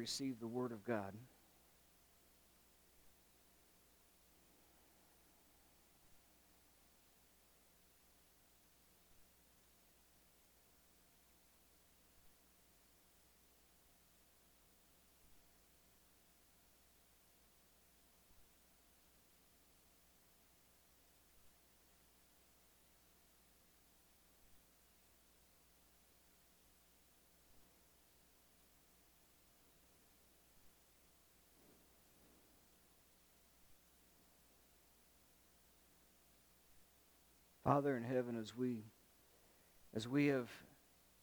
receive 0.00 0.40
the 0.40 0.48
Word 0.48 0.72
of 0.72 0.82
God. 0.82 1.12
Father 37.70 37.96
in 37.96 38.02
heaven, 38.02 38.36
as 38.36 38.56
we 38.56 38.82
as 39.94 40.08
we 40.08 40.26
have 40.26 40.50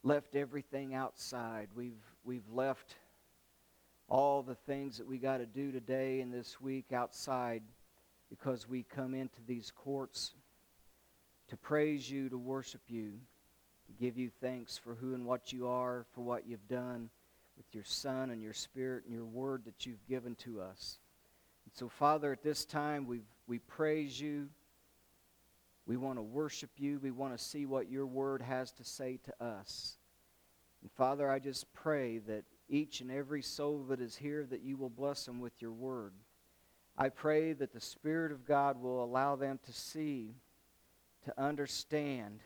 left 0.01 0.33
everything 0.33 0.93
outside, 0.93 1.67
we've 1.75 2.01
we've 2.23 2.49
left 2.49 2.95
all 4.07 4.43
the 4.43 4.55
things 4.55 4.97
that 4.97 5.05
we 5.05 5.17
got 5.17 5.39
to 5.39 5.45
do 5.45 5.73
today 5.73 6.21
and 6.21 6.33
this 6.33 6.61
week 6.61 6.93
outside 6.93 7.63
because 8.29 8.65
we 8.65 8.83
come 8.83 9.13
into 9.13 9.41
these 9.45 9.73
courts 9.75 10.35
to 11.49 11.57
praise 11.57 12.09
you, 12.09 12.29
to 12.29 12.37
worship 12.37 12.81
you, 12.87 13.11
to 13.87 13.91
give 14.01 14.17
you 14.17 14.29
thanks 14.39 14.77
for 14.77 14.95
who 14.95 15.15
and 15.15 15.25
what 15.25 15.51
you 15.51 15.67
are, 15.67 16.05
for 16.13 16.21
what 16.21 16.47
you've 16.47 16.69
done 16.69 17.09
with 17.57 17.65
your 17.75 17.83
Son 17.83 18.29
and 18.29 18.41
your 18.41 18.53
Spirit 18.53 19.03
and 19.03 19.13
your 19.13 19.25
Word 19.25 19.65
that 19.65 19.85
you've 19.85 20.07
given 20.07 20.33
to 20.35 20.61
us. 20.61 20.99
And 21.65 21.73
so, 21.73 21.89
Father, 21.89 22.31
at 22.31 22.41
this 22.41 22.63
time, 22.63 23.05
we 23.05 23.19
we 23.47 23.59
praise 23.59 24.17
you. 24.17 24.47
We 25.87 25.95
want 25.95 26.17
to 26.17 26.23
worship 26.23 26.71
you. 26.77 26.99
We 26.99 27.11
want 27.11 27.35
to 27.35 27.43
see 27.43 27.65
what 27.65 27.89
your 27.89 28.05
word 28.05 28.41
has 28.41 28.71
to 28.73 28.83
say 28.83 29.19
to 29.23 29.43
us. 29.43 29.97
And 30.81 30.91
Father, 30.91 31.31
I 31.31 31.39
just 31.39 31.73
pray 31.73 32.19
that 32.19 32.43
each 32.69 32.99
and 32.99 33.09
every 33.09 33.41
soul 33.41 33.85
that 33.89 34.01
is 34.01 34.15
here, 34.17 34.45
that 34.49 34.61
you 34.61 34.75
will 34.75 34.89
bless 34.89 35.25
them 35.25 35.39
with 35.39 35.53
your 35.61 35.71
word. 35.71 36.11
I 36.97 37.07
pray 37.07 37.53
that 37.53 37.71
the 37.71 37.79
Spirit 37.79 38.33
of 38.33 38.45
God 38.45 38.81
will 38.81 39.01
allow 39.01 39.37
them 39.37 39.59
to 39.65 39.71
see, 39.71 40.35
to 41.23 41.41
understand 41.41 42.41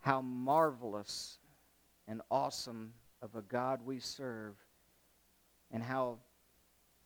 how 0.00 0.22
marvelous 0.22 1.38
and 2.06 2.22
awesome 2.30 2.94
of 3.20 3.34
a 3.34 3.42
God 3.42 3.80
we 3.84 3.98
serve, 3.98 4.54
and 5.70 5.82
how, 5.82 6.18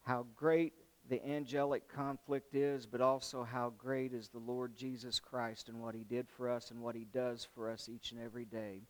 how 0.02 0.26
great 0.36 0.74
the 1.08 1.24
angelic 1.26 1.88
conflict 1.88 2.54
is, 2.54 2.86
but 2.86 3.00
also 3.00 3.42
how 3.42 3.72
great 3.76 4.12
is 4.12 4.28
the 4.28 4.38
Lord 4.38 4.76
Jesus 4.76 5.18
Christ 5.18 5.68
and 5.68 5.80
what 5.80 5.94
he 5.94 6.04
did 6.04 6.28
for 6.28 6.48
us 6.48 6.70
and 6.70 6.80
what 6.80 6.94
he 6.94 7.06
does 7.12 7.46
for 7.54 7.70
us 7.70 7.88
each 7.88 8.12
and 8.12 8.20
every 8.20 8.44
day. 8.44 8.82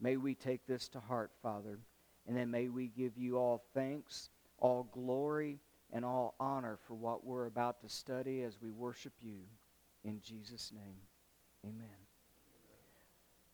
May 0.00 0.16
we 0.16 0.34
take 0.34 0.66
this 0.66 0.88
to 0.88 1.00
heart, 1.00 1.30
Father, 1.42 1.78
and 2.26 2.36
then 2.36 2.50
may 2.50 2.68
we 2.68 2.88
give 2.88 3.16
you 3.16 3.36
all 3.36 3.62
thanks, 3.74 4.30
all 4.58 4.88
glory, 4.92 5.60
and 5.92 6.04
all 6.04 6.34
honor 6.40 6.78
for 6.86 6.94
what 6.94 7.24
we're 7.24 7.46
about 7.46 7.80
to 7.82 7.88
study 7.88 8.42
as 8.42 8.60
we 8.60 8.70
worship 8.70 9.12
you. 9.20 9.40
In 10.04 10.20
Jesus' 10.20 10.72
name, 10.74 10.96
amen. 11.64 12.01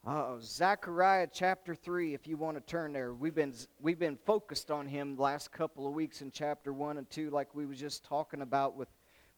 Uh, 0.08 0.38
Zechariah 0.40 1.28
chapter 1.30 1.74
3, 1.74 2.14
if 2.14 2.26
you 2.26 2.38
want 2.38 2.56
to 2.56 2.62
turn 2.62 2.94
there. 2.94 3.12
We've 3.12 3.34
been, 3.34 3.52
we've 3.78 3.98
been 3.98 4.16
focused 4.24 4.70
on 4.70 4.86
him 4.86 5.18
last 5.18 5.52
couple 5.52 5.86
of 5.86 5.92
weeks 5.92 6.22
in 6.22 6.30
chapter 6.30 6.72
1 6.72 6.96
and 6.96 7.10
2, 7.10 7.28
like 7.28 7.54
we 7.54 7.66
was 7.66 7.78
just 7.78 8.06
talking 8.06 8.40
about 8.40 8.74
with, 8.74 8.88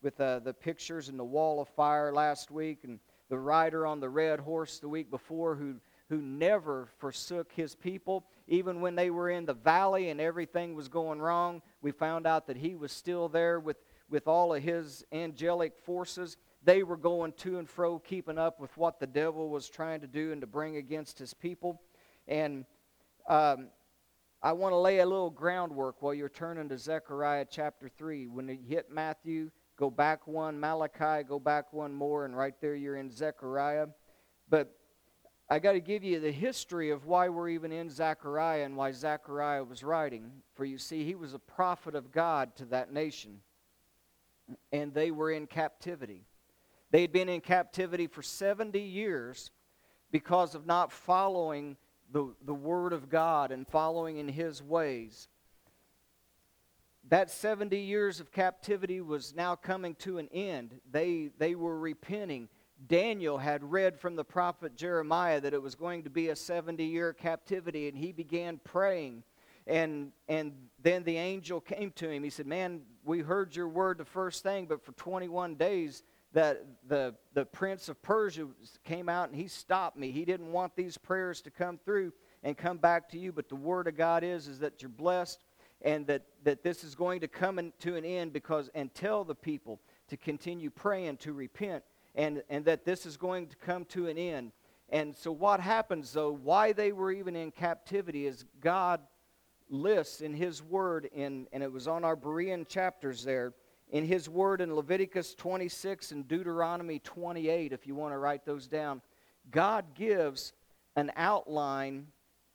with 0.00 0.20
uh, 0.20 0.38
the 0.38 0.54
pictures 0.54 1.08
and 1.08 1.18
the 1.18 1.24
wall 1.24 1.60
of 1.60 1.68
fire 1.70 2.12
last 2.12 2.52
week, 2.52 2.84
and 2.84 3.00
the 3.30 3.36
rider 3.36 3.84
on 3.84 3.98
the 3.98 4.08
red 4.08 4.38
horse 4.38 4.78
the 4.78 4.88
week 4.88 5.10
before 5.10 5.56
who, 5.56 5.74
who 6.08 6.22
never 6.22 6.86
forsook 6.98 7.50
his 7.50 7.74
people. 7.74 8.24
Even 8.46 8.80
when 8.80 8.94
they 8.94 9.10
were 9.10 9.28
in 9.30 9.46
the 9.46 9.54
valley 9.54 10.10
and 10.10 10.20
everything 10.20 10.76
was 10.76 10.86
going 10.86 11.18
wrong, 11.18 11.62
we 11.82 11.90
found 11.90 12.28
out 12.28 12.46
that 12.46 12.56
he 12.56 12.76
was 12.76 12.92
still 12.92 13.28
there 13.28 13.58
with, 13.58 13.78
with 14.08 14.28
all 14.28 14.54
of 14.54 14.62
his 14.62 15.04
angelic 15.10 15.72
forces 15.84 16.36
they 16.62 16.82
were 16.82 16.96
going 16.96 17.32
to 17.38 17.58
and 17.58 17.68
fro, 17.68 17.98
keeping 17.98 18.38
up 18.38 18.60
with 18.60 18.76
what 18.76 19.00
the 19.00 19.06
devil 19.06 19.48
was 19.48 19.68
trying 19.68 20.00
to 20.00 20.06
do 20.06 20.32
and 20.32 20.40
to 20.40 20.46
bring 20.46 20.76
against 20.76 21.18
his 21.18 21.32
people. 21.32 21.80
And 22.28 22.64
um, 23.28 23.68
I 24.42 24.52
want 24.52 24.72
to 24.72 24.78
lay 24.78 24.98
a 24.98 25.06
little 25.06 25.30
groundwork 25.30 26.02
while 26.02 26.14
you're 26.14 26.28
turning 26.28 26.68
to 26.68 26.78
Zechariah 26.78 27.46
chapter 27.50 27.88
3. 27.88 28.26
When 28.26 28.48
you 28.48 28.58
hit 28.66 28.90
Matthew, 28.90 29.50
go 29.76 29.90
back 29.90 30.26
one, 30.26 30.60
Malachi, 30.60 31.24
go 31.26 31.38
back 31.38 31.72
one 31.72 31.94
more, 31.94 32.24
and 32.24 32.36
right 32.36 32.54
there 32.60 32.74
you're 32.74 32.96
in 32.96 33.10
Zechariah. 33.10 33.86
But 34.48 34.74
I 35.48 35.58
got 35.58 35.72
to 35.72 35.80
give 35.80 36.04
you 36.04 36.20
the 36.20 36.30
history 36.30 36.90
of 36.90 37.06
why 37.06 37.28
we're 37.28 37.48
even 37.48 37.72
in 37.72 37.90
Zechariah 37.90 38.64
and 38.64 38.76
why 38.76 38.92
Zechariah 38.92 39.64
was 39.64 39.82
writing. 39.82 40.30
For 40.54 40.64
you 40.64 40.78
see, 40.78 41.04
he 41.04 41.14
was 41.14 41.34
a 41.34 41.38
prophet 41.38 41.94
of 41.94 42.12
God 42.12 42.54
to 42.56 42.66
that 42.66 42.92
nation, 42.92 43.40
and 44.72 44.94
they 44.94 45.10
were 45.10 45.30
in 45.32 45.46
captivity. 45.46 46.26
They 46.90 47.02
had 47.02 47.12
been 47.12 47.28
in 47.28 47.40
captivity 47.40 48.06
for 48.06 48.22
70 48.22 48.80
years 48.80 49.50
because 50.10 50.54
of 50.54 50.66
not 50.66 50.92
following 50.92 51.76
the, 52.12 52.34
the 52.44 52.54
Word 52.54 52.92
of 52.92 53.08
God 53.08 53.52
and 53.52 53.66
following 53.66 54.18
in 54.18 54.28
His 54.28 54.62
ways. 54.62 55.28
That 57.08 57.30
70 57.30 57.78
years 57.78 58.20
of 58.20 58.30
captivity 58.30 59.00
was 59.00 59.34
now 59.34 59.54
coming 59.54 59.94
to 59.96 60.18
an 60.18 60.28
end. 60.32 60.80
They, 60.90 61.30
they 61.38 61.54
were 61.54 61.78
repenting. 61.78 62.48
Daniel 62.88 63.38
had 63.38 63.62
read 63.64 63.98
from 63.98 64.16
the 64.16 64.24
prophet 64.24 64.76
Jeremiah 64.76 65.40
that 65.40 65.54
it 65.54 65.62
was 65.62 65.74
going 65.74 66.02
to 66.04 66.10
be 66.10 66.28
a 66.28 66.36
70 66.36 66.84
year 66.84 67.12
captivity, 67.12 67.88
and 67.88 67.96
he 67.96 68.12
began 68.12 68.60
praying. 68.64 69.22
And, 69.66 70.12
and 70.28 70.52
then 70.82 71.04
the 71.04 71.16
angel 71.16 71.60
came 71.60 71.92
to 71.92 72.08
him. 72.10 72.24
He 72.24 72.30
said, 72.30 72.46
Man, 72.46 72.82
we 73.04 73.20
heard 73.20 73.54
your 73.54 73.68
word 73.68 73.98
the 73.98 74.04
first 74.04 74.42
thing, 74.42 74.66
but 74.66 74.84
for 74.84 74.92
21 74.92 75.54
days 75.54 76.02
that 76.32 76.64
the, 76.86 77.14
the 77.34 77.44
prince 77.44 77.88
of 77.88 78.00
Persia 78.02 78.46
came 78.84 79.08
out 79.08 79.28
and 79.28 79.36
he 79.36 79.48
stopped 79.48 79.96
me. 79.96 80.10
He 80.10 80.24
didn't 80.24 80.52
want 80.52 80.76
these 80.76 80.96
prayers 80.96 81.40
to 81.42 81.50
come 81.50 81.78
through 81.84 82.12
and 82.42 82.56
come 82.56 82.78
back 82.78 83.08
to 83.10 83.18
you, 83.18 83.32
but 83.32 83.48
the 83.48 83.56
word 83.56 83.88
of 83.88 83.96
God 83.96 84.22
is, 84.22 84.46
is 84.46 84.60
that 84.60 84.80
you're 84.80 84.88
blessed 84.88 85.44
and 85.82 86.06
that, 86.06 86.22
that 86.44 86.62
this 86.62 86.84
is 86.84 86.94
going 86.94 87.20
to 87.20 87.28
come 87.28 87.58
in, 87.58 87.72
to 87.80 87.96
an 87.96 88.04
end 88.04 88.32
because 88.32 88.70
and 88.74 88.94
tell 88.94 89.24
the 89.24 89.34
people 89.34 89.80
to 90.08 90.16
continue 90.16 90.70
praying 90.70 91.16
to 91.18 91.32
repent 91.32 91.82
and, 92.14 92.42
and 92.48 92.64
that 92.64 92.84
this 92.84 93.06
is 93.06 93.16
going 93.16 93.46
to 93.48 93.56
come 93.56 93.84
to 93.86 94.08
an 94.08 94.18
end. 94.18 94.52
And 94.88 95.16
so 95.16 95.32
what 95.32 95.60
happens 95.60 96.12
though, 96.12 96.32
why 96.32 96.72
they 96.72 96.92
were 96.92 97.12
even 97.12 97.34
in 97.34 97.50
captivity 97.50 98.26
is 98.26 98.44
God 98.60 99.00
lists 99.68 100.20
in 100.20 100.34
his 100.34 100.62
word 100.62 101.08
in 101.12 101.46
and 101.52 101.62
it 101.62 101.72
was 101.72 101.86
on 101.88 102.04
our 102.04 102.16
Berean 102.16 102.68
chapters 102.68 103.24
there 103.24 103.52
in 103.90 104.04
his 104.04 104.28
word 104.28 104.60
in 104.60 104.74
Leviticus 104.74 105.34
26 105.34 106.12
and 106.12 106.26
Deuteronomy 106.26 107.00
28, 107.00 107.72
if 107.72 107.86
you 107.86 107.94
want 107.94 108.14
to 108.14 108.18
write 108.18 108.44
those 108.44 108.66
down, 108.66 109.02
God 109.50 109.94
gives 109.94 110.52
an 110.96 111.10
outline 111.16 112.06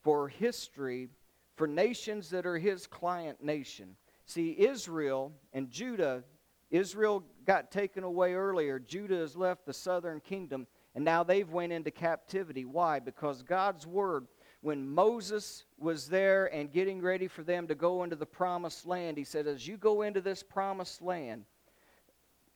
for 0.02 0.28
history 0.30 1.10
for 1.56 1.68
nations 1.68 2.30
that 2.30 2.46
are 2.46 2.58
his 2.58 2.88
client 2.88 3.44
nation. 3.44 3.96
See, 4.26 4.56
Israel 4.58 5.32
and 5.54 5.70
Judah, 5.70 6.24
Israel 6.70 7.24
got 7.46 7.72
taken 7.72 8.04
away 8.04 8.34
earlier. 8.34 8.80
Judah 8.80 9.18
has 9.18 9.36
left 9.36 9.66
the 9.66 9.74
southern 9.74 10.20
kingdom, 10.20 10.68
and 10.96 11.06
now 11.06 11.24
they've 11.24 11.50
went 11.50 11.74
into 11.74 11.92
captivity. 11.92 12.66
Why? 12.66 13.00
Because 13.00 13.44
God's 13.44 13.86
word 13.86 14.28
when 14.66 14.90
Moses 14.90 15.64
was 15.78 16.08
there 16.08 16.48
and 16.52 16.72
getting 16.72 17.00
ready 17.00 17.28
for 17.28 17.44
them 17.44 17.68
to 17.68 17.76
go 17.76 18.02
into 18.02 18.16
the 18.16 18.26
promised 18.26 18.88
land, 18.88 19.16
he 19.16 19.24
said, 19.24 19.46
As 19.46 19.68
you 19.68 19.78
go 19.78 20.02
into 20.02 20.22
this 20.22 20.42
promised 20.42 21.04
land, 21.04 21.46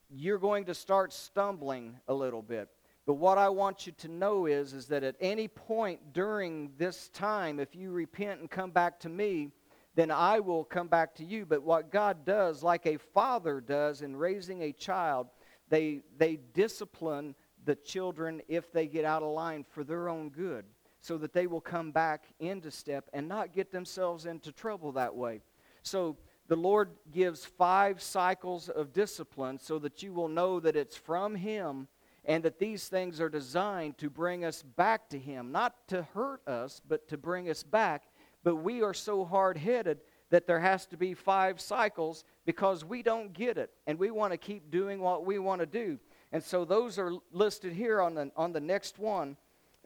you're 0.10 0.40
going 0.40 0.66
to 0.66 0.74
start 0.74 1.14
stumbling 1.14 2.00
a 2.08 2.14
little 2.14 2.42
bit. 2.42 2.68
But 3.06 3.14
what 3.14 3.38
I 3.38 3.50
want 3.50 3.86
you 3.86 3.94
to 4.00 4.08
know 4.08 4.48
is, 4.48 4.74
is 4.74 4.88
that 4.88 5.04
at 5.04 5.18
any 5.20 5.48
point 5.48 6.12
during 6.12 6.72
this 6.80 7.10
time, 7.10 7.60
if 7.60 7.76
you 7.76 7.92
repent 7.92 8.40
and 8.40 8.50
come 8.50 8.72
back 8.72 9.00
to 9.02 9.10
me, 9.10 9.52
then 9.94 10.10
I 10.10 10.40
will 10.40 10.64
come 10.64 10.88
back 10.88 11.14
to 11.18 11.24
you. 11.24 11.46
But 11.46 11.62
what 11.62 11.92
God 11.92 12.26
does, 12.26 12.64
like 12.64 12.88
a 12.88 12.98
father 12.98 13.62
does 13.62 14.02
in 14.02 14.16
raising 14.16 14.64
a 14.64 14.72
child, 14.72 15.28
they, 15.70 16.02
they 16.18 16.40
discipline 16.56 17.36
the 17.66 17.76
children 17.76 18.42
if 18.48 18.72
they 18.72 18.88
get 18.88 19.06
out 19.06 19.22
of 19.22 19.32
line 19.32 19.64
for 19.70 19.84
their 19.84 20.10
own 20.10 20.30
good 20.30 20.66
so 21.02 21.18
that 21.18 21.34
they 21.34 21.48
will 21.48 21.62
come 21.62 21.92
back 21.92 22.26
into 22.40 22.72
step 22.72 23.10
and 23.14 23.28
not 23.28 23.54
get 23.54 23.72
themselves 23.72 24.26
into 24.26 24.52
trouble 24.52 24.92
that 24.94 25.16
way. 25.16 25.42
So 25.82 26.18
the 26.48 26.56
Lord 26.56 26.90
gives 27.12 27.46
five 27.46 28.02
cycles 28.02 28.70
of 28.70 28.92
discipline 28.92 29.60
so 29.60 29.80
that 29.80 30.04
you 30.04 30.14
will 30.14 30.28
know 30.28 30.60
that 30.60 30.76
it's 30.76 30.96
from 30.96 31.36
Him 31.36 31.88
and 32.26 32.44
that 32.44 32.60
these 32.60 32.88
things 32.88 33.22
are 33.22 33.30
designed 33.30 33.98
to 34.00 34.10
bring 34.10 34.44
us 34.44 34.62
back 34.62 35.10
to 35.10 35.18
Him, 35.18 35.52
not 35.52 35.88
to 35.88 36.04
hurt 36.14 36.46
us, 36.48 36.82
but 36.88 37.08
to 37.08 37.18
bring 37.18 37.50
us 37.50 37.64
back 37.64 38.04
But 38.44 38.58
we 38.58 38.82
are 38.82 38.94
so 38.94 39.26
hard 39.26 39.58
headed 39.58 40.00
that 40.30 40.48
there 40.48 40.60
has 40.60 40.86
to 40.88 40.98
be 40.98 41.14
five 41.14 41.60
cycles 41.60 42.24
because 42.46 42.86
we 42.86 43.02
don't 43.02 43.34
get 43.34 43.58
it 43.58 43.72
and 43.88 43.98
we 43.98 44.12
want 44.12 44.32
to 44.32 44.38
keep 44.38 44.70
doing 44.70 45.00
what 45.02 45.26
we 45.26 45.40
want 45.40 45.62
to 45.62 45.66
do. 45.66 46.00
And 46.32 46.44
so 46.44 46.66
those 46.66 47.00
are 47.00 47.14
listed 47.32 47.74
here 47.74 48.00
on 48.00 48.14
the, 48.14 48.32
on 48.36 48.54
the 48.54 48.60
next 48.60 49.00
one. 49.00 49.38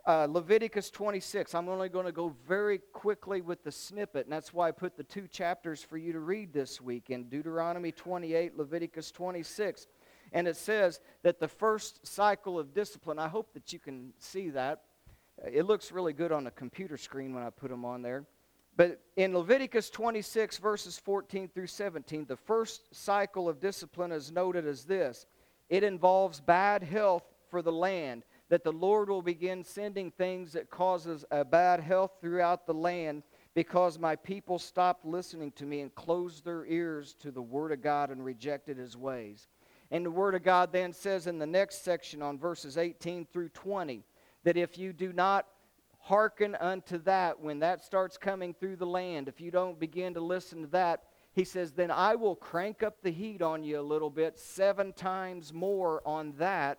Uh, 0.06 0.28
Leviticus 0.30 0.90
26. 0.90 1.56
I'm 1.56 1.70
only 1.70 1.88
going 1.88 2.06
to 2.06 2.12
go 2.12 2.36
very 2.46 2.80
quickly 2.92 3.40
with 3.40 3.64
the 3.64 3.72
snippet, 3.72 4.26
and 4.26 4.34
that's 4.34 4.54
why 4.54 4.68
I 4.68 4.72
put 4.72 4.98
the 4.98 5.04
two 5.04 5.30
chapters 5.30 5.82
for 5.82 5.98
you 5.98 6.12
to 6.12 6.20
read 6.20 6.52
this 6.52 6.82
week 6.82 7.10
in 7.10 7.30
Deuteronomy 7.30 7.94
28, 7.94 8.58
Leviticus 8.58 9.12
26. 9.12 9.88
And 10.34 10.46
it 10.46 10.58
says 10.58 11.00
that 11.22 11.40
the 11.40 11.48
first 11.48 12.06
cycle 12.06 12.60
of 12.60 12.74
discipline, 12.74 13.18
I 13.18 13.30
hope 13.30 13.54
that 13.54 13.72
you 13.72 13.80
can 13.80 14.12
see 14.20 14.50
that. 14.50 14.82
It 15.50 15.66
looks 15.66 15.94
really 15.94 16.12
good 16.12 16.34
on 16.34 16.44
the 16.44 16.52
computer 16.52 16.98
screen 16.98 17.34
when 17.34 17.44
I 17.44 17.50
put 17.50 17.70
them 17.70 17.86
on 17.86 18.02
there. 18.02 18.26
But 18.76 19.00
in 19.16 19.34
Leviticus 19.34 19.90
26, 19.90 20.58
verses 20.58 21.00
14 21.00 21.48
through 21.48 21.68
17, 21.68 22.26
the 22.26 22.36
first 22.36 22.94
cycle 22.94 23.48
of 23.48 23.62
discipline 23.62 24.12
is 24.12 24.34
noted 24.34 24.68
as 24.68 24.84
this 24.84 25.28
it 25.70 25.82
involves 25.82 26.42
bad 26.42 26.84
health 26.84 27.24
for 27.50 27.62
the 27.62 27.72
land, 27.72 28.24
that 28.54 28.64
the 28.64 28.72
Lord 28.72 29.10
will 29.10 29.24
begin 29.24 29.64
sending 29.64 30.12
things 30.12 30.54
that 30.54 30.70
causes 30.70 31.26
a 31.32 31.44
bad 31.44 31.80
health 31.80 32.12
throughout 32.22 32.68
the 32.68 32.74
land 32.76 33.24
because 33.56 33.98
my 33.98 34.16
people 34.16 34.60
stopped 34.60 35.08
listening 35.08 35.52
to 35.54 35.66
me 35.66 35.82
and 35.82 35.96
closed 35.96 36.46
their 36.46 36.64
ears 36.68 37.16
to 37.16 37.32
the 37.32 37.42
word 37.42 37.72
of 37.72 37.82
God 37.82 38.12
and 38.12 38.24
rejected 38.24 38.78
his 38.78 38.96
ways. 38.96 39.48
And 39.90 40.06
the 40.06 40.12
word 40.12 40.36
of 40.36 40.44
God 40.44 40.72
then 40.72 40.94
says 40.94 41.26
in 41.26 41.40
the 41.40 41.48
next 41.48 41.84
section 41.84 42.22
on 42.22 42.38
verses 42.38 42.78
18 42.78 43.26
through 43.34 43.50
20 43.50 44.04
that 44.44 44.56
if 44.56 44.78
you 44.78 44.94
do 44.94 45.12
not 45.12 45.48
hearken 45.98 46.54
unto 46.54 47.00
that 47.00 47.40
when 47.40 47.58
that 47.62 47.84
starts 47.84 48.20
coming 48.20 48.54
through 48.54 48.76
the 48.76 48.86
land, 48.86 49.28
if 49.28 49.42
you 49.42 49.50
don't 49.50 49.80
begin 49.80 50.14
to 50.14 50.22
listen 50.22 50.62
to 50.62 50.68
that, 50.68 51.06
he 51.34 51.44
says, 51.44 51.72
then 51.72 51.90
I 51.90 52.14
will 52.14 52.36
crank 52.36 52.84
up 52.84 53.02
the 53.02 53.10
heat 53.10 53.42
on 53.42 53.64
you 53.64 53.80
a 53.80 53.82
little 53.82 54.12
bit, 54.12 54.38
seven 54.38 54.94
times 54.94 55.52
more 55.52 56.08
on 56.08 56.34
that, 56.38 56.78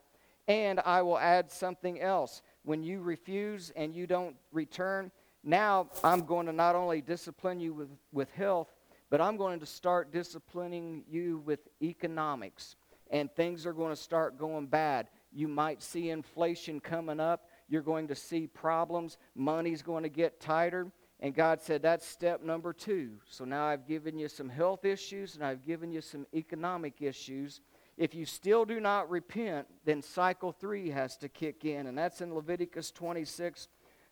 and 0.49 0.81
I 0.85 1.03
will 1.03 1.19
add 1.19 1.51
something 1.51 2.01
else. 2.01 2.43
When 2.65 2.83
you 2.83 3.01
refuse 3.01 3.73
and 3.77 3.95
you 3.95 4.07
don't 4.07 4.37
return, 4.53 5.11
now 5.43 5.89
I'm 6.03 6.23
going 6.23 6.47
to 6.47 6.53
not 6.53 6.75
only 6.75 7.01
discipline 7.01 7.61
you 7.61 7.75
with, 7.75 7.91
with 8.13 8.31
health, 8.33 8.73
but 9.11 9.21
I'm 9.21 9.37
going 9.37 9.61
to 9.61 9.67
start 9.67 10.13
disciplining 10.13 11.05
you 11.09 11.43
with 11.45 11.61
economics. 11.83 12.77
And 13.11 13.31
things 13.35 13.67
are 13.67 13.73
going 13.73 13.91
to 13.95 14.01
start 14.01 14.39
going 14.39 14.67
bad. 14.67 15.09
You 15.33 15.47
might 15.47 15.83
see 15.83 16.11
inflation 16.11 16.81
coming 16.81 17.21
up 17.21 17.49
you're 17.69 17.83
going 17.83 18.09
to 18.09 18.15
see 18.15 18.47
problems. 18.47 19.19
Money's 19.35 19.83
going 19.83 20.03
to 20.03 20.09
get 20.09 20.41
tighter. 20.41 20.91
And 21.21 21.35
God 21.35 21.63
said, 21.63 21.83
that's 21.83 22.07
step 22.07 22.43
number 22.43 22.73
two. 22.73 23.13
So 23.27 23.45
now 23.45 23.65
I've 23.65 23.87
given 23.87 24.19
you 24.19 24.29
some 24.29 24.49
health 24.49 24.85
issues 24.85 25.37
and 25.37 25.45
I've 25.45 25.65
given 25.65 25.91
you 25.91 26.01
some 26.01 26.27
economic 26.35 27.01
issues. 27.01 27.61
If 27.97 28.15
you 28.15 28.27
still 28.27 28.65
do 28.65 28.81
not 28.81 29.09
repent, 29.09 29.69
then 29.85 30.03
cycle 30.03 30.53
three 30.53 30.91
has 30.91 31.17
to 31.19 31.29
kick 31.29 31.65
in. 31.65 31.87
And 31.87 31.97
that's 31.97 32.21
in 32.21 32.35
Leviticus 32.35 32.91
26, 32.91 33.69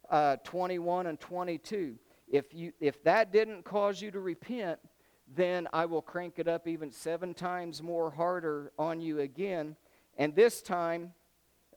uh, 0.08 0.36
21, 0.44 1.06
and 1.06 1.18
22. 1.18 1.96
If, 2.28 2.54
you, 2.54 2.72
if 2.80 3.02
that 3.04 3.32
didn't 3.32 3.64
cause 3.64 4.00
you 4.00 4.10
to 4.12 4.20
repent, 4.20 4.78
then 5.34 5.66
I 5.72 5.86
will 5.86 6.02
crank 6.02 6.38
it 6.38 6.46
up 6.46 6.68
even 6.68 6.92
seven 6.92 7.34
times 7.34 7.82
more 7.82 8.10
harder 8.10 8.72
on 8.78 9.00
you 9.00 9.20
again. 9.20 9.76
And 10.16 10.34
this 10.34 10.62
time, 10.62 11.12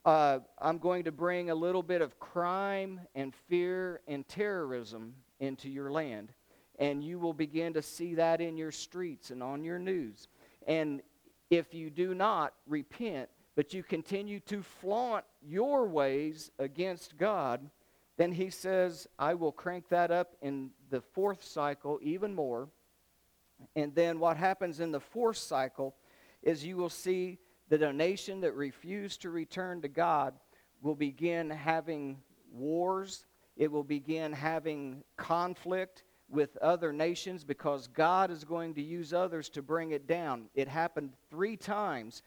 uh, 0.06 0.40
I'm 0.62 0.78
going 0.78 1.06
to 1.06 1.12
bring 1.12 1.50
a 1.50 1.56
little 1.56 1.82
bit 1.82 2.02
of 2.02 2.20
crime 2.20 3.02
and 3.16 3.34
fear 3.48 4.02
and 4.08 4.28
terrorism 4.28 5.16
into 5.40 5.70
your 5.70 5.92
land. 5.92 6.32
And 6.78 7.04
you 7.04 7.18
will 7.18 7.34
begin 7.34 7.74
to 7.74 7.82
see 7.82 8.16
that 8.16 8.42
in 8.42 8.58
your 8.58 8.72
streets 8.72 9.32
and 9.32 9.42
on 9.42 9.64
your 9.64 9.80
news. 9.80 10.28
And 10.68 11.02
if 11.50 11.74
you 11.74 11.90
do 11.90 12.14
not 12.14 12.54
repent, 12.68 13.30
but 13.56 13.74
you 13.74 13.84
continue 13.84 14.40
to 14.42 14.62
flaunt 14.62 15.26
your 15.42 15.88
ways 15.88 16.52
against 16.60 17.18
God, 17.18 17.70
then 18.18 18.32
he 18.32 18.50
says, 18.50 19.08
I 19.20 19.34
will 19.34 19.52
crank 19.52 19.90
that 19.90 20.12
up 20.12 20.36
in 20.42 20.72
the 20.90 21.02
fourth 21.02 21.44
cycle 21.44 22.00
even 22.02 22.34
more. 22.34 22.70
And 23.76 23.94
then 23.94 24.20
what 24.20 24.38
happens 24.38 24.80
in 24.80 24.92
the 24.92 25.00
fourth 25.00 25.38
cycle 25.38 25.96
is 26.42 26.66
you 26.66 26.78
will 26.78 26.90
see 26.90 27.40
that 27.70 27.82
a 27.82 27.92
nation 27.92 28.42
that 28.42 28.54
refused 28.54 29.22
to 29.22 29.30
return 29.30 29.82
to 29.82 29.88
God 29.88 30.34
will 30.82 30.96
begin 30.96 31.50
having 31.50 32.18
wars, 32.52 33.26
it 33.58 33.72
will 33.72 33.84
begin 33.84 34.32
having 34.32 35.04
conflict 35.18 36.04
with 36.30 36.58
other 36.58 36.92
nations 36.92 37.44
because 37.44 37.88
God 37.88 38.32
is 38.32 38.44
going 38.44 38.74
to 38.76 38.82
use 38.82 39.14
others 39.14 39.50
to 39.50 39.62
bring 39.62 39.92
it 39.92 40.08
down. 40.08 40.46
It 40.56 40.68
happened 40.68 41.12
three 41.30 41.56
times. 41.56 42.24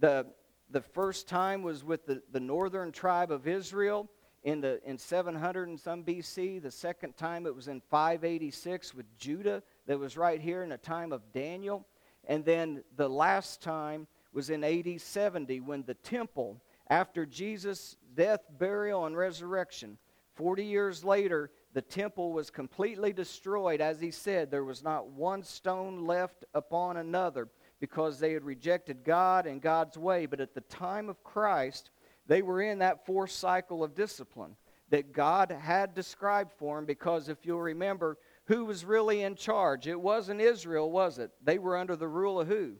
The, 0.00 0.26
the 0.70 0.82
first 0.82 1.28
time 1.28 1.62
was 1.62 1.84
with 1.84 2.06
the, 2.06 2.22
the 2.32 2.40
northern 2.40 2.92
tribe 2.92 3.32
of 3.32 3.46
Israel 3.46 4.08
in, 4.44 4.60
the, 4.60 4.80
in 4.84 4.98
700 4.98 5.68
and 5.68 5.80
some 5.80 6.04
BC. 6.04 6.62
The 6.62 6.70
second 6.70 7.16
time 7.16 7.46
it 7.46 7.54
was 7.54 7.68
in 7.68 7.80
586 7.80 8.94
with 8.94 9.06
Judah, 9.18 9.62
that 9.86 9.98
was 9.98 10.16
right 10.16 10.40
here 10.40 10.62
in 10.62 10.68
the 10.68 10.78
time 10.78 11.12
of 11.12 11.32
Daniel. 11.32 11.86
And 12.26 12.44
then 12.44 12.84
the 12.96 13.08
last 13.08 13.62
time 13.62 14.06
was 14.32 14.50
in 14.50 14.62
AD 14.62 15.00
70 15.00 15.60
when 15.60 15.82
the 15.84 15.94
temple, 15.94 16.60
after 16.88 17.24
Jesus' 17.24 17.96
death, 18.14 18.40
burial, 18.58 19.06
and 19.06 19.16
resurrection, 19.16 19.98
40 20.34 20.64
years 20.64 21.02
later, 21.02 21.50
the 21.74 21.82
temple 21.82 22.32
was 22.32 22.50
completely 22.50 23.12
destroyed. 23.12 23.80
As 23.80 24.00
he 24.00 24.10
said, 24.10 24.50
there 24.50 24.64
was 24.64 24.82
not 24.82 25.10
one 25.10 25.42
stone 25.42 26.06
left 26.06 26.44
upon 26.54 26.96
another 26.96 27.48
because 27.80 28.18
they 28.18 28.32
had 28.32 28.44
rejected 28.44 29.04
God 29.04 29.46
and 29.46 29.60
God's 29.60 29.98
way. 29.98 30.26
But 30.26 30.40
at 30.40 30.54
the 30.54 30.62
time 30.62 31.08
of 31.08 31.22
Christ, 31.22 31.90
they 32.26 32.42
were 32.42 32.62
in 32.62 32.78
that 32.78 33.06
fourth 33.06 33.30
cycle 33.30 33.84
of 33.84 33.94
discipline 33.94 34.56
that 34.90 35.12
God 35.12 35.50
had 35.50 35.94
described 35.94 36.52
for 36.58 36.76
them 36.76 36.86
because 36.86 37.28
if 37.28 37.44
you'll 37.44 37.60
remember, 37.60 38.16
who 38.46 38.64
was 38.64 38.84
really 38.84 39.22
in 39.22 39.34
charge? 39.34 39.86
It 39.86 40.00
wasn't 40.00 40.40
Israel, 40.40 40.90
was 40.90 41.18
it? 41.18 41.30
They 41.44 41.58
were 41.58 41.76
under 41.76 41.96
the 41.96 42.08
rule 42.08 42.40
of 42.40 42.48
who? 42.48 42.76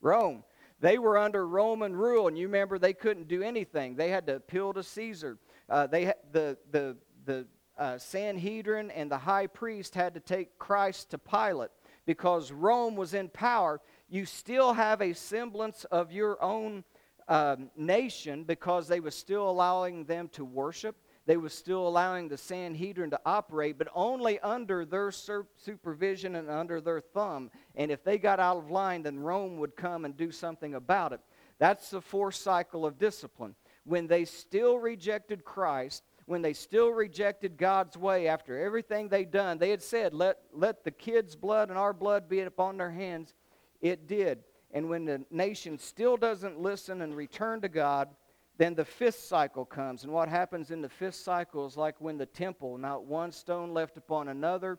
Rome. 0.00 0.44
They 0.80 0.98
were 0.98 1.16
under 1.16 1.46
Roman 1.46 1.96
rule, 1.96 2.28
and 2.28 2.36
you 2.36 2.46
remember 2.46 2.78
they 2.78 2.92
couldn't 2.92 3.28
do 3.28 3.42
anything. 3.42 3.96
They 3.96 4.10
had 4.10 4.26
to 4.26 4.36
appeal 4.36 4.74
to 4.74 4.82
Caesar. 4.82 5.38
Uh, 5.68 5.86
they 5.86 6.12
the 6.32 6.58
the 6.70 6.96
the 7.24 7.46
uh, 7.78 7.98
Sanhedrin 7.98 8.90
and 8.90 9.10
the 9.10 9.18
high 9.18 9.46
priest 9.46 9.94
had 9.94 10.14
to 10.14 10.20
take 10.20 10.58
Christ 10.58 11.10
to 11.10 11.18
Pilate 11.18 11.70
because 12.06 12.52
Rome 12.52 12.96
was 12.96 13.14
in 13.14 13.28
power. 13.28 13.80
You 14.08 14.26
still 14.26 14.72
have 14.72 15.00
a 15.00 15.12
semblance 15.14 15.84
of 15.84 16.12
your 16.12 16.42
own 16.42 16.84
um, 17.28 17.70
nation 17.76 18.44
because 18.44 18.86
they 18.86 19.00
were 19.00 19.10
still 19.10 19.48
allowing 19.48 20.04
them 20.04 20.28
to 20.34 20.44
worship 20.44 20.96
they 21.26 21.36
were 21.38 21.48
still 21.48 21.88
allowing 21.88 22.28
the 22.28 22.36
Sanhedrin 22.36 23.10
to 23.10 23.20
operate, 23.24 23.78
but 23.78 23.88
only 23.94 24.38
under 24.40 24.84
their 24.84 25.10
supervision 25.10 26.36
and 26.36 26.50
under 26.50 26.80
their 26.80 27.00
thumb. 27.00 27.50
And 27.74 27.90
if 27.90 28.04
they 28.04 28.18
got 28.18 28.40
out 28.40 28.58
of 28.58 28.70
line, 28.70 29.02
then 29.02 29.18
Rome 29.18 29.56
would 29.58 29.74
come 29.74 30.04
and 30.04 30.16
do 30.16 30.30
something 30.30 30.74
about 30.74 31.12
it. 31.12 31.20
That's 31.58 31.90
the 31.90 32.02
fourth 32.02 32.34
cycle 32.34 32.84
of 32.84 32.98
discipline. 32.98 33.54
When 33.84 34.06
they 34.06 34.26
still 34.26 34.78
rejected 34.78 35.44
Christ, 35.44 36.02
when 36.26 36.42
they 36.42 36.52
still 36.52 36.90
rejected 36.90 37.56
God's 37.56 37.96
way 37.96 38.28
after 38.28 38.58
everything 38.58 39.08
they'd 39.08 39.30
done, 39.30 39.58
they 39.58 39.70
had 39.70 39.82
said, 39.82 40.14
let, 40.14 40.38
let 40.52 40.84
the 40.84 40.90
kids' 40.90 41.36
blood 41.36 41.68
and 41.68 41.78
our 41.78 41.92
blood 41.92 42.28
be 42.28 42.40
upon 42.40 42.78
their 42.78 42.90
hands. 42.90 43.34
It 43.80 44.06
did. 44.06 44.44
And 44.72 44.88
when 44.88 45.04
the 45.04 45.24
nation 45.30 45.78
still 45.78 46.16
doesn't 46.16 46.58
listen 46.58 47.02
and 47.02 47.14
return 47.14 47.60
to 47.60 47.68
God, 47.68 48.08
then 48.56 48.74
the 48.74 48.84
fifth 48.84 49.20
cycle 49.20 49.64
comes. 49.64 50.04
And 50.04 50.12
what 50.12 50.28
happens 50.28 50.70
in 50.70 50.80
the 50.80 50.88
fifth 50.88 51.16
cycle 51.16 51.66
is 51.66 51.76
like 51.76 52.00
when 52.00 52.18
the 52.18 52.26
temple, 52.26 52.78
not 52.78 53.04
one 53.04 53.32
stone 53.32 53.74
left 53.74 53.96
upon 53.96 54.28
another, 54.28 54.78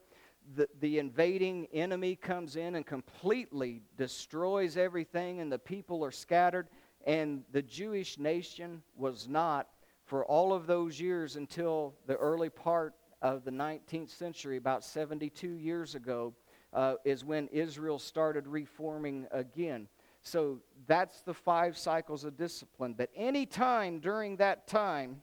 the, 0.56 0.68
the 0.80 1.00
invading 1.00 1.68
enemy 1.74 2.16
comes 2.16 2.56
in 2.56 2.76
and 2.76 2.86
completely 2.86 3.82
destroys 3.98 4.78
everything, 4.78 5.40
and 5.42 5.52
the 5.52 5.60
people 5.60 6.04
are 6.06 6.12
scattered. 6.12 6.68
And 7.06 7.44
the 7.52 7.62
Jewish 7.62 8.18
nation 8.18 8.82
was 8.96 9.28
not 9.28 9.68
for 10.06 10.26
all 10.26 10.54
of 10.54 10.68
those 10.68 11.00
years 11.00 11.36
until 11.36 11.96
the 12.08 12.16
early 12.16 12.50
part 12.50 12.94
of 13.22 13.44
the 13.44 13.52
19th 13.52 14.10
century, 14.10 14.58
about 14.58 14.84
72 14.84 15.48
years 15.48 15.96
ago, 15.96 16.34
uh, 16.74 16.96
is 17.06 17.26
when 17.26 17.48
Israel 17.48 17.98
started 17.98 18.48
reforming 18.48 19.28
again. 19.32 19.88
So 20.22 20.60
that's 20.88 21.22
the 21.22 21.34
five 21.34 21.78
cycles 21.78 22.24
of 22.24 22.38
discipline. 22.38 22.94
But 22.98 23.10
any 23.16 23.46
time 23.46 24.00
during 24.00 24.38
that 24.38 24.68
time 24.68 25.22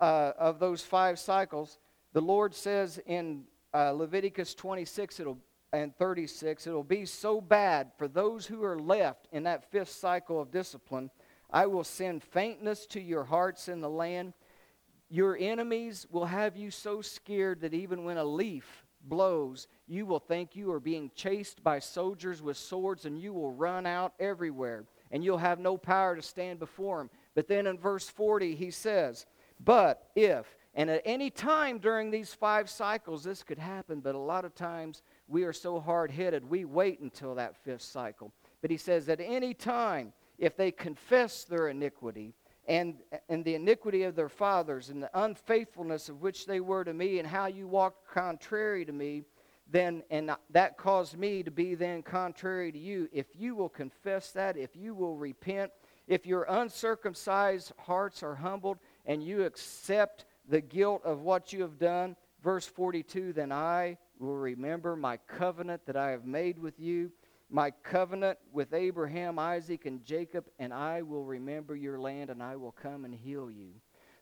uh, 0.00 0.32
of 0.38 0.58
those 0.58 0.82
five 0.82 1.18
cycles, 1.18 1.78
the 2.12 2.20
Lord 2.20 2.54
says 2.54 3.00
in 3.06 3.44
uh, 3.74 3.90
Leviticus 3.92 4.54
26 4.54 5.20
it'll, 5.20 5.38
and 5.72 5.94
36, 5.96 6.66
it'll 6.66 6.82
be 6.82 7.04
so 7.04 7.40
bad 7.40 7.90
for 7.98 8.08
those 8.08 8.46
who 8.46 8.62
are 8.62 8.78
left 8.78 9.26
in 9.32 9.42
that 9.42 9.70
fifth 9.70 9.90
cycle 9.90 10.40
of 10.40 10.50
discipline. 10.50 11.10
I 11.50 11.66
will 11.66 11.84
send 11.84 12.22
faintness 12.22 12.86
to 12.86 13.00
your 13.00 13.24
hearts 13.24 13.68
in 13.68 13.80
the 13.80 13.90
land. 13.90 14.34
Your 15.08 15.36
enemies 15.38 16.06
will 16.10 16.26
have 16.26 16.56
you 16.56 16.70
so 16.70 17.00
scared 17.00 17.60
that 17.60 17.74
even 17.74 18.04
when 18.04 18.16
a 18.16 18.24
leaf 18.24 18.84
blows, 19.08 19.68
you 19.86 20.04
will 20.04 20.18
think 20.18 20.56
you 20.56 20.72
are 20.72 20.80
being 20.80 21.10
chased 21.14 21.62
by 21.62 21.78
soldiers 21.78 22.42
with 22.42 22.56
swords 22.56 23.04
and 23.04 23.18
you 23.18 23.32
will 23.32 23.52
run 23.52 23.86
out 23.86 24.14
everywhere 24.18 24.84
and 25.10 25.22
you'll 25.22 25.38
have 25.38 25.60
no 25.60 25.76
power 25.76 26.16
to 26.16 26.22
stand 26.22 26.58
before 26.58 26.98
them. 26.98 27.10
But 27.34 27.48
then 27.48 27.66
in 27.66 27.78
verse 27.78 28.08
40, 28.08 28.54
he 28.56 28.70
says, 28.70 29.26
But 29.64 30.10
if, 30.16 30.56
and 30.74 30.90
at 30.90 31.02
any 31.04 31.30
time 31.30 31.78
during 31.78 32.10
these 32.10 32.34
five 32.34 32.68
cycles, 32.68 33.22
this 33.22 33.42
could 33.42 33.58
happen, 33.58 34.00
but 34.00 34.14
a 34.14 34.18
lot 34.18 34.44
of 34.44 34.54
times 34.54 35.02
we 35.28 35.44
are 35.44 35.52
so 35.52 35.78
hard 35.78 36.10
headed, 36.10 36.48
we 36.48 36.64
wait 36.64 37.00
until 37.00 37.34
that 37.36 37.56
fifth 37.56 37.82
cycle. 37.82 38.32
But 38.60 38.70
he 38.70 38.76
says, 38.76 39.08
At 39.08 39.20
any 39.20 39.54
time, 39.54 40.12
if 40.38 40.56
they 40.56 40.70
confess 40.70 41.44
their 41.44 41.68
iniquity, 41.68 42.34
and, 42.68 42.96
and 43.28 43.44
the 43.44 43.54
iniquity 43.54 44.02
of 44.02 44.16
their 44.16 44.28
fathers 44.28 44.90
and 44.90 45.02
the 45.02 45.10
unfaithfulness 45.14 46.08
of 46.08 46.20
which 46.20 46.46
they 46.46 46.60
were 46.60 46.84
to 46.84 46.92
me 46.92 47.18
and 47.18 47.28
how 47.28 47.46
you 47.46 47.66
walked 47.66 48.08
contrary 48.08 48.84
to 48.84 48.92
me 48.92 49.22
then 49.68 50.02
and 50.10 50.30
that 50.50 50.76
caused 50.76 51.18
me 51.18 51.42
to 51.42 51.50
be 51.50 51.74
then 51.74 52.02
contrary 52.02 52.70
to 52.70 52.78
you 52.78 53.08
if 53.12 53.26
you 53.34 53.54
will 53.54 53.68
confess 53.68 54.30
that 54.30 54.56
if 54.56 54.76
you 54.76 54.94
will 54.94 55.16
repent 55.16 55.70
if 56.06 56.24
your 56.24 56.44
uncircumcised 56.48 57.72
hearts 57.78 58.22
are 58.22 58.36
humbled 58.36 58.78
and 59.06 59.22
you 59.22 59.44
accept 59.44 60.24
the 60.48 60.60
guilt 60.60 61.02
of 61.04 61.22
what 61.22 61.52
you 61.52 61.62
have 61.62 61.78
done 61.78 62.14
verse 62.42 62.66
42 62.66 63.32
then 63.32 63.50
i 63.50 63.96
will 64.18 64.36
remember 64.36 64.94
my 64.94 65.16
covenant 65.28 65.84
that 65.86 65.96
i 65.96 66.10
have 66.10 66.24
made 66.24 66.58
with 66.58 66.78
you 66.78 67.10
my 67.50 67.70
covenant 67.82 68.38
with 68.52 68.74
Abraham, 68.74 69.38
Isaac, 69.38 69.86
and 69.86 70.04
Jacob, 70.04 70.46
and 70.58 70.72
I 70.74 71.02
will 71.02 71.24
remember 71.24 71.76
your 71.76 71.98
land 71.98 72.30
and 72.30 72.42
I 72.42 72.56
will 72.56 72.72
come 72.72 73.04
and 73.04 73.14
heal 73.14 73.50
you. 73.50 73.70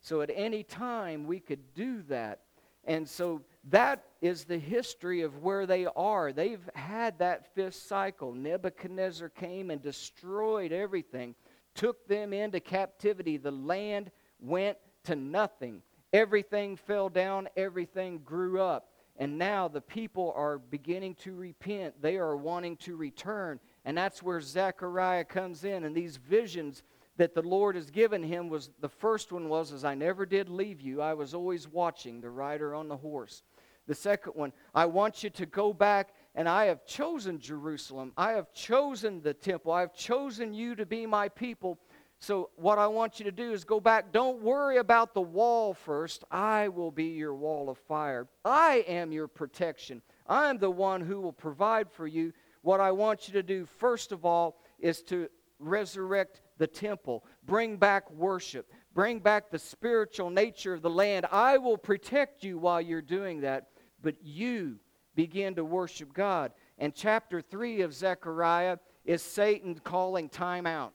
So 0.00 0.20
at 0.20 0.30
any 0.34 0.62
time 0.62 1.26
we 1.26 1.40
could 1.40 1.74
do 1.74 2.02
that. 2.08 2.40
And 2.86 3.08
so 3.08 3.40
that 3.70 4.04
is 4.20 4.44
the 4.44 4.58
history 4.58 5.22
of 5.22 5.42
where 5.42 5.64
they 5.64 5.86
are. 5.86 6.32
They've 6.32 6.68
had 6.74 7.18
that 7.18 7.54
fifth 7.54 7.76
cycle. 7.76 8.34
Nebuchadnezzar 8.34 9.30
came 9.30 9.70
and 9.70 9.80
destroyed 9.80 10.72
everything, 10.72 11.34
took 11.74 12.06
them 12.06 12.34
into 12.34 12.60
captivity. 12.60 13.38
The 13.38 13.50
land 13.50 14.10
went 14.38 14.76
to 15.04 15.16
nothing. 15.16 15.80
Everything 16.12 16.76
fell 16.76 17.08
down, 17.08 17.48
everything 17.56 18.18
grew 18.18 18.60
up. 18.60 18.90
And 19.16 19.38
now 19.38 19.68
the 19.68 19.80
people 19.80 20.32
are 20.36 20.58
beginning 20.58 21.14
to 21.16 21.34
repent. 21.34 22.02
They 22.02 22.16
are 22.16 22.36
wanting 22.36 22.76
to 22.78 22.96
return. 22.96 23.60
And 23.84 23.96
that's 23.96 24.22
where 24.22 24.40
Zechariah 24.40 25.24
comes 25.24 25.64
in. 25.64 25.84
And 25.84 25.94
these 25.94 26.16
visions 26.16 26.82
that 27.16 27.34
the 27.34 27.42
Lord 27.42 27.76
has 27.76 27.90
given 27.90 28.22
him 28.22 28.48
was 28.48 28.70
the 28.80 28.88
first 28.88 29.30
one 29.30 29.48
was 29.48 29.72
as 29.72 29.84
I 29.84 29.94
never 29.94 30.26
did 30.26 30.48
leave 30.48 30.80
you. 30.80 31.00
I 31.00 31.14
was 31.14 31.32
always 31.32 31.68
watching 31.68 32.20
the 32.20 32.30
rider 32.30 32.74
on 32.74 32.88
the 32.88 32.96
horse. 32.96 33.42
The 33.86 33.94
second 33.94 34.32
one, 34.34 34.52
I 34.74 34.86
want 34.86 35.22
you 35.22 35.30
to 35.30 35.46
go 35.46 35.72
back 35.72 36.14
and 36.34 36.48
I 36.48 36.64
have 36.64 36.84
chosen 36.86 37.38
Jerusalem. 37.38 38.12
I 38.16 38.32
have 38.32 38.52
chosen 38.52 39.20
the 39.20 39.34
temple. 39.34 39.72
I 39.72 39.80
have 39.80 39.94
chosen 39.94 40.54
you 40.54 40.74
to 40.74 40.86
be 40.86 41.06
my 41.06 41.28
people. 41.28 41.78
So, 42.20 42.50
what 42.56 42.78
I 42.78 42.86
want 42.86 43.18
you 43.18 43.24
to 43.26 43.32
do 43.32 43.52
is 43.52 43.64
go 43.64 43.80
back. 43.80 44.12
Don't 44.12 44.40
worry 44.40 44.78
about 44.78 45.12
the 45.12 45.20
wall 45.20 45.74
first. 45.74 46.24
I 46.30 46.68
will 46.68 46.90
be 46.90 47.04
your 47.04 47.34
wall 47.34 47.68
of 47.68 47.76
fire. 47.76 48.28
I 48.44 48.84
am 48.88 49.12
your 49.12 49.28
protection. 49.28 50.00
I 50.26 50.48
am 50.48 50.58
the 50.58 50.70
one 50.70 51.02
who 51.02 51.20
will 51.20 51.32
provide 51.32 51.90
for 51.90 52.06
you. 52.06 52.32
What 52.62 52.80
I 52.80 52.92
want 52.92 53.28
you 53.28 53.34
to 53.34 53.42
do, 53.42 53.66
first 53.66 54.10
of 54.10 54.24
all, 54.24 54.56
is 54.78 55.02
to 55.02 55.28
resurrect 55.58 56.40
the 56.56 56.66
temple, 56.66 57.24
bring 57.44 57.76
back 57.76 58.10
worship, 58.10 58.72
bring 58.94 59.18
back 59.18 59.50
the 59.50 59.58
spiritual 59.58 60.30
nature 60.30 60.72
of 60.72 60.82
the 60.82 60.90
land. 60.90 61.26
I 61.30 61.58
will 61.58 61.76
protect 61.76 62.42
you 62.42 62.58
while 62.58 62.80
you're 62.80 63.02
doing 63.02 63.42
that, 63.42 63.68
but 64.02 64.16
you 64.22 64.78
begin 65.14 65.54
to 65.56 65.64
worship 65.64 66.12
God. 66.12 66.52
And 66.78 66.94
chapter 66.94 67.40
3 67.40 67.82
of 67.82 67.92
Zechariah 67.92 68.78
is 69.04 69.22
Satan 69.22 69.74
calling 69.74 70.28
time 70.28 70.66
out 70.66 70.94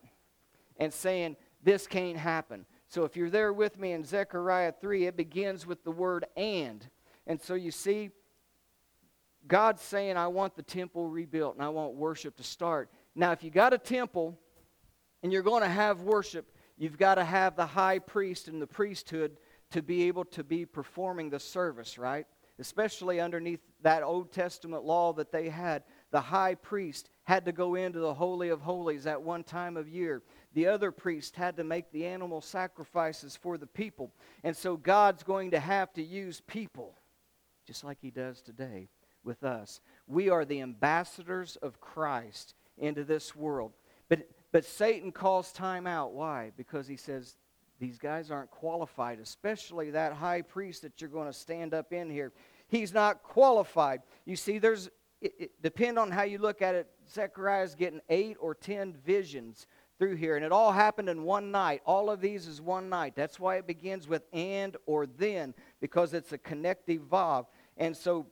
and 0.79 0.91
saying, 0.91 1.36
This 1.63 1.86
can't 1.86 2.17
happen. 2.17 2.65
So 2.88 3.03
if 3.03 3.15
you're 3.15 3.29
there 3.29 3.53
with 3.53 3.77
me 3.77 3.91
in 3.91 4.03
Zechariah 4.03 4.74
3, 4.81 5.05
it 5.05 5.15
begins 5.15 5.67
with 5.67 5.83
the 5.83 5.91
word 5.91 6.25
and. 6.36 6.83
And 7.27 7.39
so 7.39 7.53
you 7.53 7.69
see, 7.69 8.09
God's 9.48 9.83
saying, 9.83 10.17
I 10.17 10.27
want 10.27 10.55
the 10.55 10.63
temple 10.63 11.07
rebuilt 11.07 11.55
and 11.55 11.63
I 11.63 11.69
want 11.69 11.93
worship 11.93 12.36
to 12.38 12.43
start. 12.43 12.89
Now, 13.15 13.31
if 13.31 13.43
you 13.43 13.51
got 13.51 13.74
a 13.74 13.77
temple 13.77 14.39
and 15.21 15.31
you're 15.31 15.43
going 15.43 15.62
to 15.62 15.69
have 15.69 16.01
worship, 16.01 16.51
you've 16.77 16.98
got 16.98 17.15
to 17.15 17.24
have 17.24 17.55
the 17.55 17.65
high 17.65 18.00
priest 18.00 18.48
and 18.48 18.59
the 18.59 18.67
priesthood 18.67 19.38
to 19.71 19.83
be 19.83 20.07
able 20.07 20.25
to 20.25 20.43
be 20.43 20.65
performing 20.65 21.29
the 21.29 21.39
service, 21.39 22.00
right? 22.00 22.25
Especially 22.57 23.19
underneath 23.19 23.59
that 23.81 24.01
Old 24.01 24.31
Testament 24.31 24.83
law 24.83 25.13
that 25.13 25.31
they 25.31 25.50
had. 25.50 25.83
The 26.12 26.21
high 26.21 26.55
priest 26.55 27.12
had 27.24 27.45
to 27.45 27.51
go 27.51 27.75
into 27.75 28.00
the 28.00 28.13
Holy 28.13 28.50
of 28.50 28.62
Holies 28.62 29.05
at 29.05 29.21
one 29.21 29.43
time 29.43 29.77
of 29.77 29.88
year 29.88 30.24
the 30.53 30.67
other 30.67 30.91
priest 30.91 31.35
had 31.35 31.57
to 31.57 31.63
make 31.63 31.91
the 31.91 32.05
animal 32.05 32.41
sacrifices 32.41 33.35
for 33.35 33.57
the 33.57 33.67
people. 33.67 34.11
And 34.43 34.55
so 34.55 34.77
God's 34.77 35.23
going 35.23 35.51
to 35.51 35.59
have 35.59 35.93
to 35.93 36.03
use 36.03 36.41
people, 36.47 36.95
just 37.67 37.83
like 37.83 37.97
He 38.01 38.11
does 38.11 38.41
today 38.41 38.89
with 39.23 39.43
us. 39.43 39.81
We 40.07 40.29
are 40.29 40.45
the 40.45 40.61
ambassadors 40.61 41.55
of 41.57 41.79
Christ 41.79 42.55
into 42.77 43.03
this 43.03 43.35
world. 43.35 43.73
But, 44.07 44.27
but 44.51 44.65
Satan 44.65 45.11
calls 45.11 45.51
time 45.51 45.85
out. 45.85 46.13
Why? 46.13 46.51
Because 46.57 46.87
he 46.87 46.97
says, 46.97 47.35
these 47.79 47.97
guys 47.97 48.31
aren't 48.31 48.51
qualified, 48.51 49.19
especially 49.19 49.91
that 49.91 50.13
high 50.13 50.41
priest 50.41 50.81
that 50.81 50.99
you're 50.99 51.09
going 51.09 51.27
to 51.27 51.33
stand 51.33 51.73
up 51.73 51.93
in 51.93 52.09
here. 52.09 52.33
He's 52.67 52.93
not 52.93 53.23
qualified. 53.23 54.01
You 54.25 54.35
see, 54.35 54.59
there's, 54.59 54.89
it, 55.21 55.33
it, 55.39 55.61
depend 55.61 55.97
on 55.97 56.11
how 56.11 56.23
you 56.23 56.39
look 56.39 56.61
at 56.61 56.75
it, 56.75 56.87
Zechariah's 57.11 57.75
getting 57.75 58.01
eight 58.09 58.37
or 58.39 58.53
ten 58.53 58.93
visions 58.93 59.67
through 59.99 60.15
here. 60.15 60.37
And 60.37 60.45
it 60.45 60.51
all 60.51 60.71
happened 60.71 61.09
in 61.09 61.23
one 61.23 61.51
night. 61.51 61.81
All 61.85 62.09
of 62.09 62.21
these 62.21 62.47
is 62.47 62.61
one 62.61 62.89
night. 62.89 63.13
That's 63.15 63.39
why 63.39 63.57
it 63.57 63.67
begins 63.67 64.07
with 64.07 64.23
and 64.33 64.75
or 64.85 65.05
then, 65.05 65.53
because 65.81 66.13
it's 66.13 66.31
a 66.31 66.37
connective 66.37 67.01
vav. 67.03 67.45
And 67.77 67.95
so 67.95 68.25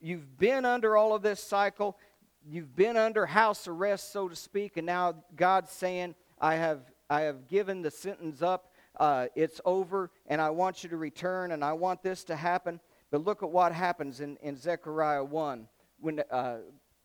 you've 0.00 0.38
been 0.38 0.64
under 0.64 0.96
all 0.96 1.14
of 1.14 1.22
this 1.22 1.40
cycle. 1.40 1.98
You've 2.44 2.74
been 2.74 2.96
under 2.96 3.26
house 3.26 3.68
arrest, 3.68 4.12
so 4.12 4.28
to 4.28 4.34
speak, 4.34 4.78
and 4.78 4.86
now 4.86 5.14
God's 5.36 5.70
saying, 5.70 6.14
I 6.40 6.54
have, 6.54 6.80
I 7.10 7.22
have 7.22 7.48
given 7.48 7.82
the 7.82 7.90
sentence 7.90 8.40
up. 8.40 8.72
Uh, 8.98 9.26
it's 9.34 9.60
over, 9.66 10.10
and 10.26 10.40
I 10.40 10.50
want 10.50 10.82
you 10.82 10.90
to 10.90 10.96
return, 10.96 11.52
and 11.52 11.62
I 11.62 11.74
want 11.74 12.02
this 12.02 12.24
to 12.24 12.36
happen. 12.36 12.80
But 13.10 13.24
look 13.24 13.42
at 13.42 13.50
what 13.50 13.72
happens 13.72 14.20
in, 14.20 14.38
in 14.38 14.56
Zechariah 14.56 15.24
1. 15.24 15.68
When, 16.00 16.22
uh, 16.30 16.58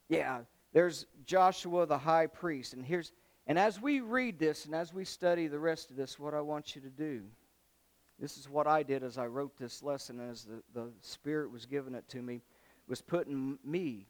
yeah, 0.07 0.41
there's 0.71 1.05
Joshua 1.25 1.85
the 1.85 1.97
high 1.97 2.27
priest, 2.27 2.73
and 2.73 2.85
here's 2.85 3.11
and 3.47 3.59
as 3.59 3.81
we 3.81 3.99
read 3.99 4.39
this 4.39 4.65
and 4.65 4.73
as 4.73 4.93
we 4.93 5.05
study 5.05 5.47
the 5.47 5.59
rest 5.59 5.91
of 5.91 5.95
this, 5.95 6.19
what 6.19 6.33
I 6.33 6.41
want 6.41 6.75
you 6.75 6.81
to 6.81 6.89
do, 6.89 7.23
this 8.19 8.37
is 8.37 8.49
what 8.49 8.65
I 8.65 8.81
did 8.81 9.03
as 9.03 9.17
I 9.17 9.27
wrote 9.27 9.57
this 9.57 9.83
lesson, 9.83 10.19
as 10.19 10.45
the, 10.45 10.63
the 10.73 10.89
Spirit 11.01 11.51
was 11.51 11.65
giving 11.65 11.93
it 11.93 12.07
to 12.09 12.21
me, 12.21 12.41
was 12.87 13.01
putting 13.01 13.59
me, 13.63 14.07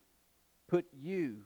put 0.67 0.85
you 0.93 1.37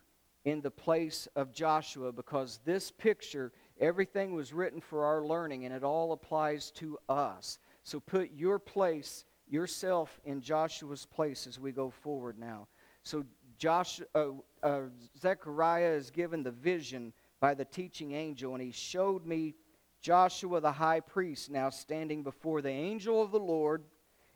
in 0.45 0.61
the 0.61 0.71
place 0.71 1.27
of 1.35 1.53
Joshua 1.53 2.11
because 2.11 2.59
this 2.65 2.91
picture, 2.91 3.51
everything 3.79 4.33
was 4.33 4.53
written 4.53 4.81
for 4.81 5.05
our 5.05 5.25
learning 5.25 5.65
and 5.65 5.73
it 5.73 5.83
all 5.83 6.11
applies 6.11 6.71
to 6.71 6.97
us. 7.07 7.59
So 7.83 7.99
put 7.99 8.31
your 8.35 8.59
place, 8.59 9.25
yourself 9.47 10.19
in 10.25 10.41
Joshua's 10.41 11.05
place 11.05 11.47
as 11.47 11.59
we 11.59 11.71
go 11.71 11.89
forward 11.89 12.37
now. 12.37 12.67
So 13.03 13.25
Joshua, 13.57 14.05
uh, 14.15 14.29
uh, 14.63 14.81
Zechariah 15.17 15.91
is 15.91 16.11
given 16.11 16.43
the 16.43 16.51
vision 16.51 17.13
by 17.39 17.53
the 17.53 17.65
teaching 17.65 18.13
angel, 18.13 18.53
and 18.53 18.61
he 18.61 18.71
showed 18.71 19.25
me 19.25 19.55
Joshua 20.01 20.61
the 20.61 20.71
high 20.71 20.99
priest 20.99 21.49
now 21.49 21.69
standing 21.69 22.23
before 22.23 22.61
the 22.61 22.69
angel 22.69 23.21
of 23.21 23.31
the 23.31 23.39
Lord, 23.39 23.83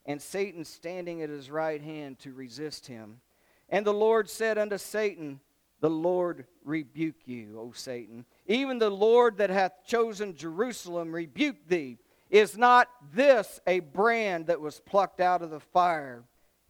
and 0.05 0.21
Satan 0.21 0.65
standing 0.65 1.21
at 1.21 1.29
his 1.29 1.49
right 1.49 1.81
hand 1.81 2.19
to 2.19 2.33
resist 2.33 2.87
him. 2.87 3.21
And 3.69 3.85
the 3.85 3.93
Lord 3.93 4.29
said 4.29 4.57
unto 4.57 4.77
Satan, 4.77 5.39
The 5.79 5.89
Lord 5.89 6.45
rebuke 6.63 7.25
you, 7.25 7.59
O 7.59 7.71
Satan. 7.73 8.25
Even 8.45 8.79
the 8.79 8.89
Lord 8.89 9.37
that 9.37 9.49
hath 9.49 9.85
chosen 9.85 10.35
Jerusalem 10.35 11.13
rebuke 11.13 11.67
thee. 11.67 11.97
Is 12.29 12.57
not 12.57 12.89
this 13.13 13.59
a 13.67 13.79
brand 13.79 14.47
that 14.47 14.59
was 14.59 14.79
plucked 14.79 15.21
out 15.21 15.41
of 15.41 15.51
the 15.51 15.59
fire? 15.59 16.23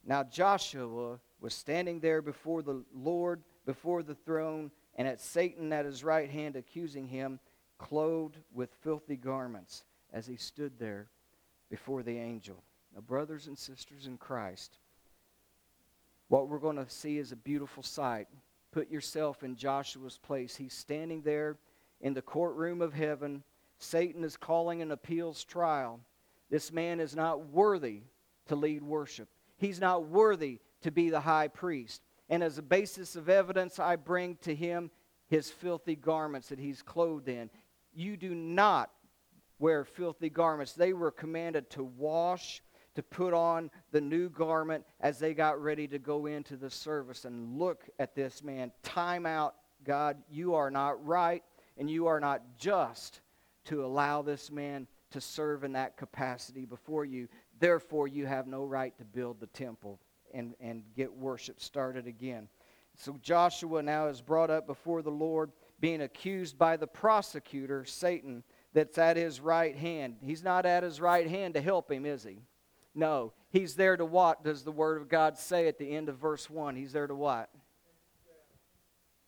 Now 0.05 0.23
Joshua 0.23 1.19
was 1.39 1.53
standing 1.53 1.99
there 1.99 2.21
before 2.21 2.61
the 2.61 2.83
Lord, 2.93 3.43
before 3.65 4.03
the 4.03 4.15
throne, 4.15 4.71
and 4.95 5.07
at 5.07 5.21
Satan 5.21 5.73
at 5.73 5.85
his 5.85 6.03
right 6.03 6.29
hand, 6.29 6.55
accusing 6.55 7.07
him, 7.07 7.39
clothed 7.77 8.37
with 8.53 8.73
filthy 8.81 9.15
garments, 9.15 9.83
as 10.11 10.27
he 10.27 10.35
stood 10.35 10.73
there 10.77 11.07
before 11.69 12.03
the 12.03 12.17
angel. 12.17 12.63
Now, 12.93 13.01
brothers 13.01 13.47
and 13.47 13.57
sisters 13.57 14.05
in 14.05 14.17
Christ, 14.17 14.77
what 16.27 16.47
we're 16.47 16.59
going 16.59 16.77
to 16.77 16.89
see 16.89 17.17
is 17.17 17.31
a 17.31 17.35
beautiful 17.35 17.83
sight. 17.83 18.27
Put 18.71 18.89
yourself 18.89 19.43
in 19.43 19.55
Joshua's 19.55 20.17
place. 20.17 20.55
He's 20.55 20.73
standing 20.73 21.21
there 21.21 21.57
in 22.01 22.13
the 22.13 22.21
courtroom 22.21 22.81
of 22.81 22.93
heaven. 22.93 23.43
Satan 23.79 24.23
is 24.23 24.37
calling 24.37 24.81
an 24.81 24.91
appeals 24.91 25.43
trial. 25.43 25.99
This 26.49 26.71
man 26.71 26.99
is 26.99 27.15
not 27.15 27.49
worthy 27.49 28.01
to 28.47 28.55
lead 28.55 28.83
worship. 28.83 29.27
He's 29.57 29.79
not 29.79 30.07
worthy 30.07 30.59
to 30.81 30.91
be 30.91 31.09
the 31.09 31.19
high 31.19 31.47
priest. 31.47 32.01
And 32.29 32.43
as 32.43 32.57
a 32.57 32.63
basis 32.63 33.15
of 33.15 33.29
evidence, 33.29 33.79
I 33.79 33.95
bring 33.95 34.37
to 34.41 34.55
him 34.55 34.91
his 35.27 35.49
filthy 35.49 35.95
garments 35.95 36.49
that 36.49 36.59
he's 36.59 36.81
clothed 36.81 37.27
in. 37.27 37.49
You 37.93 38.17
do 38.17 38.33
not 38.33 38.91
wear 39.59 39.83
filthy 39.83 40.29
garments. 40.29 40.73
They 40.73 40.93
were 40.93 41.11
commanded 41.11 41.69
to 41.71 41.83
wash, 41.83 42.61
to 42.95 43.03
put 43.03 43.33
on 43.33 43.71
the 43.91 44.01
new 44.01 44.29
garment 44.29 44.85
as 44.99 45.19
they 45.19 45.33
got 45.33 45.61
ready 45.61 45.87
to 45.87 45.99
go 45.99 46.25
into 46.25 46.57
the 46.57 46.69
service. 46.69 47.25
And 47.25 47.57
look 47.57 47.89
at 47.99 48.15
this 48.15 48.43
man. 48.43 48.71
Time 48.83 49.25
out, 49.25 49.55
God. 49.83 50.17
You 50.29 50.55
are 50.55 50.71
not 50.71 51.03
right 51.05 51.43
and 51.77 51.89
you 51.89 52.07
are 52.07 52.19
not 52.19 52.41
just 52.57 53.21
to 53.65 53.85
allow 53.85 54.21
this 54.21 54.51
man 54.51 54.87
to 55.11 55.21
serve 55.21 55.63
in 55.63 55.73
that 55.73 55.97
capacity 55.97 56.65
before 56.65 57.05
you. 57.05 57.27
Therefore, 57.59 58.07
you 58.07 58.25
have 58.25 58.47
no 58.47 58.63
right 58.63 58.97
to 58.97 59.05
build 59.05 59.39
the 59.39 59.47
temple 59.47 59.99
and, 60.33 60.55
and 60.59 60.83
get 60.95 61.13
worship 61.13 61.61
started 61.61 62.07
again. 62.07 62.47
So 62.95 63.17
Joshua 63.21 63.81
now 63.81 64.07
is 64.07 64.21
brought 64.21 64.49
up 64.49 64.67
before 64.67 65.01
the 65.01 65.11
Lord, 65.11 65.51
being 65.79 66.01
accused 66.01 66.57
by 66.57 66.77
the 66.77 66.87
prosecutor, 66.87 67.85
Satan, 67.85 68.43
that's 68.73 68.97
at 68.97 69.17
his 69.17 69.39
right 69.39 69.75
hand. 69.75 70.17
He's 70.21 70.43
not 70.43 70.65
at 70.65 70.83
his 70.83 71.01
right 71.01 71.27
hand 71.27 71.53
to 71.55 71.61
help 71.61 71.91
him, 71.91 72.05
is 72.05 72.23
he? 72.23 72.39
No. 72.95 73.33
He's 73.49 73.75
there 73.75 73.97
to 73.97 74.05
what 74.05 74.43
does 74.43 74.63
the 74.63 74.71
Word 74.71 75.01
of 75.01 75.09
God 75.09 75.37
say 75.37 75.67
at 75.67 75.77
the 75.77 75.95
end 75.95 76.09
of 76.09 76.17
verse 76.17 76.49
1? 76.49 76.75
He's 76.75 76.93
there 76.93 77.07
to 77.07 77.15
what? 77.15 77.49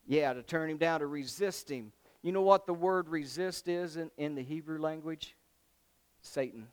Yeah, 0.07 0.33
to 0.33 0.43
turn 0.43 0.69
him 0.69 0.77
down, 0.77 0.99
to 0.99 1.07
resist 1.07 1.69
him. 1.69 1.91
You 2.21 2.31
know 2.31 2.41
what 2.41 2.65
the 2.65 2.73
word 2.73 3.09
resist 3.09 3.67
is 3.67 3.97
in, 3.97 4.09
in 4.17 4.35
the 4.35 4.43
Hebrew 4.43 4.79
language? 4.79 5.35
Satan. 6.21 6.67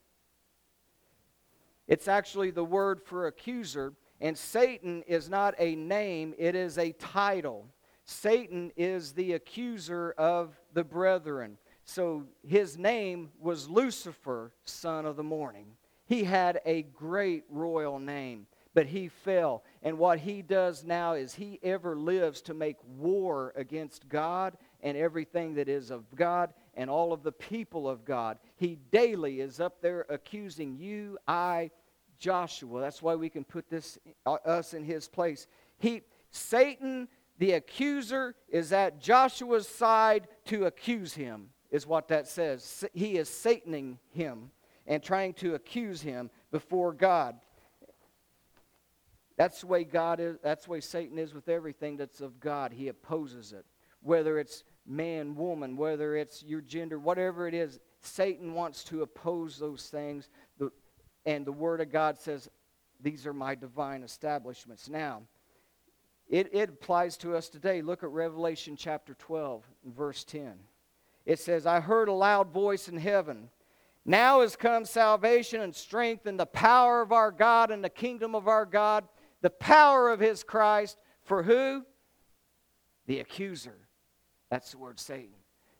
It's 1.86 2.08
actually 2.08 2.50
the 2.50 2.64
word 2.64 3.02
for 3.02 3.26
accuser, 3.26 3.92
and 4.22 4.38
Satan 4.38 5.02
is 5.08 5.28
not 5.28 5.54
a 5.58 5.74
name, 5.74 6.32
it 6.38 6.54
is 6.54 6.78
a 6.78 6.92
title. 6.92 7.66
Satan 8.04 8.70
is 8.76 9.12
the 9.12 9.32
accuser 9.32 10.12
of 10.12 10.58
the 10.72 10.84
brethren. 10.84 11.58
So 11.84 12.24
his 12.46 12.78
name 12.78 13.30
was 13.40 13.68
Lucifer, 13.68 14.52
son 14.64 15.06
of 15.06 15.16
the 15.16 15.24
morning. 15.24 15.66
He 16.06 16.22
had 16.22 16.60
a 16.64 16.82
great 16.82 17.42
royal 17.48 17.98
name, 17.98 18.46
but 18.74 18.86
he 18.86 19.08
fell. 19.08 19.64
And 19.82 19.98
what 19.98 20.20
he 20.20 20.40
does 20.40 20.84
now 20.84 21.14
is 21.14 21.34
he 21.34 21.58
ever 21.62 21.96
lives 21.96 22.42
to 22.42 22.54
make 22.54 22.76
war 22.96 23.52
against 23.56 24.08
God 24.08 24.56
and 24.82 24.96
everything 24.96 25.54
that 25.54 25.68
is 25.68 25.90
of 25.90 26.04
God 26.14 26.54
and 26.74 26.88
all 26.88 27.12
of 27.12 27.24
the 27.24 27.32
people 27.32 27.88
of 27.88 28.04
God. 28.04 28.38
He 28.54 28.78
daily 28.92 29.40
is 29.40 29.58
up 29.58 29.82
there 29.82 30.06
accusing 30.08 30.76
you, 30.76 31.18
I, 31.26 31.70
Joshua. 32.22 32.80
That's 32.80 33.02
why 33.02 33.16
we 33.16 33.28
can 33.28 33.42
put 33.42 33.68
this 33.68 33.98
uh, 34.24 34.34
us 34.44 34.74
in 34.74 34.84
his 34.84 35.08
place. 35.08 35.48
He 35.78 36.02
Satan 36.30 37.08
the 37.38 37.52
accuser 37.52 38.36
is 38.48 38.72
at 38.72 39.00
Joshua's 39.00 39.66
side 39.66 40.28
to 40.44 40.66
accuse 40.66 41.14
him 41.14 41.48
is 41.72 41.86
what 41.86 42.06
that 42.08 42.28
says. 42.28 42.84
He 42.92 43.16
is 43.16 43.28
sataning 43.28 43.98
him 44.10 44.52
and 44.86 45.02
trying 45.02 45.34
to 45.34 45.56
accuse 45.56 46.00
him 46.00 46.30
before 46.52 46.92
God. 46.92 47.34
That's 49.36 49.62
the 49.62 49.66
way 49.66 49.82
God 49.82 50.20
is, 50.20 50.36
that's 50.40 50.66
the 50.66 50.70
way 50.70 50.80
Satan 50.80 51.18
is 51.18 51.34
with 51.34 51.48
everything 51.48 51.96
that's 51.96 52.20
of 52.20 52.38
God. 52.38 52.72
He 52.72 52.86
opposes 52.86 53.52
it. 53.52 53.66
Whether 54.02 54.38
it's 54.38 54.62
man, 54.86 55.34
woman, 55.34 55.76
whether 55.76 56.14
it's 56.14 56.44
your 56.44 56.60
gender, 56.60 56.98
whatever 56.98 57.48
it 57.48 57.54
is, 57.54 57.80
Satan 58.00 58.54
wants 58.54 58.84
to 58.84 59.02
oppose 59.02 59.58
those 59.58 59.88
things. 59.88 60.28
And 61.24 61.44
the 61.44 61.52
Word 61.52 61.80
of 61.80 61.90
God 61.90 62.18
says, 62.18 62.48
These 63.00 63.26
are 63.26 63.32
my 63.32 63.54
divine 63.54 64.02
establishments. 64.02 64.88
Now, 64.88 65.22
it, 66.28 66.48
it 66.52 66.70
applies 66.70 67.16
to 67.18 67.36
us 67.36 67.48
today. 67.48 67.82
Look 67.82 68.02
at 68.02 68.10
Revelation 68.10 68.76
chapter 68.76 69.14
12, 69.14 69.64
verse 69.86 70.24
10. 70.24 70.54
It 71.26 71.38
says, 71.38 71.66
I 71.66 71.80
heard 71.80 72.08
a 72.08 72.12
loud 72.12 72.50
voice 72.50 72.88
in 72.88 72.96
heaven. 72.96 73.50
Now 74.04 74.40
has 74.40 74.56
come 74.56 74.84
salvation 74.84 75.60
and 75.60 75.74
strength 75.74 76.26
and 76.26 76.38
the 76.38 76.46
power 76.46 77.02
of 77.02 77.12
our 77.12 77.30
God 77.30 77.70
and 77.70 77.84
the 77.84 77.90
kingdom 77.90 78.34
of 78.34 78.48
our 78.48 78.66
God, 78.66 79.04
the 79.42 79.50
power 79.50 80.10
of 80.10 80.18
his 80.18 80.42
Christ. 80.42 80.98
For 81.22 81.42
who? 81.44 81.84
The 83.06 83.20
accuser 83.20 83.82
that's 84.52 84.72
the 84.72 84.76
word 84.76 85.00
Satan. 85.00 85.32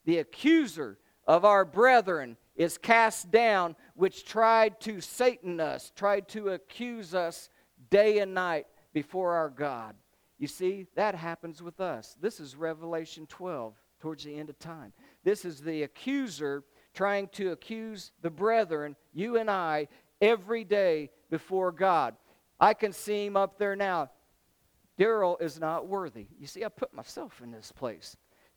The 0.05 0.17
accuser 0.17 0.97
of 1.27 1.45
our 1.45 1.63
brethren 1.63 2.37
is 2.55 2.77
cast 2.77 3.31
down, 3.31 3.75
which 3.95 4.25
tried 4.25 4.79
to 4.81 5.01
Satan 5.01 5.59
us, 5.59 5.91
tried 5.95 6.27
to 6.29 6.49
accuse 6.49 7.13
us 7.13 7.49
day 7.89 8.19
and 8.19 8.33
night 8.33 8.67
before 8.93 9.33
our 9.33 9.49
God. 9.49 9.95
You 10.37 10.47
see, 10.47 10.87
that 10.95 11.15
happens 11.15 11.61
with 11.61 11.79
us. 11.79 12.15
This 12.19 12.39
is 12.39 12.55
Revelation 12.55 13.25
12, 13.27 13.73
towards 13.99 14.23
the 14.23 14.35
end 14.35 14.49
of 14.49 14.59
time. 14.59 14.93
This 15.23 15.45
is 15.45 15.61
the 15.61 15.83
accuser 15.83 16.63
trying 16.93 17.27
to 17.29 17.51
accuse 17.51 18.11
the 18.21 18.29
brethren, 18.29 18.95
you 19.13 19.37
and 19.37 19.49
I, 19.49 19.87
every 20.21 20.63
day 20.63 21.09
before 21.29 21.71
God. 21.71 22.15
I 22.59 22.73
can 22.73 22.93
see 22.93 23.25
him 23.25 23.35
up 23.35 23.57
there 23.57 23.75
now. 23.75 24.09
Daryl 24.99 25.41
is 25.41 25.59
not 25.59 25.87
worthy. 25.87 26.27
You 26.39 26.45
see, 26.45 26.63
I 26.63 26.69
put 26.69 26.93
myself 26.93 27.41
in 27.43 27.51
this 27.51 27.71
place. 27.71 28.15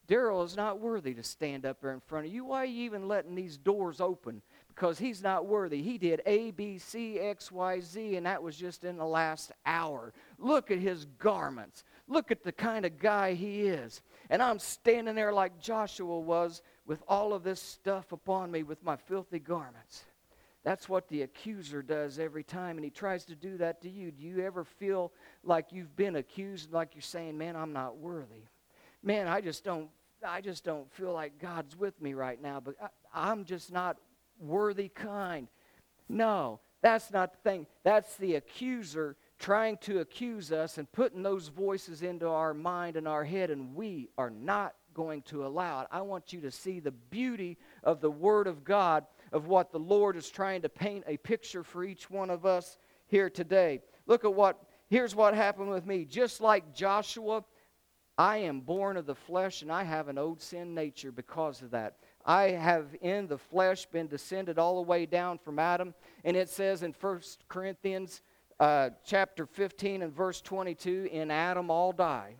Daryl 0.09 0.45
is 0.45 0.57
not 0.57 0.81
worthy 0.81 1.15
to 1.15 1.23
stand 1.23 1.67
up 1.67 1.81
there 1.81 1.93
in 1.93 2.01
front 2.01 2.27
of 2.27 2.33
you. 2.33 2.45
Why 2.45 2.63
are 2.63 2.67
you 2.67 2.85
even 2.85 3.09
letting 3.09 3.35
these 3.35 3.57
doors 3.57 4.01
open? 4.01 4.43
Because 4.69 4.99
he's 4.99 5.23
not 5.23 5.47
worthy. 5.47 5.83
He 5.83 5.99
did 5.99 6.23
A, 6.27 6.51
B, 6.53 6.79
C, 6.79 7.19
X, 7.19 7.51
Y, 7.51 7.81
Z, 7.81 8.17
and 8.17 8.27
that 8.27 8.43
was 8.43 8.57
just 8.57 8.85
in 8.85 8.97
the 8.99 9.07
last 9.07 9.53
hour. 9.65 10.13
Look 10.39 10.71
at 10.71 10.79
his 10.79 11.07
garments. 11.19 11.83
Look 12.09 12.31
at 12.31 12.45
the 12.45 12.53
kind 12.53 12.85
of 12.85 12.99
guy 12.99 13.35
he 13.35 13.63
is. 13.63 14.03
And 14.31 14.43
I'm 14.43 14.59
standing 14.59 15.15
there 15.15 15.33
like 15.33 15.61
Joshua 15.61 16.21
was 16.21 16.63
with 16.87 17.03
all 17.09 17.33
of 17.33 17.43
this 17.43 17.61
stuff 17.61 18.13
upon 18.13 18.51
me 18.51 18.63
with 18.63 18.85
my 18.85 18.97
filthy 18.97 19.41
garments. 19.41 20.05
That's 20.63 20.89
what 20.89 21.09
the 21.09 21.23
accuser 21.23 21.81
does 21.81 22.19
every 22.19 22.43
time, 22.43 22.77
and 22.77 22.85
he 22.85 22.91
tries 22.91 23.25
to 23.27 23.37
do 23.37 23.57
that 23.59 23.81
to 23.83 23.89
you. 23.89 24.11
Do 24.11 24.25
you 24.25 24.41
ever 24.41 24.65
feel 24.65 25.13
like 25.45 25.67
you've 25.71 25.95
been 25.95 26.17
accused, 26.17 26.73
like 26.73 26.91
you're 26.95 27.03
saying, 27.03 27.39
Man, 27.39 27.55
I'm 27.55 27.73
not 27.73 27.99
worthy? 27.99 28.43
Man, 29.01 29.29
I 29.29 29.41
just 29.41 29.63
don't 29.63 29.89
I 30.25 30.41
just 30.41 30.65
don't 30.65 30.91
feel 30.93 31.13
like 31.13 31.39
God's 31.41 31.77
with 31.77 32.01
me 32.01 32.15
right 32.15 32.41
now, 32.41 32.61
but 32.61 32.75
I, 32.81 32.89
I'm 33.15 33.45
just 33.45 33.73
not 33.73 33.97
worthy 34.39 34.89
kind. 34.89 35.49
No, 36.09 36.61
that's 36.83 37.11
not 37.11 37.33
the 37.33 37.39
thing. 37.51 37.67
That's 37.85 38.17
the 38.17 38.37
accuser 38.37 39.17
trying 39.39 39.77
to 39.79 40.01
accuse 40.01 40.53
us 40.53 40.79
and 40.79 40.91
putting 40.93 41.23
those 41.23 41.49
voices 41.49 42.03
into 42.03 42.29
our 42.29 42.55
mind 42.55 42.97
and 42.97 43.07
our 43.07 43.25
head, 43.25 43.51
and 43.51 43.75
we 43.75 44.09
are 44.17 44.31
not 44.31 44.75
going 44.95 45.21
to 45.23 45.45
allow 45.45 45.83
it. 45.83 45.89
I 45.91 46.01
want 46.01 46.33
you 46.33 46.41
to 46.41 46.51
see 46.51 46.81
the 46.81 46.91
beauty 46.91 47.59
of 47.85 48.01
the 48.01 48.11
Word 48.11 48.47
of 48.47 48.65
God, 48.65 49.05
of 49.33 49.47
what 49.47 49.71
the 49.71 49.79
Lord 49.79 50.17
is 50.17 50.31
trying 50.31 50.63
to 50.63 50.69
paint 50.71 51.05
a 51.07 51.19
picture 51.19 51.63
for 51.63 51.85
each 51.85 52.11
one 52.11 52.31
of 52.31 52.47
us 52.47 52.79
here 53.07 53.29
today. 53.29 53.81
Look 54.07 54.25
at 54.25 54.33
what, 54.33 54.63
here's 54.89 55.15
what 55.15 55.35
happened 55.35 55.69
with 55.69 55.85
me. 55.85 56.07
Just 56.07 56.41
like 56.41 56.75
Joshua 56.75 57.45
I 58.19 58.39
am 58.39 58.61
born 58.61 58.97
of 58.97 59.07
the 59.07 59.15
flesh 59.15 59.63
and 59.63 59.71
I 59.71 59.83
have 59.83 60.09
an 60.09 60.17
old 60.17 60.41
sin 60.41 60.75
nature 60.75 61.13
because 61.13 61.61
of 61.61 61.71
that. 61.73 61.97
I 62.25 62.51
have 62.51 62.87
in 63.03 63.27
the 63.27 63.39
flesh 63.39 63.87
been 63.87 64.07
descended 64.07 64.59
all 64.59 64.77
the 64.77 64.89
way 64.89 65.05
down 65.05 65.39
from 65.39 65.59
Adam. 65.59 65.95
And 66.25 66.37
it 66.37 66.49
says 66.49 66.83
in 66.83 66.95
1 66.99 67.21
Corinthians 67.49 68.23
uh, 68.59 68.91
chapter 69.05 69.45
15 69.45 70.03
and 70.03 70.15
verse 70.15 70.41
22 70.41 71.09
in 71.13 71.31
Adam 71.31 71.71
all 71.71 71.93
die. 71.93 72.37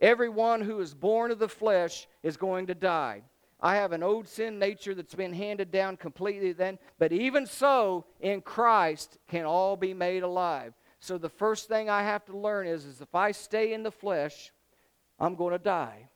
Everyone 0.00 0.60
who 0.60 0.80
is 0.80 0.94
born 0.94 1.30
of 1.30 1.38
the 1.38 1.48
flesh 1.48 2.06
is 2.22 2.36
going 2.36 2.66
to 2.66 2.74
die. 2.74 3.22
I 3.62 3.76
have 3.76 3.92
an 3.92 4.02
old 4.02 4.26
sin 4.26 4.58
nature 4.58 4.94
that's 4.94 5.14
been 5.14 5.34
handed 5.34 5.70
down 5.70 5.96
completely 5.98 6.52
then, 6.52 6.78
but 6.98 7.12
even 7.12 7.46
so, 7.46 8.06
in 8.20 8.40
Christ 8.40 9.18
can 9.28 9.44
all 9.44 9.76
be 9.76 9.92
made 9.92 10.22
alive. 10.22 10.72
So 10.98 11.18
the 11.18 11.28
first 11.28 11.68
thing 11.68 11.90
I 11.90 12.02
have 12.02 12.24
to 12.26 12.36
learn 12.36 12.66
is, 12.66 12.86
is 12.86 13.00
if 13.02 13.14
I 13.14 13.32
stay 13.32 13.74
in 13.74 13.82
the 13.82 13.90
flesh, 13.90 14.52
I'm 15.20 15.34
going 15.34 15.52
to 15.52 15.58
die. 15.58 16.08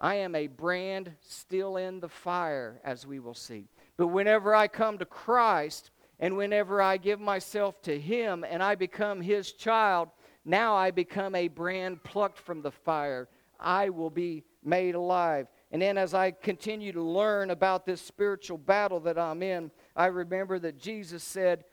I 0.00 0.16
am 0.16 0.34
a 0.34 0.46
brand 0.46 1.12
still 1.20 1.76
in 1.76 2.00
the 2.00 2.08
fire, 2.08 2.80
as 2.84 3.06
we 3.06 3.18
will 3.18 3.34
see. 3.34 3.68
But 3.96 4.08
whenever 4.08 4.54
I 4.54 4.68
come 4.68 4.98
to 4.98 5.04
Christ 5.06 5.90
and 6.20 6.36
whenever 6.36 6.82
I 6.82 6.96
give 6.96 7.20
myself 7.20 7.80
to 7.82 7.98
Him 7.98 8.44
and 8.48 8.62
I 8.62 8.74
become 8.74 9.20
His 9.20 9.52
child, 9.52 10.08
now 10.44 10.74
I 10.74 10.90
become 10.90 11.34
a 11.34 11.48
brand 11.48 12.02
plucked 12.02 12.38
from 12.38 12.62
the 12.62 12.70
fire. 12.70 13.28
I 13.58 13.88
will 13.88 14.10
be 14.10 14.44
made 14.62 14.94
alive. 14.94 15.48
And 15.70 15.80
then 15.80 15.98
as 15.98 16.14
I 16.14 16.30
continue 16.30 16.92
to 16.92 17.02
learn 17.02 17.50
about 17.50 17.86
this 17.86 18.00
spiritual 18.00 18.58
battle 18.58 19.00
that 19.00 19.18
I'm 19.18 19.42
in, 19.42 19.70
I 19.94 20.06
remember 20.06 20.58
that 20.58 20.78
Jesus 20.78 21.24
said, 21.24 21.64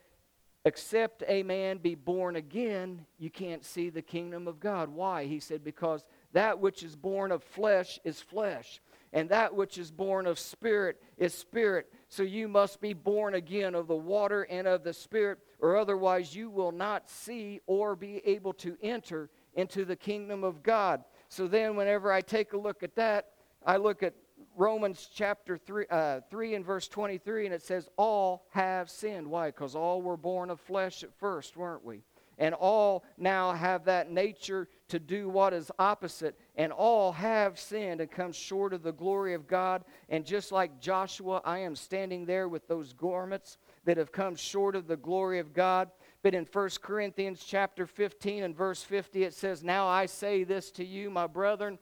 Except 0.66 1.22
a 1.28 1.42
man 1.42 1.76
be 1.76 1.94
born 1.94 2.36
again, 2.36 3.04
you 3.18 3.28
can't 3.28 3.62
see 3.62 3.90
the 3.90 4.00
kingdom 4.00 4.48
of 4.48 4.60
God. 4.60 4.88
Why? 4.88 5.26
He 5.26 5.38
said, 5.38 5.62
Because 5.62 6.04
that 6.34 6.58
which 6.58 6.82
is 6.82 6.94
born 6.94 7.32
of 7.32 7.42
flesh 7.42 7.98
is 8.04 8.20
flesh. 8.20 8.80
And 9.12 9.28
that 9.28 9.54
which 9.54 9.78
is 9.78 9.92
born 9.92 10.26
of 10.26 10.40
spirit 10.40 11.00
is 11.16 11.32
spirit. 11.32 11.92
So 12.08 12.24
you 12.24 12.48
must 12.48 12.80
be 12.80 12.92
born 12.92 13.34
again 13.34 13.76
of 13.76 13.86
the 13.86 13.94
water 13.94 14.42
and 14.42 14.66
of 14.66 14.82
the 14.82 14.92
spirit, 14.92 15.38
or 15.60 15.76
otherwise 15.76 16.34
you 16.34 16.50
will 16.50 16.72
not 16.72 17.08
see 17.08 17.60
or 17.66 17.94
be 17.94 18.20
able 18.26 18.52
to 18.54 18.76
enter 18.82 19.30
into 19.54 19.84
the 19.84 19.94
kingdom 19.94 20.42
of 20.42 20.64
God. 20.64 21.04
So 21.28 21.46
then, 21.46 21.76
whenever 21.76 22.12
I 22.12 22.20
take 22.20 22.52
a 22.52 22.58
look 22.58 22.82
at 22.82 22.96
that, 22.96 23.28
I 23.64 23.76
look 23.76 24.02
at 24.02 24.14
Romans 24.56 25.08
chapter 25.14 25.56
3, 25.56 25.86
uh, 25.88 26.20
3 26.28 26.56
and 26.56 26.64
verse 26.64 26.88
23, 26.88 27.46
and 27.46 27.54
it 27.54 27.62
says, 27.62 27.88
All 27.96 28.46
have 28.50 28.90
sinned. 28.90 29.28
Why? 29.28 29.48
Because 29.48 29.76
all 29.76 30.02
were 30.02 30.16
born 30.16 30.50
of 30.50 30.60
flesh 30.60 31.04
at 31.04 31.14
first, 31.14 31.56
weren't 31.56 31.84
we? 31.84 32.02
And 32.38 32.54
all 32.54 33.04
now 33.16 33.52
have 33.52 33.84
that 33.84 34.10
nature 34.10 34.68
to 34.88 34.98
do 34.98 35.28
what 35.28 35.52
is 35.52 35.70
opposite. 35.78 36.38
And 36.56 36.72
all 36.72 37.12
have 37.12 37.58
sinned 37.58 38.00
and 38.00 38.10
come 38.10 38.32
short 38.32 38.72
of 38.72 38.82
the 38.82 38.92
glory 38.92 39.34
of 39.34 39.46
God. 39.46 39.84
And 40.08 40.24
just 40.24 40.52
like 40.52 40.80
Joshua, 40.80 41.40
I 41.44 41.58
am 41.58 41.76
standing 41.76 42.26
there 42.26 42.48
with 42.48 42.66
those 42.66 42.92
garments 42.92 43.58
that 43.84 43.96
have 43.96 44.12
come 44.12 44.34
short 44.36 44.76
of 44.76 44.86
the 44.86 44.96
glory 44.96 45.38
of 45.38 45.52
God. 45.52 45.90
But 46.22 46.34
in 46.34 46.46
1 46.50 46.70
Corinthians 46.82 47.44
chapter 47.46 47.86
15 47.86 48.44
and 48.44 48.56
verse 48.56 48.82
50, 48.82 49.24
it 49.24 49.34
says, 49.34 49.62
Now 49.62 49.86
I 49.86 50.06
say 50.06 50.42
this 50.44 50.70
to 50.72 50.84
you, 50.84 51.10
my 51.10 51.26
brethren. 51.26 51.78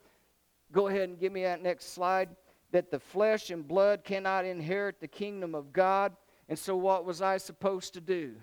Go 0.72 0.88
ahead 0.88 1.08
and 1.08 1.18
give 1.18 1.32
me 1.32 1.42
that 1.44 1.62
next 1.62 1.92
slide 1.92 2.30
that 2.72 2.90
the 2.90 2.98
flesh 2.98 3.50
and 3.50 3.68
blood 3.68 4.02
cannot 4.02 4.44
inherit 4.44 4.98
the 5.00 5.08
kingdom 5.08 5.54
of 5.54 5.72
God. 5.72 6.16
And 6.48 6.58
so, 6.58 6.76
what 6.76 7.04
was 7.04 7.22
I 7.22 7.36
supposed 7.36 7.94
to 7.94 8.00
do? 8.00 8.34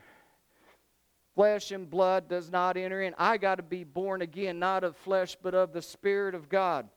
Flesh 1.36 1.72
and 1.72 1.90
blood 1.90 2.28
does 2.28 2.52
not 2.52 2.76
enter 2.76 3.02
in. 3.02 3.14
I 3.18 3.38
got 3.38 3.56
to 3.56 3.64
be 3.64 3.84
born 3.84 4.22
again, 4.22 4.60
not 4.60 4.84
of 4.84 4.98
flesh, 4.98 5.38
but 5.42 5.54
of 5.54 5.74
the 5.74 5.82
Spirit 5.82 6.36
of 6.36 6.50
God. 6.50 6.90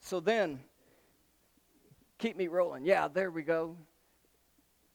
So 0.00 0.20
then, 0.20 0.60
keep 2.18 2.36
me 2.36 2.48
rolling. 2.48 2.84
Yeah, 2.84 3.08
there 3.08 3.30
we 3.30 3.42
go. 3.42 3.76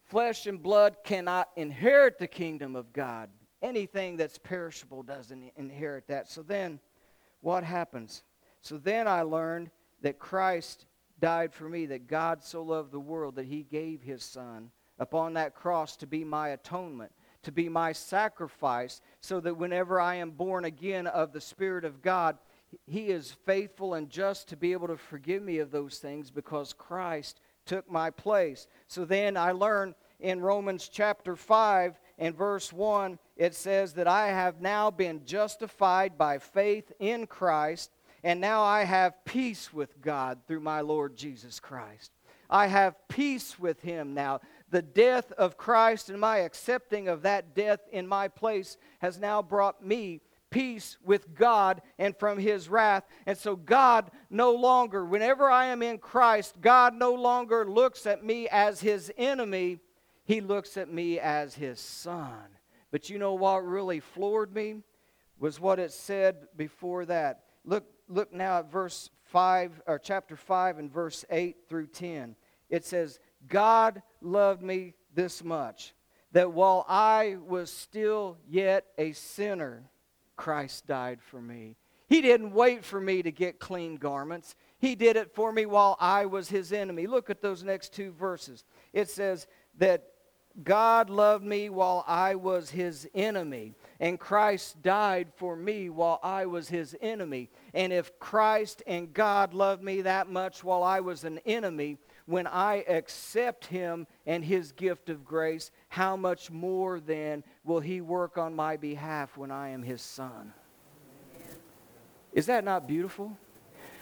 Flesh 0.03 0.47
and 0.47 0.61
blood 0.61 0.97
cannot 1.03 1.49
inherit 1.55 2.17
the 2.17 2.27
kingdom 2.27 2.75
of 2.75 2.91
God. 2.91 3.29
Anything 3.61 4.17
that's 4.17 4.37
perishable 4.37 5.03
doesn't 5.03 5.51
inherit 5.55 6.07
that. 6.07 6.29
So 6.29 6.41
then, 6.41 6.79
what 7.41 7.63
happens? 7.63 8.23
So 8.61 8.77
then 8.77 9.07
I 9.07 9.21
learned 9.21 9.69
that 10.01 10.19
Christ 10.19 10.85
died 11.19 11.53
for 11.53 11.69
me, 11.69 11.85
that 11.87 12.07
God 12.07 12.43
so 12.43 12.63
loved 12.63 12.91
the 12.91 12.99
world 12.99 13.35
that 13.35 13.45
he 13.45 13.63
gave 13.63 14.01
his 14.01 14.23
Son 14.23 14.71
upon 14.97 15.33
that 15.33 15.55
cross 15.55 15.95
to 15.97 16.07
be 16.07 16.23
my 16.23 16.49
atonement, 16.49 17.11
to 17.43 17.51
be 17.51 17.69
my 17.69 17.91
sacrifice, 17.91 19.01
so 19.21 19.39
that 19.39 19.57
whenever 19.57 19.99
I 19.99 20.15
am 20.15 20.31
born 20.31 20.65
again 20.65 21.07
of 21.07 21.31
the 21.31 21.41
Spirit 21.41 21.85
of 21.85 22.01
God, 22.01 22.37
he 22.85 23.07
is 23.07 23.35
faithful 23.45 23.93
and 23.93 24.09
just 24.09 24.47
to 24.49 24.57
be 24.57 24.73
able 24.73 24.87
to 24.87 24.97
forgive 24.97 25.41
me 25.41 25.57
of 25.59 25.71
those 25.71 25.97
things 25.97 26.29
because 26.29 26.73
Christ 26.73 27.39
took 27.65 27.89
my 27.89 28.09
place. 28.09 28.67
So 28.87 29.05
then 29.05 29.37
I 29.37 29.51
learn 29.51 29.95
in 30.19 30.41
Romans 30.41 30.89
chapter 30.89 31.35
5 31.35 31.99
and 32.17 32.35
verse 32.35 32.73
1, 32.73 33.17
it 33.37 33.55
says 33.55 33.93
that 33.93 34.07
I 34.07 34.27
have 34.27 34.61
now 34.61 34.91
been 34.91 35.25
justified 35.25 36.17
by 36.17 36.37
faith 36.37 36.91
in 36.99 37.25
Christ 37.25 37.91
and 38.23 38.41
now 38.41 38.63
I 38.63 38.83
have 38.83 39.23
peace 39.25 39.73
with 39.73 40.01
God 40.01 40.39
through 40.47 40.59
my 40.59 40.81
Lord 40.81 41.15
Jesus 41.15 41.59
Christ. 41.59 42.11
I 42.49 42.67
have 42.67 42.95
peace 43.07 43.59
with 43.59 43.81
Him 43.81 44.13
now. 44.13 44.41
The 44.71 44.81
death 44.81 45.31
of 45.33 45.57
Christ 45.57 46.09
and 46.09 46.19
my 46.19 46.37
accepting 46.37 47.07
of 47.07 47.23
that 47.23 47.55
death 47.55 47.79
in 47.91 48.07
my 48.07 48.27
place 48.27 48.77
has 48.99 49.19
now 49.19 49.41
brought 49.41 49.83
me 49.83 50.21
peace 50.49 50.97
with 51.03 51.35
God 51.35 51.81
and 51.97 52.15
from 52.15 52.37
His 52.37 52.69
wrath. 52.69 53.03
And 53.25 53.37
so, 53.37 53.55
God 53.55 54.11
no 54.29 54.51
longer, 54.51 55.05
whenever 55.05 55.49
I 55.49 55.65
am 55.65 55.81
in 55.81 55.97
Christ, 55.97 56.55
God 56.61 56.93
no 56.93 57.13
longer 57.13 57.65
looks 57.65 58.05
at 58.05 58.23
me 58.23 58.47
as 58.49 58.81
His 58.81 59.11
enemy, 59.17 59.79
He 60.25 60.41
looks 60.41 60.77
at 60.77 60.91
me 60.91 61.19
as 61.19 61.55
His 61.55 61.79
Son. 61.79 62.45
But 62.91 63.09
you 63.09 63.19
know 63.19 63.33
what 63.33 63.65
really 63.65 63.99
floored 63.99 64.53
me? 64.53 64.81
Was 65.39 65.59
what 65.59 65.79
it 65.79 65.91
said 65.91 66.47
before 66.57 67.05
that. 67.05 67.43
Look, 67.63 67.85
look 68.07 68.33
now 68.33 68.59
at 68.59 68.71
verse 68.71 69.09
5 69.25 69.81
or 69.87 69.99
chapter 69.99 70.35
5 70.35 70.79
and 70.79 70.91
verse 70.91 71.23
8 71.29 71.55
through 71.67 71.87
10. 71.87 72.35
It 72.69 72.85
says, 72.85 73.19
God 73.47 74.01
loved 74.21 74.61
me 74.61 74.93
this 75.13 75.43
much 75.43 75.93
that 76.31 76.51
while 76.51 76.85
I 76.87 77.37
was 77.47 77.71
still 77.71 78.37
yet 78.47 78.85
a 78.97 79.13
sinner, 79.13 79.89
Christ 80.35 80.87
died 80.87 81.21
for 81.21 81.41
me. 81.41 81.75
He 82.07 82.21
didn't 82.21 82.53
wait 82.53 82.83
for 82.83 82.99
me 82.99 83.21
to 83.21 83.31
get 83.31 83.59
clean 83.59 83.95
garments. 83.95 84.55
He 84.79 84.95
did 84.95 85.15
it 85.15 85.33
for 85.33 85.51
me 85.51 85.65
while 85.65 85.95
I 85.99 86.25
was 86.25 86.49
his 86.49 86.73
enemy. 86.73 87.07
Look 87.07 87.29
at 87.29 87.41
those 87.41 87.63
next 87.63 87.93
two 87.93 88.11
verses. 88.13 88.63
It 88.93 89.09
says 89.09 89.47
that 89.77 90.07
God 90.63 91.09
loved 91.09 91.43
me 91.43 91.69
while 91.69 92.03
I 92.07 92.35
was 92.35 92.71
his 92.71 93.07
enemy, 93.13 93.75
and 93.99 94.19
Christ 94.19 94.81
died 94.81 95.31
for 95.35 95.55
me 95.55 95.89
while 95.89 96.19
I 96.23 96.47
was 96.47 96.67
his 96.67 96.95
enemy. 97.01 97.49
And 97.73 97.93
if 97.93 98.17
Christ 98.19 98.81
and 98.87 99.13
God 99.13 99.53
loved 99.53 99.83
me 99.83 100.01
that 100.01 100.29
much 100.29 100.63
while 100.63 100.83
I 100.83 100.99
was 101.01 101.23
an 101.23 101.39
enemy, 101.45 101.97
when 102.29 102.45
I 102.45 102.85
accept 102.87 103.65
him 103.65 104.05
and 104.27 104.45
his 104.45 104.71
gift 104.71 105.09
of 105.09 105.25
grace, 105.25 105.71
how 105.87 106.15
much 106.15 106.51
more 106.51 106.99
then 106.99 107.43
will 107.63 107.79
he 107.79 108.01
work 108.01 108.37
on 108.37 108.55
my 108.55 108.77
behalf 108.77 109.35
when 109.35 109.49
I 109.49 109.69
am 109.69 109.81
his 109.81 110.03
son? 110.03 110.53
Is 112.31 112.45
that 112.45 112.63
not 112.63 112.87
beautiful? 112.87 113.35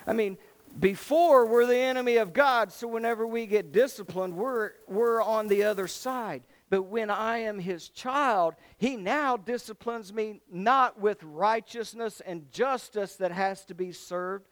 I 0.05 0.11
mean, 0.11 0.37
before 0.77 1.45
we're 1.45 1.67
the 1.67 1.77
enemy 1.77 2.17
of 2.17 2.33
God, 2.33 2.73
so 2.73 2.85
whenever 2.85 3.25
we 3.25 3.45
get 3.45 3.71
disciplined, 3.71 4.35
we're, 4.35 4.71
we're 4.89 5.21
on 5.21 5.47
the 5.47 5.63
other 5.63 5.87
side. 5.87 6.43
But 6.69 6.81
when 6.81 7.09
I 7.09 7.37
am 7.37 7.59
his 7.59 7.87
child, 7.87 8.55
he 8.77 8.97
now 8.97 9.37
disciplines 9.37 10.11
me 10.11 10.41
not 10.51 10.99
with 10.99 11.23
righteousness 11.23 12.21
and 12.25 12.51
justice 12.51 13.15
that 13.15 13.31
has 13.31 13.63
to 13.65 13.73
be 13.73 13.93
served, 13.93 14.49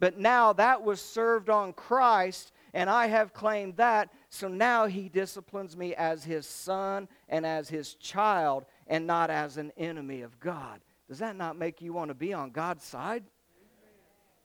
but 0.00 0.18
now 0.18 0.54
that 0.54 0.82
was 0.82 1.02
served 1.02 1.50
on 1.50 1.74
Christ, 1.74 2.52
and 2.78 2.88
I 2.88 3.08
have 3.08 3.34
claimed 3.34 3.76
that. 3.78 4.12
So 4.28 4.46
now 4.46 4.86
he 4.86 5.08
disciplines 5.08 5.76
me 5.76 5.96
as 5.96 6.22
his 6.22 6.46
son 6.46 7.08
and 7.28 7.44
as 7.44 7.68
his 7.68 7.94
child, 7.96 8.66
and 8.86 9.04
not 9.04 9.30
as 9.30 9.56
an 9.56 9.72
enemy 9.76 10.22
of 10.22 10.38
God. 10.38 10.80
Does 11.08 11.18
that 11.18 11.34
not 11.34 11.58
make 11.58 11.82
you 11.82 11.92
want 11.92 12.10
to 12.10 12.14
be 12.14 12.32
on 12.32 12.50
God's 12.50 12.84
side? 12.84 13.24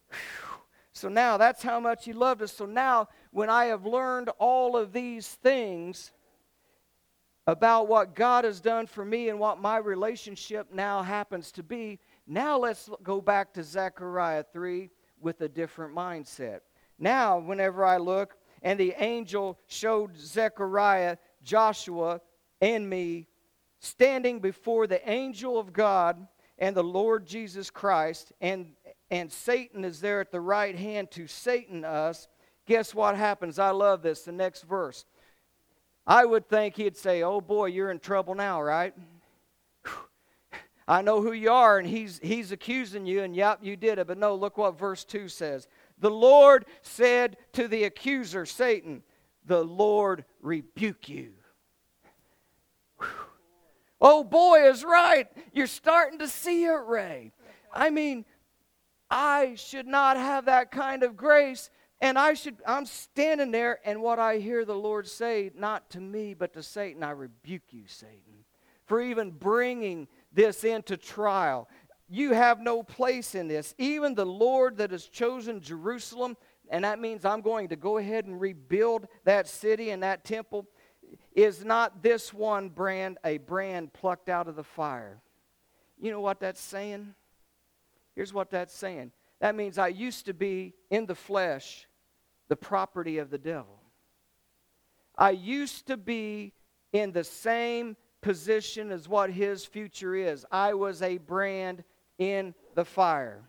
Whew. 0.10 0.58
So 0.94 1.10
now 1.10 1.38
that's 1.38 1.62
how 1.62 1.80
much 1.80 2.06
He 2.06 2.14
loved 2.14 2.42
us. 2.42 2.52
So 2.52 2.66
now, 2.66 3.08
when 3.30 3.52
I 3.52 3.66
have 3.66 3.86
learned 3.86 4.30
all 4.40 4.76
of 4.76 4.94
these 4.94 5.28
things 5.28 6.12
about 7.46 7.88
what 7.88 8.16
God 8.16 8.46
has 8.46 8.60
done 8.60 8.88
for 8.88 9.06
me 9.06 9.30
and 9.30 9.40
what 9.40 9.60
my 9.62 9.78
relationship 9.78 10.74
now 10.74 11.04
happens 11.04 11.52
to 11.52 11.62
be, 11.62 12.00
now 12.26 12.58
let's 12.58 12.90
go 13.04 13.22
back 13.22 13.54
to 13.54 13.64
Zechariah 13.64 14.46
3 14.52 14.90
with 15.20 15.42
a 15.42 15.50
different 15.50 15.94
mindset. 15.94 16.62
Now, 17.04 17.38
whenever 17.38 17.86
I 17.86 17.98
look, 17.98 18.38
and 18.62 18.80
the 18.80 18.96
angel 18.98 19.60
showed 19.68 20.18
Zechariah, 20.18 21.18
Joshua, 21.44 22.22
and 22.62 22.90
me 22.90 23.28
standing 23.80 24.40
before 24.40 24.88
the 24.88 25.08
angel 25.10 25.60
of 25.60 25.74
God 25.74 26.28
and 26.58 26.76
the 26.76 26.84
Lord 26.84 27.26
Jesus 27.26 27.70
Christ, 27.70 28.32
and 28.40 28.72
and 29.14 29.32
Satan 29.32 29.86
is 29.86 30.02
there 30.02 30.22
at 30.22 30.32
the 30.32 30.42
right 30.42 30.76
hand 30.76 31.12
to 31.12 31.28
Satan 31.28 31.86
us, 31.86 32.28
guess 32.66 32.96
what 32.96 33.16
happens? 33.16 33.60
I 33.60 33.70
love 33.70 34.02
this. 34.02 34.24
The 34.24 34.32
next 34.32 34.64
verse. 34.64 35.06
I 36.08 36.26
would 36.26 36.50
think 36.50 36.76
he'd 36.76 36.98
say, 36.98 37.22
Oh 37.22 37.40
boy, 37.40 37.68
you're 37.68 37.92
in 37.92 38.00
trouble 38.00 38.34
now, 38.34 38.60
right? 38.60 38.94
I 40.88 41.04
know 41.04 41.22
who 41.22 41.32
you 41.32 41.52
are, 41.52 41.78
and 41.78 41.88
he's, 41.88 42.20
he's 42.24 42.52
accusing 42.52 43.06
you, 43.06 43.22
and 43.22 43.36
yep, 43.36 43.60
you 43.62 43.76
did 43.76 44.00
it. 44.00 44.08
But 44.08 44.18
no, 44.18 44.34
look 44.34 44.58
what 44.58 44.80
verse 44.80 45.04
2 45.04 45.30
says. 45.30 45.68
The 46.00 46.12
Lord 46.12 46.66
said 46.82 47.38
to 47.54 47.68
the 47.68 47.84
accuser, 47.86 48.46
Satan, 48.46 49.04
The 49.46 49.64
Lord 49.64 50.26
rebuke 50.42 51.10
you. 51.10 51.34
Whew. 53.00 53.08
Oh 54.02 54.24
boy 54.24 54.70
is 54.70 54.84
right. 54.84 55.28
You're 55.54 55.68
starting 55.68 56.20
to 56.20 56.28
see 56.28 56.66
it, 56.66 56.82
Ray. 56.86 57.32
I 57.72 57.90
mean, 57.90 58.26
I 59.10 59.56
should 59.56 59.88
not 59.88 60.18
have 60.18 60.46
that 60.46 60.72
kind 60.72 61.04
of 61.04 61.16
grace. 61.16 61.70
And 62.02 62.20
I 62.20 62.34
should, 62.34 62.58
I'm 62.68 62.86
standing 62.86 63.52
there, 63.52 63.80
and 63.86 64.02
what 64.02 64.20
I 64.20 64.40
hear 64.40 64.66
the 64.66 64.76
Lord 64.76 65.08
say, 65.08 65.52
not 65.56 65.90
to 65.92 66.02
me, 66.02 66.34
but 66.34 66.52
to 66.54 66.62
Satan, 66.62 67.02
I 67.02 67.12
rebuke 67.12 67.72
you, 67.72 67.84
Satan, 67.88 68.44
for 68.86 69.00
even 69.00 69.32
bringing 69.32 70.10
this 70.34 70.66
into 70.66 70.98
trial. 70.98 71.70
You 72.14 72.34
have 72.34 72.60
no 72.60 72.84
place 72.84 73.34
in 73.34 73.48
this. 73.48 73.74
Even 73.80 74.14
the 74.14 74.24
Lord 74.24 74.78
that 74.78 74.92
has 74.92 75.08
chosen 75.08 75.60
Jerusalem, 75.62 76.38
and 76.70 76.84
that 76.84 77.00
means 77.00 77.26
I'm 77.26 77.42
going 77.42 77.70
to 77.70 77.76
go 77.76 77.98
ahead 77.98 78.26
and 78.26 78.40
rebuild 78.40 79.08
that 79.24 79.48
city 79.48 79.90
and 79.90 80.04
that 80.04 80.24
temple, 80.24 80.68
is 81.36 81.66
not 81.66 82.04
this 82.04 82.32
one 82.32 82.70
brand 82.70 83.18
a 83.26 83.40
brand 83.40 83.94
plucked 83.94 84.30
out 84.30 84.48
of 84.48 84.56
the 84.56 84.64
fire. 84.64 85.24
You 86.00 86.12
know 86.12 86.22
what 86.22 86.40
that's 86.40 86.62
saying? 86.62 87.16
Here's 88.14 88.32
what 88.32 88.52
that's 88.52 88.76
saying 88.76 89.12
that 89.40 89.56
means 89.56 89.80
I 89.80 89.88
used 89.88 90.28
to 90.28 90.36
be 90.36 90.76
in 90.92 91.08
the 91.08 91.16
flesh, 91.16 91.88
the 92.48 92.56
property 92.56 93.18
of 93.18 93.32
the 93.32 93.40
devil. 93.40 93.82
I 95.18 95.32
used 95.32 95.88
to 95.88 95.98
be 95.98 96.54
in 96.92 97.12
the 97.12 97.24
same 97.24 97.98
position 98.22 98.92
as 98.92 99.10
what 99.10 99.32
his 99.32 99.66
future 99.66 100.14
is. 100.14 100.46
I 100.52 100.76
was 100.76 101.02
a 101.02 101.18
brand 101.18 101.84
in 102.18 102.54
the 102.76 102.86
fire. 102.86 103.44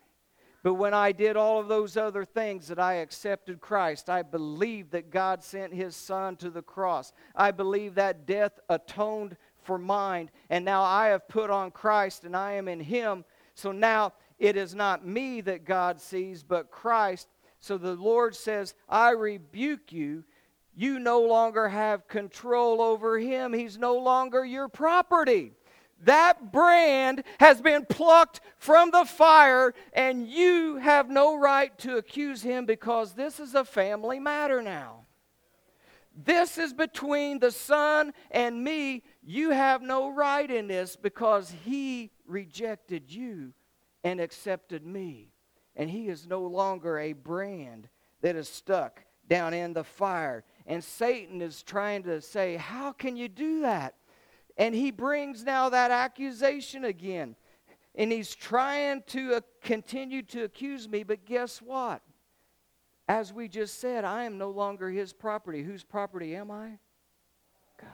But 0.62 0.74
when 0.74 0.94
I 0.94 1.12
did 1.12 1.36
all 1.36 1.60
of 1.60 1.68
those 1.68 1.96
other 1.98 2.24
things 2.24 2.68
that 2.68 2.78
I 2.78 2.94
accepted 2.94 3.60
Christ, 3.60 4.08
I 4.08 4.22
believed 4.22 4.92
that 4.92 5.10
God 5.10 5.44
sent 5.44 5.74
his 5.74 5.94
son 5.94 6.36
to 6.36 6.48
the 6.48 6.62
cross. 6.62 7.12
I 7.36 7.50
believe 7.50 7.96
that 7.96 8.26
death 8.26 8.58
atoned 8.70 9.36
for 9.62 9.76
mine. 9.76 10.30
And 10.48 10.64
now 10.64 10.82
I 10.82 11.08
have 11.08 11.28
put 11.28 11.50
on 11.50 11.70
Christ 11.70 12.24
and 12.24 12.34
I 12.34 12.52
am 12.52 12.68
in 12.68 12.80
him. 12.80 13.26
So 13.54 13.72
now 13.72 14.14
it 14.38 14.56
is 14.56 14.74
not 14.74 15.06
me 15.06 15.42
that 15.42 15.66
God 15.66 16.00
sees, 16.00 16.42
but 16.42 16.70
Christ. 16.70 17.28
So 17.60 17.76
the 17.76 17.94
Lord 17.94 18.34
says, 18.34 18.74
I 18.88 19.10
rebuke 19.10 19.92
you. 19.92 20.24
You 20.74 20.98
no 20.98 21.20
longer 21.20 21.68
have 21.68 22.08
control 22.08 22.80
over 22.80 23.18
him. 23.18 23.52
He's 23.52 23.78
no 23.78 23.96
longer 23.96 24.44
your 24.44 24.68
property. 24.68 25.52
That 26.04 26.52
brand 26.52 27.24
has 27.40 27.60
been 27.60 27.86
plucked 27.86 28.40
from 28.58 28.90
the 28.90 29.04
fire, 29.04 29.74
and 29.92 30.28
you 30.28 30.76
have 30.76 31.08
no 31.08 31.38
right 31.38 31.76
to 31.78 31.96
accuse 31.96 32.42
him 32.42 32.66
because 32.66 33.12
this 33.12 33.40
is 33.40 33.54
a 33.54 33.64
family 33.64 34.18
matter 34.18 34.62
now. 34.62 35.06
This 36.16 36.58
is 36.58 36.72
between 36.72 37.40
the 37.40 37.50
Son 37.50 38.12
and 38.30 38.62
me. 38.62 39.02
You 39.22 39.50
have 39.50 39.82
no 39.82 40.14
right 40.14 40.48
in 40.48 40.68
this 40.68 40.94
because 40.94 41.52
he 41.64 42.10
rejected 42.26 43.10
you 43.10 43.52
and 44.04 44.20
accepted 44.20 44.86
me. 44.86 45.32
And 45.74 45.90
he 45.90 46.08
is 46.08 46.26
no 46.26 46.42
longer 46.42 46.98
a 46.98 47.14
brand 47.14 47.88
that 48.20 48.36
is 48.36 48.48
stuck 48.48 49.02
down 49.28 49.54
in 49.54 49.72
the 49.72 49.82
fire. 49.82 50.44
And 50.66 50.84
Satan 50.84 51.42
is 51.42 51.62
trying 51.64 52.04
to 52.04 52.20
say, 52.20 52.56
How 52.56 52.92
can 52.92 53.16
you 53.16 53.28
do 53.28 53.62
that? 53.62 53.94
And 54.56 54.74
he 54.74 54.90
brings 54.90 55.44
now 55.44 55.68
that 55.68 55.90
accusation 55.90 56.84
again. 56.84 57.36
And 57.94 58.10
he's 58.10 58.34
trying 58.34 59.02
to 59.08 59.34
uh, 59.34 59.40
continue 59.62 60.22
to 60.22 60.44
accuse 60.44 60.88
me, 60.88 61.02
but 61.02 61.24
guess 61.24 61.58
what? 61.58 62.02
As 63.08 63.32
we 63.32 63.48
just 63.48 63.80
said, 63.80 64.04
I 64.04 64.24
am 64.24 64.38
no 64.38 64.50
longer 64.50 64.90
his 64.90 65.12
property. 65.12 65.62
Whose 65.62 65.84
property 65.84 66.34
am 66.34 66.50
I? 66.50 66.78
God's. 67.80 67.90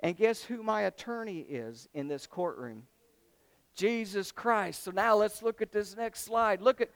And 0.00 0.16
guess 0.16 0.42
who 0.42 0.62
my 0.62 0.82
attorney 0.82 1.40
is 1.40 1.88
in 1.94 2.08
this 2.08 2.26
courtroom? 2.26 2.84
Jesus 3.74 4.32
Christ. 4.32 4.82
So 4.82 4.90
now 4.90 5.16
let's 5.16 5.42
look 5.42 5.62
at 5.62 5.72
this 5.72 5.96
next 5.96 6.24
slide. 6.24 6.60
Look 6.60 6.80
at, 6.80 6.90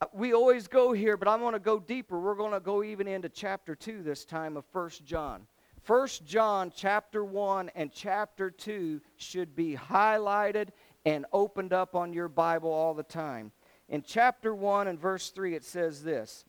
uh, 0.00 0.06
we 0.12 0.32
always 0.32 0.68
go 0.68 0.92
here, 0.92 1.16
but 1.16 1.28
I'm 1.28 1.40
going 1.40 1.54
to 1.54 1.58
go 1.58 1.78
deeper. 1.78 2.20
We're 2.20 2.34
going 2.34 2.52
to 2.52 2.60
go 2.60 2.82
even 2.82 3.08
into 3.08 3.28
chapter 3.28 3.74
2 3.74 4.02
this 4.02 4.24
time 4.24 4.56
of 4.56 4.64
First 4.72 5.04
John. 5.04 5.46
First 5.86 6.26
John 6.26 6.72
chapter 6.74 7.24
1 7.24 7.70
and 7.76 7.92
chapter 7.92 8.50
2 8.50 9.00
should 9.18 9.54
be 9.54 9.76
highlighted 9.76 10.70
and 11.04 11.26
opened 11.32 11.72
up 11.72 11.94
on 11.94 12.12
your 12.12 12.26
Bible 12.26 12.72
all 12.72 12.92
the 12.92 13.04
time. 13.04 13.52
In 13.88 14.02
chapter 14.02 14.52
1 14.52 14.88
and 14.88 14.98
verse 14.98 15.30
3, 15.30 15.54
it 15.54 15.64
says 15.64 16.02
this 16.02 16.44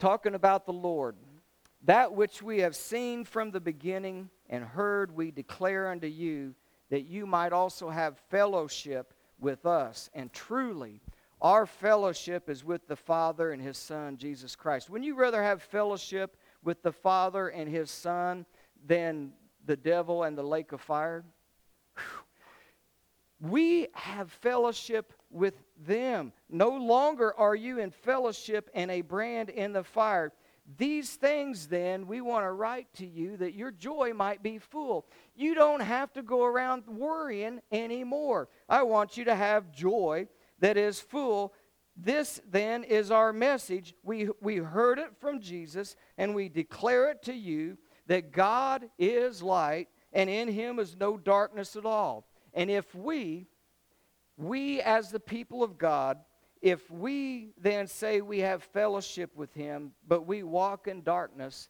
talking 0.00 0.34
about 0.34 0.66
the 0.66 0.72
Lord. 0.72 1.14
That 1.84 2.12
which 2.12 2.42
we 2.42 2.58
have 2.58 2.74
seen 2.74 3.22
from 3.24 3.52
the 3.52 3.60
beginning 3.60 4.30
and 4.48 4.64
heard, 4.64 5.14
we 5.14 5.30
declare 5.30 5.88
unto 5.88 6.08
you 6.08 6.56
that 6.90 7.02
you 7.02 7.26
might 7.26 7.52
also 7.52 7.88
have 7.88 8.18
fellowship 8.30 9.14
with 9.38 9.64
us. 9.64 10.10
And 10.12 10.32
truly, 10.32 11.00
our 11.40 11.66
fellowship 11.66 12.50
is 12.50 12.64
with 12.64 12.88
the 12.88 12.96
Father 12.96 13.52
and 13.52 13.62
His 13.62 13.78
Son, 13.78 14.16
Jesus 14.16 14.56
Christ. 14.56 14.90
Wouldn't 14.90 15.06
you 15.06 15.14
rather 15.14 15.40
have 15.40 15.62
fellowship 15.62 16.36
with 16.62 16.82
the 16.82 16.92
Father 16.92 17.48
and 17.48 17.68
His 17.68 17.90
Son 17.90 18.46
than 18.86 19.32
the 19.64 19.76
devil 19.76 20.22
and 20.24 20.36
the 20.36 20.42
lake 20.42 20.72
of 20.72 20.80
fire? 20.80 21.24
We 23.40 23.88
have 23.94 24.30
fellowship 24.30 25.14
with 25.30 25.54
them. 25.86 26.32
No 26.50 26.70
longer 26.70 27.32
are 27.38 27.54
you 27.54 27.78
in 27.78 27.90
fellowship 27.90 28.68
and 28.74 28.90
a 28.90 29.00
brand 29.00 29.48
in 29.48 29.72
the 29.72 29.84
fire. 29.84 30.32
These 30.76 31.14
things, 31.14 31.66
then, 31.66 32.06
we 32.06 32.20
want 32.20 32.44
to 32.44 32.52
write 32.52 32.92
to 32.94 33.06
you 33.06 33.36
that 33.38 33.54
your 33.54 33.70
joy 33.70 34.12
might 34.14 34.42
be 34.42 34.58
full. 34.58 35.06
You 35.34 35.54
don't 35.54 35.80
have 35.80 36.12
to 36.12 36.22
go 36.22 36.44
around 36.44 36.86
worrying 36.86 37.60
anymore. 37.72 38.48
I 38.68 38.82
want 38.82 39.16
you 39.16 39.24
to 39.24 39.34
have 39.34 39.72
joy 39.72 40.28
that 40.60 40.76
is 40.76 41.00
full. 41.00 41.54
This, 42.02 42.40
then, 42.50 42.84
is 42.84 43.10
our 43.10 43.32
message. 43.32 43.94
We, 44.02 44.30
we 44.40 44.56
heard 44.56 44.98
it 44.98 45.10
from 45.20 45.40
Jesus, 45.40 45.96
and 46.16 46.34
we 46.34 46.48
declare 46.48 47.10
it 47.10 47.22
to 47.24 47.34
you 47.34 47.76
that 48.06 48.32
God 48.32 48.88
is 48.98 49.42
light, 49.42 49.88
and 50.12 50.30
in 50.30 50.48
him 50.48 50.78
is 50.78 50.96
no 50.96 51.18
darkness 51.18 51.76
at 51.76 51.84
all. 51.84 52.26
And 52.54 52.70
if 52.70 52.94
we, 52.94 53.48
we 54.38 54.80
as 54.80 55.10
the 55.10 55.20
people 55.20 55.62
of 55.62 55.76
God, 55.76 56.18
if 56.62 56.90
we 56.90 57.50
then 57.60 57.86
say 57.86 58.20
we 58.20 58.40
have 58.40 58.62
fellowship 58.62 59.36
with 59.36 59.52
him, 59.52 59.92
but 60.08 60.26
we 60.26 60.42
walk 60.42 60.88
in 60.88 61.02
darkness, 61.02 61.68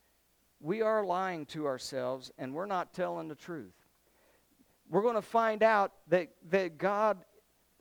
we 0.61 0.81
are 0.83 1.05
lying 1.05 1.47
to 1.47 1.67
ourselves 1.67 2.31
and 2.39 2.55
we're 2.55 2.67
not 2.67 2.93
telling 2.93 3.29
the 3.29 3.35
truth. 3.35 3.75
We're 4.89 5.03
going 5.03 5.15
to 5.15 5.23
find 5.23 5.63
out 5.63 5.93
that, 6.09 6.31
that 6.51 6.77
God 6.77 7.19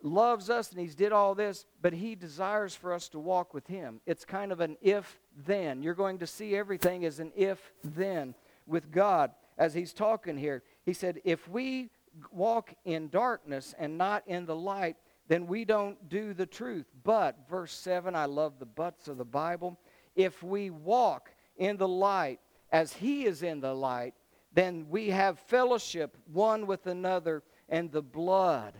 loves 0.03 0.49
us 0.49 0.71
and 0.71 0.79
he's 0.79 0.95
did 0.95 1.11
all 1.11 1.35
this, 1.35 1.65
but 1.81 1.93
he 1.93 2.15
desires 2.15 2.75
for 2.75 2.93
us 2.93 3.09
to 3.09 3.19
walk 3.19 3.53
with 3.53 3.67
him. 3.67 4.01
It's 4.05 4.25
kind 4.25 4.51
of 4.51 4.59
an 4.59 4.77
if 4.81 5.19
then. 5.45 5.81
You're 5.81 5.93
going 5.93 6.19
to 6.19 6.27
see 6.27 6.55
everything 6.55 7.05
as 7.05 7.19
an 7.19 7.31
if 7.35 7.73
then 7.83 8.35
with 8.65 8.91
God 8.91 9.31
as 9.57 9.73
he's 9.73 9.93
talking 9.93 10.37
here. 10.37 10.63
He 10.85 10.93
said, 10.93 11.19
if 11.23 11.47
we 11.47 11.89
walk 12.31 12.73
in 12.85 13.09
darkness 13.09 13.75
and 13.77 13.97
not 13.97 14.23
in 14.27 14.45
the 14.45 14.55
light, 14.55 14.95
then 15.27 15.45
we 15.47 15.65
don't 15.65 16.09
do 16.09 16.33
the 16.33 16.45
truth. 16.45 16.85
But, 17.03 17.37
verse 17.49 17.73
7, 17.73 18.15
I 18.15 18.25
love 18.25 18.53
the 18.57 18.65
buts 18.65 19.07
of 19.07 19.17
the 19.17 19.25
Bible. 19.25 19.77
If 20.15 20.41
we 20.41 20.69
walk 20.69 21.31
in 21.57 21.77
the 21.77 21.87
light 21.87 22.39
as 22.71 22.93
He 22.93 23.25
is 23.25 23.43
in 23.43 23.59
the 23.59 23.73
light, 23.73 24.15
then 24.53 24.87
we 24.89 25.09
have 25.09 25.39
fellowship 25.39 26.17
one 26.31 26.65
with 26.65 26.87
another, 26.87 27.43
and 27.67 27.91
the 27.91 28.01
blood 28.01 28.73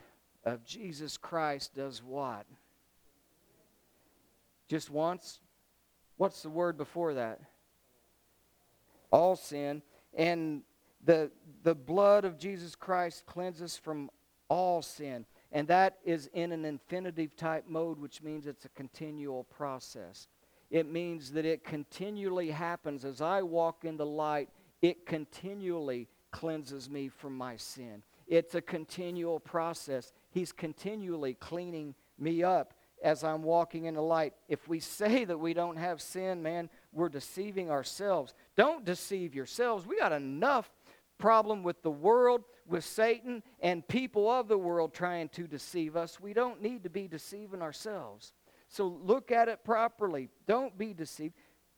of 0.50 0.66
Jesus 0.66 1.18
Christ 1.18 1.76
does 1.76 2.04
what? 2.04 2.46
Just 4.68 4.90
once? 4.90 5.40
What's 6.18 6.42
the 6.42 6.50
word 6.50 6.78
before 6.78 7.14
that? 7.16 7.40
All 9.12 9.36
sin. 9.36 9.82
And 10.14 10.64
the, 11.04 11.32
the 11.64 11.76
blood 11.76 12.26
of 12.26 12.38
Jesus 12.38 12.76
Christ 12.76 13.26
cleanses 13.26 13.78
from 13.78 14.10
all 14.50 14.82
sin. 14.82 15.26
And 15.52 15.68
that 15.68 15.98
is 16.04 16.30
in 16.34 16.52
an 16.52 16.66
infinitive 16.66 17.36
type 17.36 17.66
mode, 17.68 18.00
which 18.00 18.22
means 18.22 18.46
it's 18.46 18.66
a 18.66 18.70
continual 18.70 19.46
process. 19.46 20.28
It 20.70 20.92
means 20.92 21.32
that 21.32 21.46
it 21.46 21.64
continually 21.64 22.52
happens. 22.52 23.06
As 23.06 23.22
I 23.22 23.42
walk 23.42 23.86
in 23.86 23.98
the 23.98 24.06
light, 24.06 24.50
it 24.82 25.06
continually 25.06 26.08
cleanses 26.32 26.90
me 26.90 27.08
from 27.08 27.36
my 27.36 27.56
sin. 27.58 28.04
It's 28.28 28.54
a 28.54 28.62
continual 28.62 29.40
process. 29.40 30.14
He's 30.32 30.52
continually 30.52 31.34
cleaning 31.34 31.96
me 32.18 32.44
up 32.44 32.74
as 33.04 33.24
I'm 33.24 33.44
walking 33.44 33.86
in 33.86 33.96
the 33.96 34.02
light. 34.02 34.34
If 34.48 34.68
we 34.68 34.80
say 34.80 35.24
that 35.26 35.40
we 35.40 35.54
don't 35.54 35.78
have 35.78 36.02
sin, 36.02 36.44
man, 36.44 36.70
we're 36.92 37.10
deceiving 37.10 37.72
ourselves. 37.72 38.34
Don't 38.56 38.86
deceive 38.86 39.34
yourselves. 39.34 39.86
We 39.86 40.00
got 40.00 40.12
enough 40.12 40.70
problem 41.18 41.64
with 41.64 41.82
the 41.82 41.92
world, 41.92 42.44
with 42.68 42.84
Satan, 42.84 43.44
and 43.62 43.88
people 43.88 44.30
of 44.30 44.48
the 44.48 44.58
world 44.58 44.94
trying 44.94 45.30
to 45.30 45.48
deceive 45.48 45.96
us. 45.96 46.20
We 46.20 46.34
don't 46.34 46.62
need 46.62 46.84
to 46.84 46.90
be 46.90 47.08
deceiving 47.08 47.62
ourselves. 47.62 48.34
So 48.68 48.88
look 48.88 49.32
at 49.32 49.50
it 49.50 49.64
properly. 49.64 50.30
Don't 50.48 50.78
be 50.78 50.94
deceived. 50.94 51.34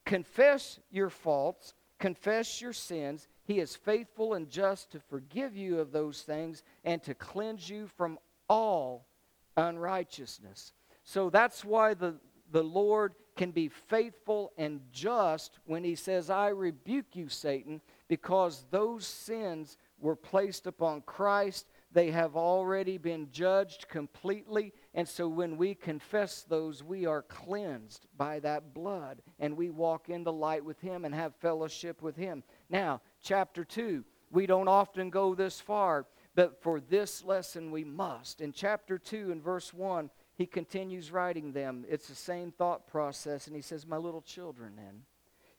Confess 0.06 0.80
your 0.92 1.10
faults, 1.10 1.74
confess 2.00 2.62
your 2.62 2.74
sins. 2.74 3.28
He 3.44 3.60
is 3.60 3.76
faithful 3.76 4.34
and 4.34 4.50
just 4.50 4.92
to 4.92 5.00
forgive 5.00 5.56
you 5.56 5.80
of 5.80 5.92
those 5.92 6.22
things 6.22 6.64
and 6.84 7.02
to 7.04 7.14
cleanse 7.14 7.70
you 7.70 7.88
from 7.88 8.18
all 8.52 9.08
unrighteousness. 9.56 10.74
So 11.06 11.30
that's 11.30 11.64
why 11.64 11.94
the, 11.94 12.16
the 12.52 12.62
Lord 12.62 13.14
can 13.38 13.52
be 13.52 13.70
faithful 13.70 14.52
and 14.58 14.82
just 14.92 15.60
when 15.66 15.86
he 15.86 15.96
says, 15.96 16.30
I 16.30 16.50
rebuke 16.50 17.16
you, 17.16 17.30
Satan, 17.30 17.80
because 18.10 18.66
those 18.70 19.08
sins 19.08 19.78
were 20.00 20.18
placed 20.18 20.68
upon 20.68 21.02
Christ. 21.04 21.68
They 21.94 22.12
have 22.12 22.36
already 22.36 22.98
been 22.98 23.30
judged 23.32 23.88
completely. 23.88 24.74
And 24.94 25.08
so 25.08 25.30
when 25.30 25.56
we 25.56 25.74
confess 25.74 26.42
those, 26.42 26.84
we 26.84 27.06
are 27.06 27.22
cleansed 27.22 28.06
by 28.18 28.42
that 28.42 28.74
blood. 28.74 29.22
And 29.40 29.56
we 29.56 29.70
walk 29.70 30.10
in 30.10 30.26
the 30.26 30.34
light 30.34 30.66
with 30.66 30.82
Him 30.82 31.06
and 31.06 31.16
have 31.16 31.34
fellowship 31.38 32.02
with 32.02 32.18
Him. 32.18 32.44
Now, 32.70 33.02
chapter 33.24 33.64
2. 33.64 34.04
We 34.32 34.46
don't 34.46 34.70
often 34.70 35.10
go 35.10 35.36
this 35.36 35.60
far, 35.60 36.06
but 36.36 36.62
for 36.62 36.80
this 36.80 37.24
lesson 37.24 37.72
we 37.72 37.84
must. 37.84 38.42
In 38.42 38.54
chapter 38.54 38.98
2 38.98 39.32
and 39.32 39.44
verse 39.44 39.74
1, 39.74 40.10
he 40.36 40.46
continues 40.46 41.12
writing 41.12 41.52
them. 41.52 41.86
It's 41.90 42.08
the 42.08 42.16
same 42.16 42.52
thought 42.52 42.88
process, 42.88 43.48
and 43.48 43.56
he 43.56 43.62
says, 43.62 43.86
My 43.86 43.98
little 43.98 44.22
children, 44.22 44.74
then, 44.76 45.04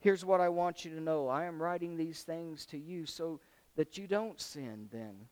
here's 0.00 0.24
what 0.24 0.40
I 0.40 0.48
want 0.48 0.84
you 0.84 0.94
to 0.94 1.00
know. 1.00 1.28
I 1.28 1.44
am 1.44 1.62
writing 1.62 1.96
these 1.96 2.22
things 2.22 2.66
to 2.66 2.78
you 2.78 3.06
so 3.06 3.40
that 3.76 3.98
you 3.98 4.06
don't 4.06 4.40
sin 4.40 4.88
then. 4.90 5.28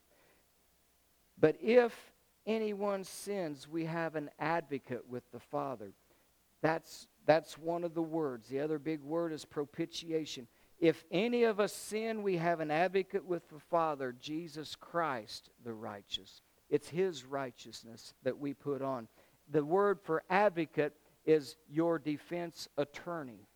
But 1.39 1.57
if 1.61 1.93
anyone 2.45 3.03
sins, 3.03 3.67
we 3.67 3.85
have 3.85 4.15
an 4.15 4.29
advocate 4.39 5.07
with 5.09 5.23
the 5.31 5.39
Father. 5.39 5.91
That's, 6.61 7.07
that's 7.25 7.57
one 7.57 7.83
of 7.83 7.95
the 7.95 8.01
words. 8.01 8.47
The 8.47 8.59
other 8.59 8.77
big 8.77 9.01
word 9.01 9.33
is 9.33 9.43
propitiation. 9.45 10.47
If 10.81 11.05
any 11.11 11.43
of 11.43 11.59
us 11.59 11.73
sin, 11.73 12.23
we 12.23 12.37
have 12.37 12.59
an 12.59 12.71
advocate 12.71 13.23
with 13.23 13.47
the 13.49 13.59
Father, 13.59 14.15
Jesus 14.19 14.75
Christ 14.75 15.51
the 15.63 15.73
righteous. 15.73 16.41
It's 16.71 16.89
his 16.89 17.23
righteousness 17.23 18.15
that 18.23 18.39
we 18.39 18.55
put 18.55 18.81
on. 18.81 19.07
The 19.51 19.63
word 19.63 19.99
for 20.01 20.23
advocate 20.27 20.95
is 21.23 21.55
your 21.69 21.99
defense 21.99 22.67
attorney. 22.77 23.47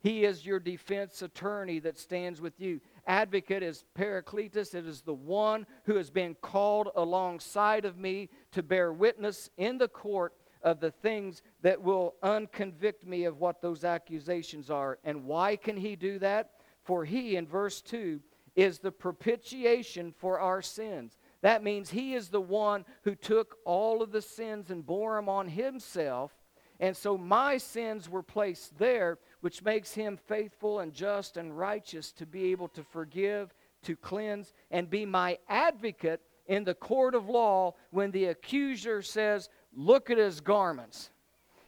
He 0.00 0.24
is 0.24 0.44
your 0.44 0.58
defense 0.58 1.22
attorney 1.22 1.78
that 1.80 1.98
stands 1.98 2.40
with 2.40 2.60
you. 2.60 2.80
Advocate 3.06 3.62
is 3.62 3.84
Paracletus. 3.96 4.74
It 4.74 4.86
is 4.86 5.02
the 5.02 5.14
one 5.14 5.66
who 5.84 5.94
has 5.96 6.10
been 6.10 6.34
called 6.42 6.88
alongside 6.96 7.84
of 7.84 7.96
me 7.96 8.28
to 8.52 8.62
bear 8.62 8.92
witness 8.92 9.50
in 9.56 9.78
the 9.78 9.88
court 9.88 10.34
of 10.62 10.80
the 10.80 10.90
things 10.90 11.42
that 11.62 11.80
will 11.80 12.14
unconvict 12.22 13.06
me 13.06 13.24
of 13.24 13.38
what 13.38 13.62
those 13.62 13.84
accusations 13.84 14.68
are. 14.68 14.98
And 15.04 15.24
why 15.24 15.54
can 15.54 15.76
he 15.76 15.94
do 15.94 16.18
that? 16.18 16.50
For 16.86 17.04
he, 17.04 17.34
in 17.34 17.46
verse 17.46 17.82
2, 17.82 18.20
is 18.54 18.78
the 18.78 18.92
propitiation 18.92 20.14
for 20.16 20.38
our 20.38 20.62
sins. 20.62 21.18
That 21.42 21.62
means 21.62 21.90
he 21.90 22.14
is 22.14 22.28
the 22.28 22.40
one 22.40 22.84
who 23.02 23.14
took 23.14 23.58
all 23.64 24.02
of 24.02 24.12
the 24.12 24.22
sins 24.22 24.70
and 24.70 24.86
bore 24.86 25.16
them 25.16 25.28
on 25.28 25.48
himself. 25.48 26.32
And 26.78 26.96
so 26.96 27.18
my 27.18 27.58
sins 27.58 28.08
were 28.08 28.22
placed 28.22 28.78
there, 28.78 29.18
which 29.40 29.64
makes 29.64 29.94
him 29.94 30.16
faithful 30.16 30.78
and 30.78 30.94
just 30.94 31.36
and 31.36 31.58
righteous 31.58 32.12
to 32.12 32.24
be 32.24 32.52
able 32.52 32.68
to 32.68 32.84
forgive, 32.84 33.52
to 33.82 33.96
cleanse, 33.96 34.54
and 34.70 34.88
be 34.88 35.04
my 35.04 35.38
advocate 35.48 36.20
in 36.46 36.62
the 36.62 36.74
court 36.74 37.16
of 37.16 37.28
law 37.28 37.74
when 37.90 38.12
the 38.12 38.26
accuser 38.26 39.02
says, 39.02 39.48
Look 39.74 40.08
at 40.08 40.18
his 40.18 40.40
garments. 40.40 41.10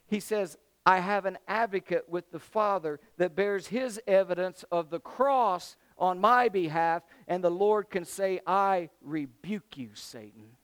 He 0.07 0.21
says, 0.21 0.57
I 0.89 1.01
have 1.01 1.27
an 1.27 1.37
advocate 1.47 2.09
with 2.09 2.31
the 2.31 2.39
Father 2.39 2.99
that 3.19 3.37
bears 3.37 3.67
his 3.67 4.01
evidence 4.07 4.65
of 4.73 4.89
the 4.89 5.01
cross 5.01 5.77
on 5.99 6.19
my 6.19 6.49
behalf, 6.49 7.03
and 7.27 7.45
the 7.45 7.51
Lord 7.51 7.91
can 7.91 8.07
say, 8.07 8.41
I 8.47 8.89
rebuke 9.03 9.77
you, 9.77 9.91
Satan. 9.93 10.57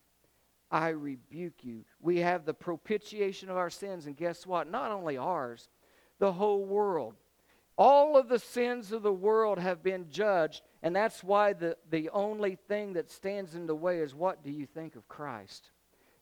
I 0.70 0.88
rebuke 0.88 1.62
you. 1.62 1.84
We 2.00 2.20
have 2.20 2.46
the 2.46 2.54
propitiation 2.54 3.50
of 3.50 3.58
our 3.58 3.68
sins, 3.68 4.06
and 4.06 4.16
guess 4.16 4.46
what? 4.46 4.66
Not 4.66 4.92
only 4.92 5.18
ours, 5.18 5.68
the 6.18 6.32
whole 6.32 6.64
world. 6.64 7.16
All 7.76 8.16
of 8.16 8.30
the 8.30 8.38
sins 8.38 8.92
of 8.92 9.02
the 9.02 9.12
world 9.12 9.58
have 9.58 9.82
been 9.82 10.06
judged, 10.08 10.62
and 10.82 10.96
that's 10.96 11.22
why 11.22 11.52
the, 11.52 11.76
the 11.90 12.08
only 12.14 12.56
thing 12.66 12.94
that 12.94 13.10
stands 13.10 13.54
in 13.54 13.66
the 13.66 13.76
way 13.76 13.98
is 13.98 14.14
what 14.14 14.42
do 14.42 14.50
you 14.50 14.64
think 14.64 14.96
of 14.96 15.06
Christ? 15.06 15.70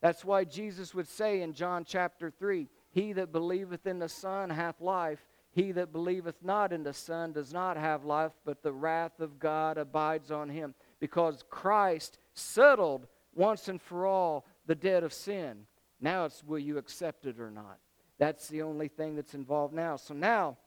That's 0.01 0.25
why 0.25 0.43
Jesus 0.43 0.93
would 0.93 1.07
say 1.07 1.41
in 1.41 1.53
John 1.53 1.85
chapter 1.85 2.29
3 2.29 2.67
He 2.93 3.11
that 3.13 3.31
believeth 3.31 3.87
in 3.87 3.99
the 3.99 4.07
Son 4.07 4.51
hath 4.51 4.79
life. 4.79 5.25
He 5.51 5.71
that 5.73 5.91
believeth 5.91 6.35
not 6.43 6.71
in 6.71 6.83
the 6.83 6.93
Son 6.93 7.33
does 7.33 7.51
not 7.51 7.75
have 7.75 8.05
life, 8.05 8.31
but 8.45 8.61
the 8.61 8.71
wrath 8.71 9.19
of 9.19 9.39
God 9.39 9.77
abides 9.77 10.31
on 10.31 10.47
him. 10.47 10.75
Because 10.99 11.43
Christ 11.49 12.19
settled 12.33 13.07
once 13.35 13.67
and 13.67 13.81
for 13.81 14.05
all 14.05 14.45
the 14.67 14.75
debt 14.75 15.03
of 15.03 15.11
sin. 15.11 15.65
Now 15.99 16.25
it's 16.25 16.43
will 16.43 16.59
you 16.59 16.77
accept 16.77 17.25
it 17.25 17.39
or 17.39 17.49
not? 17.49 17.79
That's 18.19 18.47
the 18.47 18.61
only 18.61 18.87
thing 18.87 19.15
that's 19.15 19.33
involved 19.33 19.73
now. 19.73 19.95
So 19.95 20.13
now, 20.13 20.57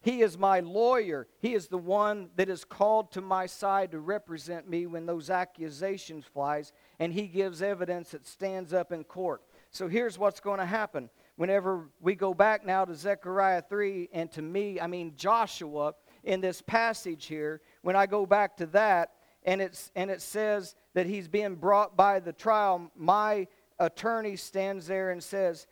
he 0.00 0.20
is 0.20 0.38
my 0.38 0.60
lawyer. 0.60 1.26
He 1.40 1.54
is 1.54 1.68
the 1.68 1.78
one 1.78 2.30
that 2.36 2.48
is 2.48 2.64
called 2.64 3.12
to 3.12 3.20
my 3.20 3.46
side 3.46 3.90
to 3.92 3.98
represent 3.98 4.68
me 4.68 4.86
when 4.86 5.06
those 5.06 5.30
accusations 5.30 6.24
flies, 6.26 6.72
and 6.98 7.12
he 7.12 7.26
gives 7.26 7.62
evidence 7.62 8.10
that 8.10 8.26
stands 8.26 8.72
up 8.72 8.92
in 8.92 9.04
court. 9.04 9.42
So 9.70 9.88
here's 9.88 10.18
what's 10.18 10.40
going 10.40 10.58
to 10.58 10.66
happen. 10.66 11.10
Whenever 11.36 11.88
we 12.00 12.14
go 12.14 12.34
back 12.34 12.64
now 12.64 12.84
to 12.84 12.94
Zechariah 12.94 13.62
3 13.62 14.08
and 14.12 14.30
to 14.32 14.42
me, 14.42 14.80
I 14.80 14.86
mean 14.86 15.12
Joshua 15.16 15.94
in 16.24 16.40
this 16.40 16.62
passage 16.62 17.26
here, 17.26 17.60
when 17.82 17.94
I 17.94 18.06
go 18.06 18.26
back 18.26 18.56
to 18.56 18.66
that 18.66 19.12
and 19.44 19.60
it's 19.60 19.92
and 19.94 20.10
it 20.10 20.20
says 20.20 20.74
that 20.94 21.06
he's 21.06 21.28
being 21.28 21.54
brought 21.54 21.96
by 21.96 22.18
the 22.18 22.32
trial, 22.32 22.90
my 22.96 23.46
attorney 23.78 24.36
stands 24.36 24.86
there 24.86 25.10
and 25.12 25.22
says, 25.22 25.68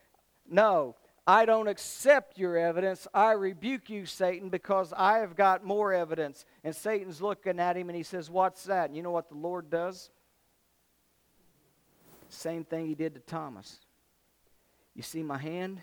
"No, 0.48 0.94
I 1.26 1.44
don't 1.44 1.66
accept 1.66 2.38
your 2.38 2.56
evidence. 2.56 3.08
I 3.12 3.32
rebuke 3.32 3.90
you, 3.90 4.06
Satan, 4.06 4.48
because 4.48 4.92
I 4.96 5.18
have 5.18 5.34
got 5.34 5.64
more 5.64 5.92
evidence. 5.92 6.44
And 6.62 6.74
Satan's 6.74 7.20
looking 7.20 7.58
at 7.58 7.76
him 7.76 7.88
and 7.88 7.96
he 7.96 8.04
says, 8.04 8.30
What's 8.30 8.64
that? 8.64 8.88
And 8.88 8.96
you 8.96 9.02
know 9.02 9.10
what 9.10 9.28
the 9.28 9.34
Lord 9.34 9.68
does? 9.68 10.10
Same 12.28 12.64
thing 12.64 12.86
he 12.86 12.94
did 12.94 13.14
to 13.14 13.20
Thomas. 13.20 13.80
You 14.96 15.02
see 15.02 15.22
my 15.22 15.36
hand? 15.36 15.78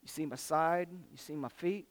You 0.00 0.08
see 0.08 0.24
my 0.24 0.36
side? 0.36 0.88
You 0.90 1.18
see 1.18 1.34
my 1.34 1.50
feet? 1.50 1.86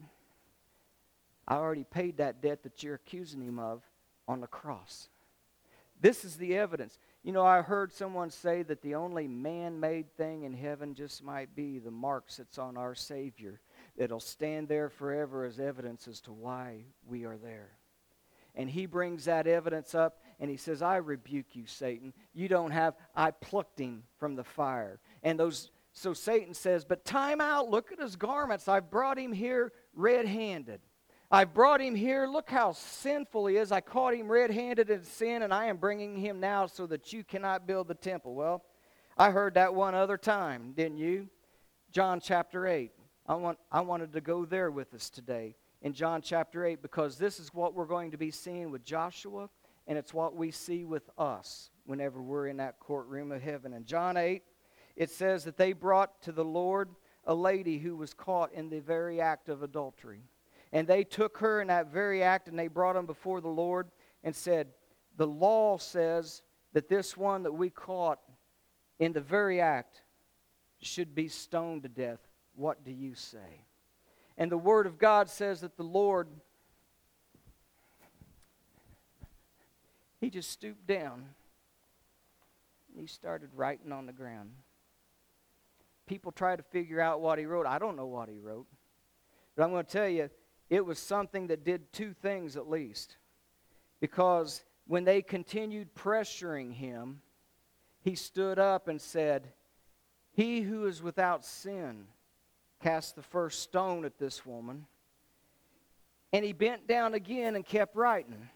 I 1.48 1.56
already 1.56 1.84
paid 1.84 2.18
that 2.18 2.42
debt 2.42 2.64
that 2.64 2.82
you're 2.82 2.96
accusing 2.96 3.42
him 3.42 3.60
of 3.60 3.84
on 4.28 4.42
the 4.42 4.48
cross. 4.48 5.08
This 6.02 6.26
is 6.26 6.36
the 6.38 6.58
evidence. 6.58 6.98
You 7.24 7.32
know, 7.32 7.46
I 7.46 7.62
heard 7.62 7.94
someone 7.94 8.32
say 8.32 8.64
that 8.64 8.82
the 8.82 8.96
only 8.96 9.28
man 9.28 9.80
made 9.80 10.16
thing 10.16 10.44
in 10.44 10.54
heaven 10.54 10.96
just 10.96 11.24
might 11.24 11.56
be 11.56 11.78
the 11.78 11.92
marks 11.92 12.38
that's 12.38 12.58
on 12.58 12.76
our 12.76 12.96
Savior 12.96 13.60
that'll 13.96 14.20
stand 14.20 14.68
there 14.68 14.90
forever 14.90 15.46
as 15.46 15.60
evidence 15.60 16.08
as 16.08 16.22
to 16.22 16.32
why 16.32 16.86
we 17.08 17.26
are 17.26 17.38
there. 17.38 17.70
And 18.56 18.68
he 18.68 18.88
brings 18.88 19.26
that 19.26 19.46
evidence 19.46 19.94
up 19.94 20.24
and 20.40 20.50
he 20.50 20.58
says, 20.58 20.82
I 20.82 20.98
rebuke 20.98 21.54
you, 21.56 21.68
Satan. 21.68 22.14
You 22.34 22.48
don't 22.48 22.72
have, 22.72 22.96
I 23.16 23.30
plucked 23.32 23.80
him 23.80 24.04
from 24.18 24.36
the 24.36 24.44
fire. 24.44 25.00
And 25.22 25.40
those, 25.40 25.70
so 25.94 26.14
Satan 26.14 26.54
says, 26.54 26.86
But 26.86 27.06
time 27.06 27.42
out, 27.42 27.70
look 27.70 27.92
at 27.92 28.00
his 28.00 28.16
garments. 28.16 28.68
I've 28.68 28.90
brought 28.90 29.18
him 29.18 29.34
here 29.34 29.74
red 29.94 30.26
handed. 30.26 30.82
I've 31.32 31.54
brought 31.54 31.82
him 31.82 31.94
here. 31.94 32.26
Look 32.28 32.50
how 32.50 32.72
sinful 32.72 33.48
he 33.48 33.58
is. 33.58 33.72
I 33.72 33.82
caught 33.82 34.16
him 34.16 34.28
red 34.28 34.50
handed 34.50 34.90
in 34.90 35.04
sin, 35.04 35.44
and 35.44 35.54
I 35.54 35.66
am 35.66 35.78
bringing 35.78 36.18
him 36.18 36.40
now 36.40 36.66
so 36.66 36.88
that 36.88 37.14
you 37.14 37.24
cannot 37.24 37.68
build 37.68 37.88
the 37.88 37.94
temple. 37.94 38.34
Well, 38.34 38.64
I 39.18 39.30
heard 39.30 39.54
that 39.54 39.76
one 39.76 39.94
other 39.94 40.18
time, 40.18 40.74
didn't 40.76 40.98
you? 40.98 41.30
John 41.92 42.20
chapter 42.20 42.66
8. 42.66 42.92
I, 43.28 43.36
want, 43.36 43.60
I 43.72 43.82
wanted 43.82 44.14
to 44.14 44.22
go 44.22 44.46
there 44.46 44.72
with 44.72 44.94
us 44.96 45.10
today 45.10 45.56
in 45.82 45.94
John 45.94 46.22
chapter 46.22 46.66
8 46.66 46.82
because 46.82 47.18
this 47.18 47.40
is 47.40 47.54
what 47.54 47.76
we're 47.76 47.86
going 47.86 48.12
to 48.12 48.18
be 48.18 48.32
seeing 48.32 48.72
with 48.72 48.84
Joshua, 48.84 49.50
and 49.86 49.98
it's 49.98 50.14
what 50.14 50.36
we 50.36 50.50
see 50.50 50.84
with 50.84 51.10
us 51.18 51.70
whenever 51.86 52.22
we're 52.22 52.48
in 52.48 52.58
that 52.58 52.80
courtroom 52.80 53.32
of 53.32 53.42
heaven. 53.42 53.74
In 53.74 53.86
John 53.86 54.18
8, 54.18 54.42
it 55.00 55.10
says 55.10 55.46
that 55.46 55.56
they 55.56 55.72
brought 55.72 56.22
to 56.24 56.34
the 56.34 56.44
Lord 56.44 56.90
a 57.24 57.34
lady 57.34 57.80
who 57.80 57.96
was 57.96 58.14
caught 58.14 58.52
in 58.52 58.70
the 58.70 58.82
very 58.82 59.22
act 59.22 59.48
of 59.48 59.64
adultery. 59.64 60.24
And 60.74 60.86
they 60.86 61.06
took 61.06 61.38
her 61.38 61.62
in 61.62 61.70
that 61.70 61.88
very 61.88 62.22
act 62.22 62.50
and 62.50 62.60
they 62.60 62.68
brought 62.68 62.98
him 62.98 63.06
before 63.06 63.40
the 63.40 63.48
Lord 63.48 63.88
and 64.26 64.36
said, 64.36 64.68
The 65.16 65.26
law 65.26 65.78
says 65.78 66.42
that 66.74 66.90
this 66.90 67.16
one 67.16 67.44
that 67.44 67.54
we 67.54 67.70
caught 67.70 68.20
in 69.00 69.14
the 69.14 69.22
very 69.22 69.62
act 69.62 70.02
should 70.82 71.16
be 71.16 71.30
stoned 71.30 71.84
to 71.84 71.90
death. 71.90 72.20
What 72.56 72.84
do 72.84 72.92
you 72.92 73.16
say? 73.16 73.64
And 74.38 74.52
the 74.52 74.58
Word 74.58 74.86
of 74.86 74.98
God 74.98 75.30
says 75.30 75.62
that 75.62 75.78
the 75.78 75.84
Lord, 75.84 76.28
he 80.20 80.30
just 80.30 80.52
stooped 80.52 80.86
down 80.86 81.30
and 82.92 83.00
he 83.00 83.08
started 83.08 83.52
writing 83.56 83.94
on 83.94 84.06
the 84.06 84.12
ground. 84.12 84.52
People 86.10 86.32
try 86.32 86.56
to 86.56 86.64
figure 86.64 87.00
out 87.00 87.22
what 87.22 87.38
he 87.38 87.46
wrote. 87.46 87.68
I 87.68 87.78
don't 87.78 87.96
know 87.96 88.08
what 88.08 88.30
he 88.30 88.40
wrote. 88.40 88.66
But 89.56 89.64
I'm 89.64 89.70
going 89.70 89.86
to 89.86 89.92
tell 89.92 90.10
you, 90.10 90.32
it 90.68 90.84
was 90.84 90.98
something 90.98 91.46
that 91.48 91.64
did 91.64 91.94
two 91.94 92.14
things 92.14 92.58
at 92.58 92.68
least. 92.68 93.18
Because 94.00 94.64
when 94.88 95.04
they 95.04 95.22
continued 95.22 95.94
pressuring 95.94 96.74
him, 96.74 97.22
he 98.02 98.16
stood 98.16 98.58
up 98.58 98.88
and 98.88 99.00
said, 99.00 99.50
He 100.32 100.62
who 100.62 100.88
is 100.88 101.04
without 101.04 101.46
sin 101.46 102.06
cast 102.82 103.16
the 103.16 103.22
first 103.22 103.62
stone 103.62 104.04
at 104.04 104.18
this 104.18 104.44
woman. 104.44 104.88
And 106.34 106.44
he 106.44 106.54
bent 106.54 106.88
down 106.88 107.14
again 107.14 107.56
and 107.56 107.64
kept 107.64 107.96
writing. 107.96 108.50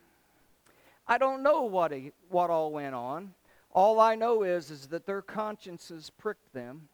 I 1.08 1.20
don't 1.20 1.43
know 1.43 1.62
what, 1.62 1.91
he, 1.91 2.14
what 2.30 2.49
all 2.49 2.72
went 2.72 2.95
on. 2.95 3.36
All 3.70 3.99
I 3.99 4.16
know 4.16 4.41
is, 4.41 4.72
is 4.72 4.88
that 4.88 5.06
their 5.06 5.22
consciences 5.22 6.10
pricked 6.10 6.51
them 6.51 6.89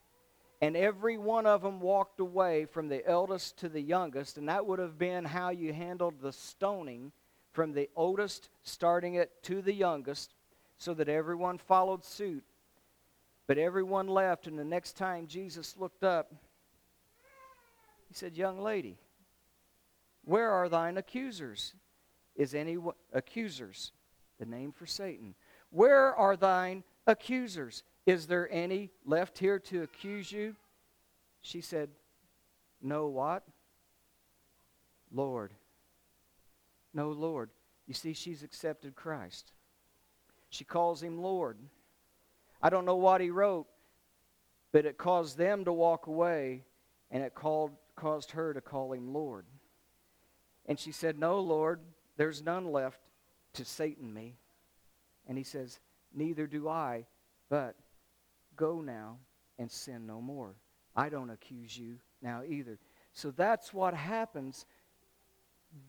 and 0.61 0.75
every 0.75 1.17
one 1.17 1.45
of 1.45 1.61
them 1.61 1.79
walked 1.79 2.19
away 2.19 2.65
from 2.65 2.89
the 2.89 3.07
eldest 3.07 3.57
to 3.59 3.69
the 3.69 3.81
youngest, 3.81 4.37
and 4.37 4.49
that 4.49 4.65
would 4.65 4.79
have 4.79 4.97
been 4.97 5.25
how 5.25 5.49
you 5.49 5.71
handled 5.71 6.15
the 6.21 6.33
stoning 6.33 7.11
from 7.51 7.73
the 7.73 7.89
oldest 7.95 8.49
starting 8.63 9.15
it 9.15 9.31
to 9.43 9.61
the 9.61 9.73
youngest, 9.73 10.33
so 10.77 10.93
that 10.93 11.09
everyone 11.09 11.57
followed 11.57 12.03
suit. 12.03 12.43
But 13.47 13.57
everyone 13.57 14.07
left, 14.07 14.47
and 14.47 14.59
the 14.59 14.65
next 14.65 14.93
time 14.93 15.27
Jesus 15.27 15.75
looked 15.77 16.03
up, 16.03 16.31
he 18.07 18.13
said, 18.13 18.37
Young 18.37 18.59
lady, 18.59 18.97
where 20.25 20.51
are 20.51 20.69
thine 20.69 20.97
accusers? 20.97 21.73
Is 22.35 22.53
any 22.53 22.77
accusers, 23.13 23.91
the 24.39 24.45
name 24.45 24.71
for 24.71 24.85
Satan? 24.85 25.35
Where 25.71 26.15
are 26.15 26.37
thine 26.37 26.83
accusers? 27.07 27.83
Is 28.05 28.27
there 28.27 28.51
any 28.51 28.89
left 29.05 29.37
here 29.37 29.59
to 29.59 29.83
accuse 29.83 30.31
you? 30.31 30.55
She 31.41 31.61
said, 31.61 31.89
No, 32.81 33.07
what? 33.07 33.43
Lord. 35.11 35.53
No, 36.93 37.09
Lord. 37.11 37.49
You 37.87 37.93
see, 37.93 38.13
she's 38.13 38.43
accepted 38.43 38.95
Christ. 38.95 39.51
She 40.49 40.63
calls 40.63 41.01
him 41.01 41.21
Lord. 41.21 41.57
I 42.61 42.69
don't 42.69 42.85
know 42.85 42.95
what 42.95 43.21
he 43.21 43.29
wrote, 43.29 43.67
but 44.71 44.85
it 44.85 44.97
caused 44.97 45.37
them 45.37 45.65
to 45.65 45.73
walk 45.73 46.07
away, 46.07 46.63
and 47.09 47.23
it 47.23 47.33
called, 47.33 47.71
caused 47.95 48.31
her 48.31 48.53
to 48.53 48.61
call 48.61 48.93
him 48.93 49.13
Lord. 49.13 49.45
And 50.65 50.79
she 50.79 50.91
said, 50.91 51.17
No, 51.17 51.39
Lord, 51.39 51.79
there's 52.17 52.43
none 52.43 52.71
left 52.71 52.99
to 53.53 53.65
Satan 53.65 54.13
me. 54.13 54.35
And 55.27 55.37
he 55.37 55.43
says, 55.43 55.79
Neither 56.13 56.47
do 56.47 56.67
I, 56.67 57.05
but 57.49 57.75
go 58.59 58.81
now 58.81 59.17
and 59.57 59.71
sin 59.71 60.05
no 60.05 60.21
more. 60.21 60.53
I 60.95 61.07
don't 61.07 61.29
accuse 61.29 61.77
you 61.77 61.95
now 62.21 62.41
either. 62.47 62.77
So 63.13 63.31
that's 63.31 63.73
what 63.73 63.93
happens. 63.93 64.65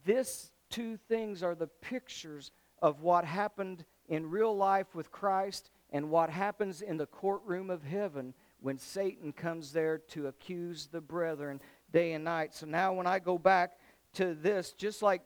This 0.04 0.52
two 0.70 0.96
things 1.08 1.42
are 1.42 1.56
the 1.56 1.66
pictures 1.66 2.52
of 2.80 3.02
what 3.02 3.24
happened 3.24 3.84
in 4.08 4.30
real 4.30 4.56
life 4.56 4.94
with 4.94 5.10
Christ 5.10 5.70
and 5.90 6.10
what 6.10 6.30
happens 6.30 6.80
in 6.80 6.96
the 6.96 7.06
courtroom 7.06 7.70
of 7.70 7.82
heaven 7.82 8.34
when 8.60 8.78
Satan 8.78 9.32
comes 9.32 9.72
there 9.72 9.98
to 10.10 10.28
accuse 10.28 10.86
the 10.86 11.00
brethren 11.00 11.60
day 11.92 12.12
and 12.12 12.24
night. 12.24 12.54
So 12.54 12.66
now 12.66 12.92
when 12.92 13.06
I 13.06 13.18
go 13.18 13.36
back 13.36 13.72
to 14.14 14.34
this, 14.34 14.72
just 14.72 15.02
like 15.02 15.22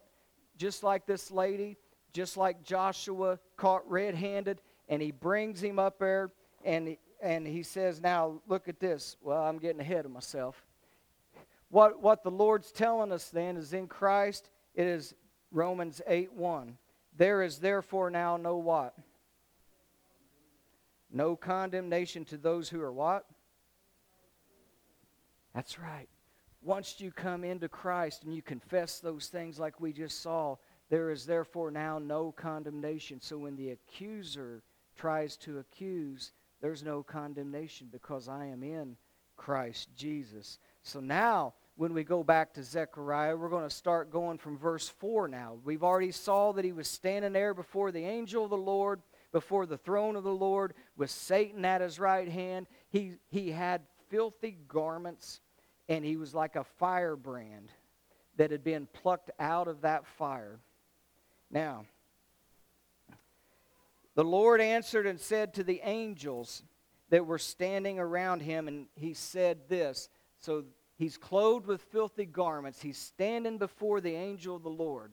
just 0.57 0.83
like 0.83 1.05
this 1.05 1.31
lady, 1.31 1.77
just 2.13 2.37
like 2.37 2.63
Joshua 2.63 3.41
caught 3.57 3.89
red-handed, 3.91 4.61
and 4.89 5.03
he 5.03 5.11
brings 5.11 5.61
him 5.61 5.81
up 5.81 5.99
there 5.99 6.31
and 6.65 6.97
and 7.25 7.47
he 7.47 7.63
says, 7.63 8.01
Now 8.01 8.41
look 8.47 8.69
at 8.69 8.79
this. 8.79 9.17
Well, 9.23 9.43
I'm 9.43 9.59
getting 9.59 9.81
ahead 9.81 10.05
of 10.05 10.11
myself. 10.13 10.63
What 11.71 12.01
what 12.01 12.23
the 12.23 12.31
Lord's 12.31 12.71
telling 12.71 13.11
us 13.11 13.31
then 13.31 13.57
is 13.57 13.73
in 13.73 13.89
Christ, 13.89 14.51
it 14.75 14.87
is 14.87 15.15
Romans 15.51 16.03
8 16.07 16.33
1. 16.35 16.77
There 17.17 17.43
is 17.43 17.59
therefore 17.59 18.11
now 18.11 18.37
no 18.37 18.59
what? 18.59 18.95
No 21.11 21.35
condemnation 21.35 22.25
to 22.27 22.37
those 22.37 22.69
who 22.69 22.81
are 22.83 22.93
what? 22.93 23.25
That's 25.55 25.79
right. 25.79 26.09
Once 26.61 27.01
you 27.01 27.11
come 27.11 27.45
into 27.45 27.69
Christ 27.69 28.25
and 28.25 28.35
you 28.35 28.43
confess 28.43 28.99
those 28.99 29.29
things 29.29 29.59
like 29.59 29.81
we 29.81 29.93
just 29.93 30.23
saw, 30.23 30.57
there 30.91 31.11
is 31.11 31.25
therefore 31.25 31.71
now 31.71 31.99
no 31.99 32.33
condemnation. 32.33 33.21
So 33.21 33.39
when 33.39 33.55
the 33.57 33.71
accuser 33.71 34.63
tries 34.97 35.37
to 35.39 35.59
accuse, 35.59 36.33
there's 36.65 36.83
no 36.83 37.03
condemnation 37.03 37.89
because 37.93 38.27
I 38.27 38.47
am 38.47 38.63
in 38.63 38.97
Christ 39.37 39.91
Jesus. 39.95 40.59
So 40.83 40.99
now, 40.99 41.53
when 41.77 41.93
we 41.93 42.05
go 42.05 42.25
back 42.25 42.55
to 42.55 42.63
Zechariah, 42.63 43.37
we're 43.37 43.51
going 43.51 43.69
to 43.69 43.75
start 43.75 44.11
going 44.11 44.39
from 44.39 44.57
verse 44.57 44.89
4 44.89 45.29
now. 45.29 45.59
We've 45.63 45.85
already 45.85 46.11
saw 46.11 46.53
that 46.53 46.65
he 46.65 46.73
was 46.73 46.89
standing 46.89 47.35
there 47.35 47.53
before 47.53 47.93
the 47.93 48.07
angel 48.07 48.45
of 48.45 48.51
the 48.51 48.57
Lord, 48.57 49.03
before 49.31 49.67
the 49.67 49.77
throne 49.77 50.17
of 50.17 50.25
the 50.25 50.33
Lord, 50.33 50.73
with 50.97 51.11
Satan 51.11 51.67
at 51.67 51.83
his 51.83 52.01
right 52.01 52.31
hand. 52.31 52.67
He, 52.89 53.17
he 53.29 53.51
had 53.51 53.83
filthy 54.09 54.57
garments, 54.67 55.41
and 55.91 56.03
he 56.03 56.17
was 56.17 56.35
like 56.35 56.57
a 56.57 56.65
firebrand 56.79 57.73
that 58.39 58.51
had 58.51 58.65
been 58.65 58.89
plucked 58.91 59.31
out 59.39 59.69
of 59.69 59.83
that 59.83 60.07
fire. 60.07 60.61
Now, 61.51 61.85
the 64.15 64.25
Lord 64.25 64.61
answered 64.61 65.07
and 65.07 65.21
said 65.21 65.55
to 65.55 65.65
the 65.65 65.81
angels 65.83 66.63
that 67.11 67.27
were 67.27 67.39
standing 67.39 67.99
around 67.99 68.41
him, 68.41 68.69
and 68.69 68.87
he 68.95 69.15
said 69.15 69.69
this. 69.69 70.09
So 70.39 70.65
he's 70.97 71.17
clothed 71.17 71.67
with 71.67 71.83
filthy 71.83 72.27
garments. 72.27 72.81
He's 72.81 72.99
standing 72.99 73.59
before 73.59 74.01
the 74.01 74.15
angel 74.15 74.57
of 74.57 74.63
the 74.63 74.71
Lord. 74.71 75.13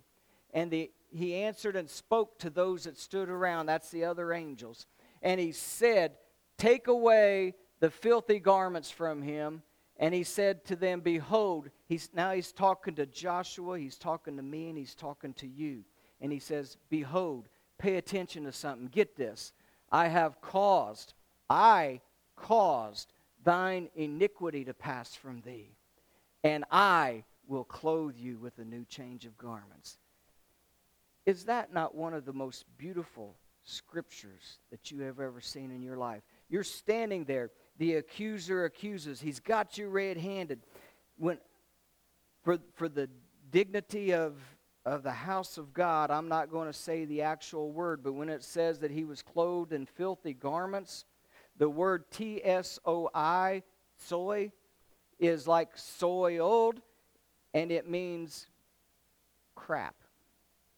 And 0.53 0.69
the, 0.69 0.91
he 1.11 1.35
answered 1.35 1.75
and 1.75 1.89
spoke 1.89 2.39
to 2.39 2.49
those 2.49 2.83
that 2.83 2.97
stood 2.97 3.29
around. 3.29 3.65
That's 3.65 3.89
the 3.89 4.05
other 4.05 4.33
angels. 4.33 4.85
And 5.21 5.39
he 5.39 5.51
said, 5.51 6.13
Take 6.57 6.87
away 6.87 7.55
the 7.79 7.89
filthy 7.89 8.39
garments 8.39 8.91
from 8.91 9.21
him. 9.21 9.63
And 9.97 10.13
he 10.13 10.23
said 10.23 10.65
to 10.65 10.75
them, 10.75 11.01
Behold, 11.01 11.69
he's, 11.87 12.09
now 12.13 12.31
he's 12.31 12.51
talking 12.51 12.95
to 12.95 13.05
Joshua, 13.05 13.77
he's 13.77 13.97
talking 13.97 14.37
to 14.37 14.43
me, 14.43 14.69
and 14.69 14.77
he's 14.77 14.95
talking 14.95 15.33
to 15.35 15.47
you. 15.47 15.83
And 16.19 16.31
he 16.31 16.39
says, 16.39 16.77
Behold, 16.89 17.47
pay 17.81 17.97
attention 17.97 18.43
to 18.43 18.51
something. 18.51 18.87
Get 18.87 19.17
this. 19.17 19.53
I 19.91 20.07
have 20.07 20.39
caused, 20.39 21.13
I 21.49 22.01
caused 22.35 23.11
thine 23.43 23.89
iniquity 23.95 24.63
to 24.65 24.73
pass 24.73 25.15
from 25.15 25.41
thee, 25.41 25.75
and 26.43 26.63
I 26.71 27.23
will 27.47 27.63
clothe 27.63 28.15
you 28.15 28.37
with 28.37 28.57
a 28.59 28.63
new 28.63 28.85
change 28.85 29.25
of 29.25 29.37
garments. 29.37 29.97
Is 31.25 31.45
that 31.45 31.73
not 31.73 31.95
one 31.95 32.13
of 32.13 32.25
the 32.25 32.33
most 32.33 32.65
beautiful 32.77 33.35
scriptures 33.63 34.59
that 34.69 34.91
you 34.91 35.01
have 35.01 35.19
ever 35.19 35.41
seen 35.41 35.71
in 35.71 35.81
your 35.81 35.97
life? 35.97 36.21
You're 36.49 36.63
standing 36.63 37.25
there. 37.25 37.49
The 37.77 37.95
accuser 37.95 38.65
accuses. 38.65 39.19
He's 39.19 39.39
got 39.39 39.77
you 39.77 39.89
red 39.89 40.17
handed. 40.17 40.61
When, 41.17 41.37
for, 42.43 42.59
for 42.75 42.87
the 42.87 43.09
dignity 43.51 44.13
of 44.13 44.35
of 44.85 45.03
the 45.03 45.11
house 45.11 45.57
of 45.57 45.73
God, 45.73 46.09
I'm 46.09 46.27
not 46.27 46.49
going 46.51 46.67
to 46.67 46.73
say 46.73 47.05
the 47.05 47.21
actual 47.21 47.71
word, 47.71 48.01
but 48.03 48.13
when 48.13 48.29
it 48.29 48.43
says 48.43 48.79
that 48.79 48.91
he 48.91 49.03
was 49.03 49.21
clothed 49.21 49.73
in 49.73 49.85
filthy 49.85 50.33
garments, 50.33 51.05
the 51.57 51.69
word 51.69 52.09
T 52.09 52.43
S 52.43 52.79
O 52.85 53.09
I, 53.13 53.63
soy, 53.97 54.51
is 55.19 55.47
like 55.47 55.77
soiled, 55.77 56.81
and 57.53 57.71
it 57.71 57.87
means 57.87 58.47
crap, 59.53 59.95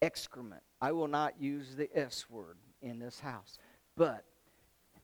excrement. 0.02 0.64
I 0.82 0.92
will 0.92 1.08
not 1.08 1.40
use 1.40 1.76
the 1.76 1.90
S 1.98 2.30
word 2.30 2.58
in 2.82 3.00
this 3.00 3.22
house. 3.22 3.58
But 3.96 4.26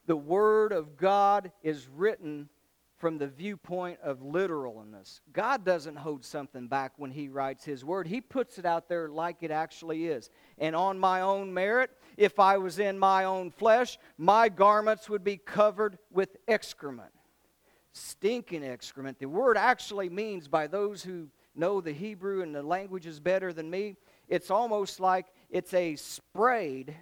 the 0.08 0.18
word 0.18 0.74
of 0.74 0.98
God 0.98 1.52
is 1.64 1.88
written 1.88 2.50
from 3.00 3.18
the 3.18 3.28
viewpoint 3.28 3.98
of 4.04 4.22
literalness. 4.22 5.22
God 5.32 5.64
doesn't 5.64 5.96
hold 5.96 6.24
something 6.26 6.68
back 6.68 6.92
when 6.98 7.12
He 7.12 7.30
writes 7.30 7.64
His 7.64 7.84
Word, 7.84 8.08
He 8.08 8.22
puts 8.22 8.60
it 8.60 8.66
out 8.66 8.90
there 8.90 9.10
like 9.10 9.38
it 9.42 9.52
actually 9.52 10.08
is. 10.08 10.30
And 10.58 10.76
on 10.76 11.00
my 11.00 11.22
own 11.22 11.54
merit, 11.54 11.92
if 12.18 12.40
I 12.40 12.58
was 12.58 12.78
in 12.78 13.00
my 13.00 13.24
own 13.24 13.52
flesh, 13.52 13.98
my 14.18 14.50
garments 14.50 15.10
would 15.10 15.24
be 15.24 15.38
covered 15.38 15.98
with 16.12 16.38
excrement. 16.48 17.12
Stinking 17.94 18.64
excrement. 18.64 19.18
The 19.18 19.28
word 19.28 19.58
actually 19.58 20.10
means, 20.10 20.48
by 20.48 20.68
those 20.68 21.02
who 21.02 21.30
know 21.56 21.82
the 21.82 21.94
Hebrew 21.94 22.42
and 22.42 22.54
the 22.54 22.62
languages 22.62 23.20
better 23.20 23.52
than 23.54 23.70
me, 23.70 23.96
it's 24.28 24.52
almost 24.52 25.00
like 25.00 25.28
it's 25.50 25.74
a 25.74 25.96
sprayed 25.96 26.96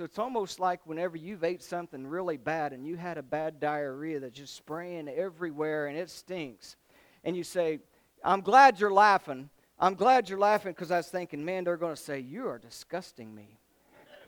so 0.00 0.04
it's 0.04 0.18
almost 0.18 0.58
like 0.58 0.80
whenever 0.86 1.18
you've 1.18 1.44
ate 1.44 1.62
something 1.62 2.06
really 2.06 2.38
bad 2.38 2.72
and 2.72 2.86
you 2.86 2.96
had 2.96 3.18
a 3.18 3.22
bad 3.22 3.60
diarrhea 3.60 4.18
that's 4.18 4.38
just 4.38 4.56
spraying 4.56 5.10
everywhere 5.10 5.88
and 5.88 5.98
it 5.98 6.08
stinks. 6.08 6.76
And 7.22 7.36
you 7.36 7.44
say, 7.44 7.80
I'm 8.24 8.40
glad 8.40 8.80
you're 8.80 8.90
laughing. 8.90 9.50
I'm 9.78 9.92
glad 9.92 10.30
you're 10.30 10.38
laughing 10.38 10.72
because 10.72 10.90
I 10.90 10.96
was 10.96 11.08
thinking, 11.08 11.44
man, 11.44 11.64
they're 11.64 11.76
going 11.76 11.94
to 11.94 12.00
say, 12.00 12.18
You 12.18 12.48
are 12.48 12.56
disgusting 12.56 13.34
me. 13.34 13.58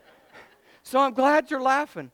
so 0.83 0.99
I'm 0.99 1.15
glad 1.15 1.49
you're 1.49 1.59
laughing. 1.59 2.11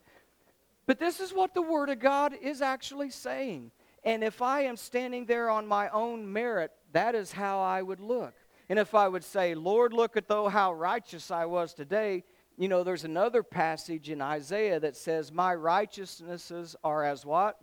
But 0.86 0.98
this 0.98 1.20
is 1.20 1.34
what 1.34 1.54
the 1.54 1.62
Word 1.62 1.90
of 1.90 2.00
God 2.00 2.34
is 2.42 2.62
actually 2.62 3.10
saying. 3.10 3.72
And 4.06 4.24
if 4.24 4.42
I 4.42 4.62
am 4.62 4.78
standing 4.78 5.26
there 5.26 5.50
on 5.50 5.68
my 5.68 5.90
own 5.90 6.32
merit, 6.32 6.72
that 6.94 7.14
is 7.14 7.34
how 7.34 7.60
I 7.60 7.82
would 7.82 8.00
look. 8.00 8.36
And 8.70 8.80
if 8.80 8.96
I 8.96 9.10
would 9.10 9.26
say, 9.26 9.54
Lord, 9.54 9.92
look 9.92 10.16
at 10.16 10.30
though 10.30 10.48
how 10.48 10.72
righteous 10.72 11.30
I 11.30 11.44
was 11.44 11.74
today, 11.74 12.24
you 12.60 12.68
know, 12.68 12.84
there's 12.84 13.06
another 13.06 13.42
passage 13.42 14.10
in 14.10 14.22
Isaiah 14.22 14.82
that 14.82 14.98
says, 14.98 15.32
My 15.32 15.56
righteousnesses 15.56 16.76
are 16.84 17.06
as 17.06 17.26
what? 17.26 17.58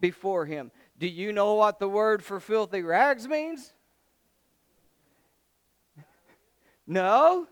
Before 0.00 0.46
him. 0.46 0.70
Do 0.98 1.06
you 1.06 1.34
know 1.34 1.52
what 1.52 1.78
the 1.78 1.88
word 1.88 2.24
for 2.24 2.40
filthy 2.40 2.80
rags 2.80 3.28
means? 3.28 3.74
No? 6.86 7.46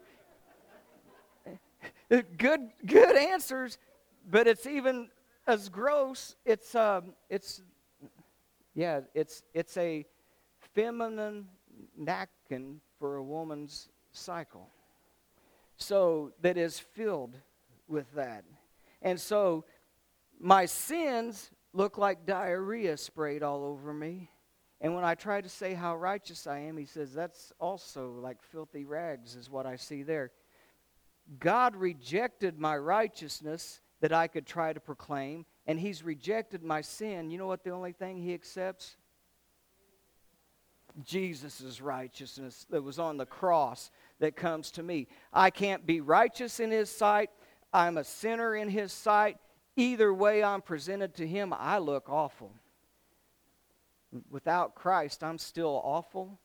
good 2.08 2.70
good 2.86 3.16
answers, 3.16 3.76
but 4.26 4.46
it's 4.46 4.66
even 4.66 5.10
as 5.46 5.68
gross. 5.68 6.34
It's 6.46 6.74
um 6.74 7.12
it's 7.28 7.60
yeah, 8.74 9.00
it's 9.12 9.42
it's 9.52 9.76
a 9.76 10.06
feminine 10.74 11.48
napkin 11.94 12.80
for 12.98 13.16
a 13.16 13.22
woman's 13.22 13.90
cycle 14.12 14.70
so 15.76 16.32
that 16.40 16.56
is 16.56 16.78
filled 16.78 17.36
with 17.88 18.12
that. 18.14 18.44
And 19.02 19.20
so 19.20 19.64
my 20.40 20.66
sins 20.66 21.50
look 21.72 21.98
like 21.98 22.26
diarrhea 22.26 22.96
sprayed 22.96 23.42
all 23.42 23.64
over 23.64 23.92
me. 23.92 24.30
And 24.80 24.94
when 24.94 25.04
I 25.04 25.14
try 25.14 25.40
to 25.40 25.48
say 25.48 25.74
how 25.74 25.96
righteous 25.96 26.46
I 26.46 26.58
am, 26.60 26.76
he 26.76 26.84
says, 26.84 27.12
that's 27.12 27.52
also 27.58 28.12
like 28.20 28.42
filthy 28.42 28.84
rags, 28.84 29.34
is 29.34 29.50
what 29.50 29.66
I 29.66 29.76
see 29.76 30.02
there. 30.02 30.32
God 31.38 31.74
rejected 31.76 32.58
my 32.58 32.76
righteousness 32.76 33.80
that 34.00 34.12
I 34.12 34.28
could 34.28 34.46
try 34.46 34.72
to 34.72 34.80
proclaim, 34.80 35.46
and 35.66 35.80
he's 35.80 36.02
rejected 36.02 36.62
my 36.62 36.82
sin. 36.82 37.30
You 37.30 37.38
know 37.38 37.46
what 37.46 37.64
the 37.64 37.70
only 37.70 37.92
thing 37.92 38.18
he 38.18 38.34
accepts? 38.34 38.96
Jesus' 41.04 41.80
righteousness 41.80 42.66
that 42.70 42.82
was 42.82 42.98
on 42.98 43.16
the 43.16 43.26
cross 43.26 43.90
that 44.18 44.36
comes 44.36 44.70
to 44.72 44.82
me. 44.82 45.08
I 45.32 45.50
can't 45.50 45.86
be 45.86 46.00
righteous 46.00 46.60
in 46.60 46.70
his 46.70 46.90
sight. 46.90 47.30
I'm 47.72 47.98
a 47.98 48.04
sinner 48.04 48.54
in 48.56 48.68
his 48.68 48.92
sight. 48.92 49.38
Either 49.76 50.12
way 50.12 50.42
I'm 50.42 50.62
presented 50.62 51.14
to 51.16 51.26
him, 51.26 51.52
I 51.56 51.78
look 51.78 52.08
awful. 52.08 52.52
Without 54.30 54.74
Christ, 54.74 55.22
I'm 55.22 55.38
still 55.38 55.80
awful, 55.84 56.38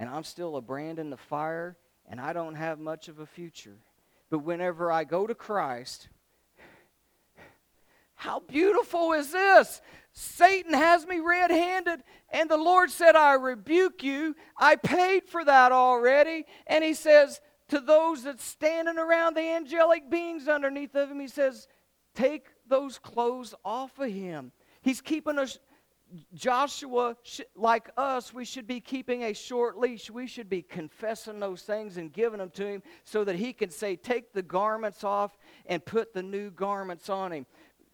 and 0.00 0.10
I'm 0.10 0.24
still 0.24 0.56
a 0.56 0.60
brand 0.60 0.98
in 0.98 1.10
the 1.10 1.16
fire, 1.16 1.76
and 2.08 2.20
I 2.20 2.32
don't 2.32 2.56
have 2.56 2.80
much 2.80 3.08
of 3.08 3.20
a 3.20 3.26
future. 3.26 3.76
But 4.30 4.40
whenever 4.40 4.90
I 4.90 5.04
go 5.04 5.26
to 5.26 5.34
Christ, 5.34 6.08
how 8.14 8.40
beautiful 8.40 9.12
is 9.12 9.30
this? 9.30 9.80
Satan 10.12 10.74
has 10.74 11.06
me 11.06 11.20
red 11.20 11.50
handed, 11.50 12.02
and 12.30 12.50
the 12.50 12.56
Lord 12.56 12.90
said, 12.90 13.16
I 13.16 13.34
rebuke 13.34 14.02
you. 14.02 14.36
I 14.58 14.76
paid 14.76 15.24
for 15.24 15.44
that 15.44 15.72
already. 15.72 16.44
And 16.66 16.84
he 16.84 16.92
says, 16.92 17.40
to 17.72 17.80
those 17.80 18.24
that's 18.24 18.44
standing 18.44 18.98
around 18.98 19.34
the 19.34 19.40
angelic 19.40 20.10
beings 20.10 20.46
underneath 20.46 20.94
of 20.94 21.10
him, 21.10 21.18
he 21.18 21.28
says, 21.28 21.68
Take 22.14 22.48
those 22.68 22.98
clothes 22.98 23.54
off 23.64 23.98
of 23.98 24.10
him. 24.10 24.52
He's 24.82 25.00
keeping 25.00 25.38
us, 25.38 25.58
Joshua, 26.34 27.16
like 27.56 27.88
us, 27.96 28.34
we 28.34 28.44
should 28.44 28.66
be 28.66 28.80
keeping 28.80 29.24
a 29.24 29.32
short 29.32 29.78
leash. 29.78 30.10
We 30.10 30.26
should 30.26 30.50
be 30.50 30.60
confessing 30.60 31.40
those 31.40 31.62
things 31.62 31.96
and 31.96 32.12
giving 32.12 32.40
them 32.40 32.50
to 32.50 32.66
him 32.66 32.82
so 33.04 33.24
that 33.24 33.36
he 33.36 33.54
can 33.54 33.70
say, 33.70 33.96
Take 33.96 34.34
the 34.34 34.42
garments 34.42 35.02
off 35.02 35.38
and 35.64 35.82
put 35.82 36.12
the 36.12 36.22
new 36.22 36.50
garments 36.50 37.08
on 37.08 37.32
him. 37.32 37.46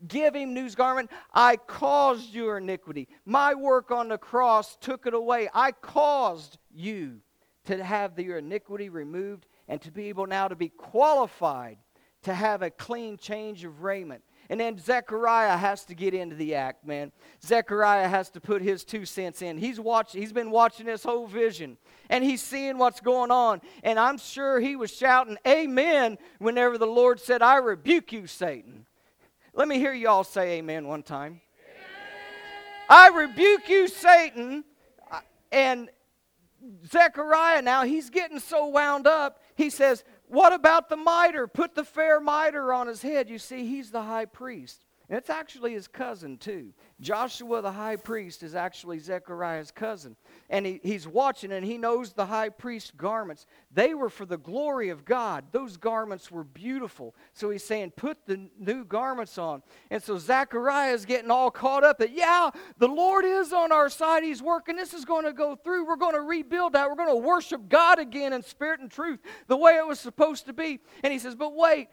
Give 0.07 0.35
him 0.35 0.55
new 0.55 0.71
garment. 0.71 1.11
I 1.33 1.57
caused 1.57 2.33
your 2.33 2.59
iniquity. 2.59 3.09
My 3.25 3.55
work 3.55 3.91
on 3.91 4.09
the 4.09 4.19
cross 4.19 4.77
took 4.81 5.07
it 5.07 5.15
away. 5.15 5.49
I 5.53 5.73
caused 5.73 6.59
you 6.73 7.21
to 7.65 7.83
have 7.83 8.19
your 8.19 8.39
iniquity 8.39 8.89
removed 8.89 9.47
and 9.67 9.81
to 9.83 9.91
be 9.91 10.09
able 10.09 10.27
now 10.27 10.49
to 10.49 10.57
be 10.57 10.69
qualified 10.69 11.79
to 12.23 12.35
have 12.35 12.63
a 12.63 12.71
clean 12.71 13.17
change 13.17 13.65
of 13.65 13.83
raiment. 13.83 14.23
And 14.51 14.59
then 14.59 14.79
Zechariah 14.79 15.57
has 15.57 15.85
to 15.87 15.95
get 15.95 16.15
into 16.15 16.35
the 16.35 16.55
act, 16.55 16.87
man. 16.87 17.13
Zechariah 17.45 18.09
has 18.09 18.31
to 18.31 18.41
put 18.41 18.63
his 18.63 18.83
two 18.83 19.05
cents 19.05 19.43
in. 19.43 19.59
He's 19.59 19.79
watching, 19.79 20.21
he's 20.21 20.33
been 20.33 20.51
watching 20.51 20.87
this 20.87 21.05
whole 21.05 21.27
vision 21.27 21.77
and 22.09 22.25
he's 22.25 22.43
seeing 22.43 22.79
what's 22.79 23.01
going 23.01 23.31
on. 23.31 23.61
And 23.83 23.99
I'm 23.99 24.17
sure 24.17 24.59
he 24.59 24.75
was 24.75 24.91
shouting, 24.91 25.37
Amen, 25.47 26.17
whenever 26.39 26.79
the 26.79 26.87
Lord 26.87 27.21
said, 27.21 27.43
I 27.43 27.57
rebuke 27.57 28.13
you, 28.13 28.27
Satan. 28.27 28.87
Let 29.59 29.67
me 29.67 29.81
hear 29.81 29.93
you 29.93 30.09
all 30.09 30.23
say 30.23 30.59
amen 30.59 30.87
one 30.87 31.03
time. 31.03 31.41
I 32.89 33.09
rebuke 33.09 33.69
you, 33.69 33.89
Satan. 33.89 34.63
And 35.51 35.91
Zechariah 36.87 37.61
now, 37.63 37.83
he's 37.83 38.09
getting 38.09 38.39
so 38.39 38.69
wound 38.69 39.09
up, 39.09 39.43
he 39.57 39.69
says, 39.69 40.05
what 40.29 40.53
about 40.53 40.89
the 40.89 40.97
mitre? 40.97 41.49
Put 41.49 41.75
the 41.75 41.83
fair 41.83 42.21
mitre 42.21 42.73
on 42.73 42.87
his 42.87 43.03
head. 43.03 43.29
You 43.29 43.39
see, 43.41 43.67
he's 43.67 43.91
the 43.91 44.03
high 44.03 44.27
priest. 44.27 44.85
And 45.09 45.19
it's 45.19 45.29
actually 45.29 45.73
his 45.73 45.89
cousin, 45.89 46.37
too. 46.37 46.73
Joshua, 47.01 47.63
the 47.63 47.71
high 47.71 47.95
priest, 47.95 48.43
is 48.43 48.57
actually 48.57 48.99
Zechariah's 48.99 49.71
cousin. 49.71 50.17
And 50.51 50.67
he, 50.67 50.81
he's 50.83 51.07
watching 51.07 51.53
and 51.53 51.65
he 51.65 51.79
knows 51.79 52.13
the 52.13 52.27
high 52.27 52.49
priest's 52.49 52.91
garments. 52.91 53.47
They 53.73 53.95
were 53.95 54.11
for 54.11 54.27
the 54.27 54.37
glory 54.37 54.89
of 54.89 55.05
God. 55.05 55.45
Those 55.53 55.77
garments 55.77 56.31
were 56.31 56.43
beautiful. 56.43 57.15
So 57.35 57.51
he's 57.51 57.63
saying, 57.63 57.93
put 57.93 58.27
the 58.27 58.49
new 58.59 58.85
garments 58.85 59.39
on. 59.39 59.63
And 59.91 60.03
so 60.03 60.19
Zechariah 60.19 60.93
is 60.93 61.05
getting 61.05 61.31
all 61.31 61.53
caught 61.53 61.85
up 61.85 61.99
that, 61.99 62.13
yeah, 62.13 62.51
the 62.79 62.89
Lord 62.89 63.25
is 63.25 63.53
on 63.53 63.71
our 63.71 63.89
side. 63.89 64.25
He's 64.25 64.43
working. 64.43 64.75
This 64.75 64.93
is 64.93 65.05
going 65.05 65.25
to 65.25 65.33
go 65.33 65.55
through. 65.55 65.87
We're 65.87 65.97
going 65.97 66.15
to 66.15 66.23
rebuild 66.23 66.73
that. 66.73 66.89
We're 66.89 66.97
going 66.97 67.09
to 67.09 67.27
worship 67.27 67.69
God 67.69 68.01
again 68.01 68.33
in 68.33 68.43
spirit 68.43 68.81
and 68.81 68.91
truth 68.91 69.21
the 69.47 69.57
way 69.57 69.77
it 69.77 69.87
was 69.87 70.01
supposed 70.01 70.47
to 70.47 70.53
be. 70.53 70.81
And 71.05 71.13
he 71.13 71.21
says, 71.21 71.37
but 71.37 71.55
wait, 71.55 71.89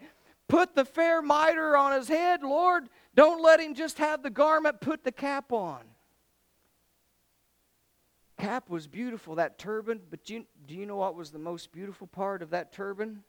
put 0.48 0.74
the 0.74 0.84
fair 0.84 1.22
mitre 1.22 1.76
on 1.76 1.92
his 1.92 2.08
head, 2.08 2.42
Lord. 2.42 2.88
Don't 3.16 3.42
let 3.42 3.60
him 3.60 3.74
just 3.74 3.98
have 3.98 4.22
the 4.22 4.30
garment, 4.30 4.80
put 4.80 5.02
the 5.02 5.10
cap 5.10 5.50
on. 5.50 5.80
Cap 8.38 8.68
was 8.68 8.86
beautiful, 8.86 9.36
that 9.36 9.58
turban, 9.58 10.02
but 10.10 10.28
you, 10.28 10.44
do 10.66 10.74
you 10.74 10.84
know 10.84 10.96
what 10.96 11.14
was 11.14 11.30
the 11.30 11.38
most 11.38 11.72
beautiful 11.72 12.06
part 12.06 12.42
of 12.42 12.50
that 12.50 12.72
turban? 12.72 13.24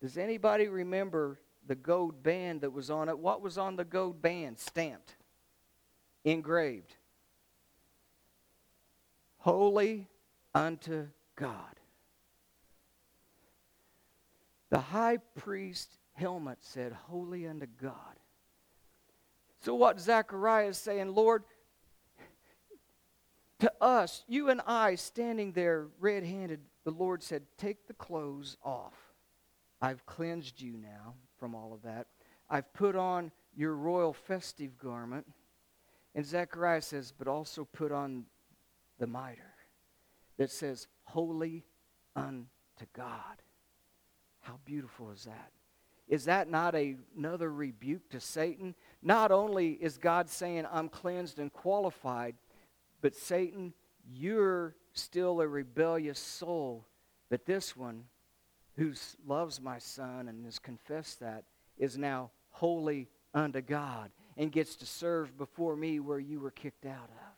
Does 0.00 0.16
anybody 0.16 0.68
remember 0.68 1.40
the 1.66 1.74
gold 1.74 2.22
band 2.22 2.60
that 2.60 2.72
was 2.72 2.88
on 2.88 3.08
it? 3.08 3.18
What 3.18 3.42
was 3.42 3.58
on 3.58 3.74
the 3.74 3.84
gold 3.84 4.22
band? 4.22 4.60
Stamped, 4.60 5.16
engraved. 6.24 6.94
Holy 9.38 10.06
unto 10.54 11.08
God. 11.34 11.80
The 14.70 14.78
high 14.78 15.16
priest 15.36 15.98
helmet 16.12 16.58
said, 16.60 16.92
Holy 16.92 17.48
unto 17.48 17.66
God. 17.82 18.17
So, 19.60 19.74
what 19.74 20.00
Zechariah 20.00 20.68
is 20.68 20.78
saying, 20.78 21.14
Lord, 21.14 21.44
to 23.60 23.72
us, 23.80 24.24
you 24.28 24.50
and 24.50 24.60
I 24.66 24.94
standing 24.94 25.52
there 25.52 25.88
red 25.98 26.24
handed, 26.24 26.60
the 26.84 26.92
Lord 26.92 27.22
said, 27.22 27.42
Take 27.56 27.86
the 27.86 27.94
clothes 27.94 28.56
off. 28.62 28.94
I've 29.80 30.06
cleansed 30.06 30.60
you 30.60 30.76
now 30.76 31.14
from 31.38 31.54
all 31.54 31.72
of 31.72 31.82
that. 31.82 32.06
I've 32.48 32.72
put 32.72 32.96
on 32.96 33.32
your 33.56 33.74
royal 33.74 34.12
festive 34.12 34.78
garment. 34.78 35.26
And 36.14 36.24
Zechariah 36.24 36.82
says, 36.82 37.12
But 37.16 37.26
also 37.26 37.64
put 37.64 37.90
on 37.90 38.26
the 38.98 39.06
mitre 39.06 39.42
that 40.36 40.50
says, 40.50 40.86
Holy 41.02 41.64
unto 42.14 42.46
God. 42.92 43.42
How 44.40 44.58
beautiful 44.64 45.10
is 45.10 45.24
that? 45.24 45.50
Is 46.06 46.24
that 46.24 46.48
not 46.48 46.74
a, 46.74 46.96
another 47.16 47.52
rebuke 47.52 48.08
to 48.10 48.20
Satan? 48.20 48.74
Not 49.02 49.30
only 49.30 49.72
is 49.72 49.96
God 49.96 50.28
saying, 50.28 50.66
I'm 50.70 50.88
cleansed 50.88 51.38
and 51.38 51.52
qualified, 51.52 52.34
but 53.00 53.14
Satan, 53.14 53.72
you're 54.12 54.74
still 54.92 55.40
a 55.40 55.48
rebellious 55.48 56.18
soul. 56.18 56.86
But 57.30 57.46
this 57.46 57.76
one, 57.76 58.04
who 58.76 58.92
loves 59.26 59.60
my 59.60 59.78
son 59.78 60.28
and 60.28 60.44
has 60.44 60.58
confessed 60.58 61.20
that, 61.20 61.44
is 61.76 61.96
now 61.96 62.30
holy 62.50 63.08
unto 63.34 63.60
God 63.60 64.10
and 64.36 64.50
gets 64.50 64.74
to 64.76 64.86
serve 64.86 65.36
before 65.36 65.76
me 65.76 66.00
where 66.00 66.18
you 66.18 66.40
were 66.40 66.50
kicked 66.50 66.86
out 66.86 67.10
of. 67.10 67.36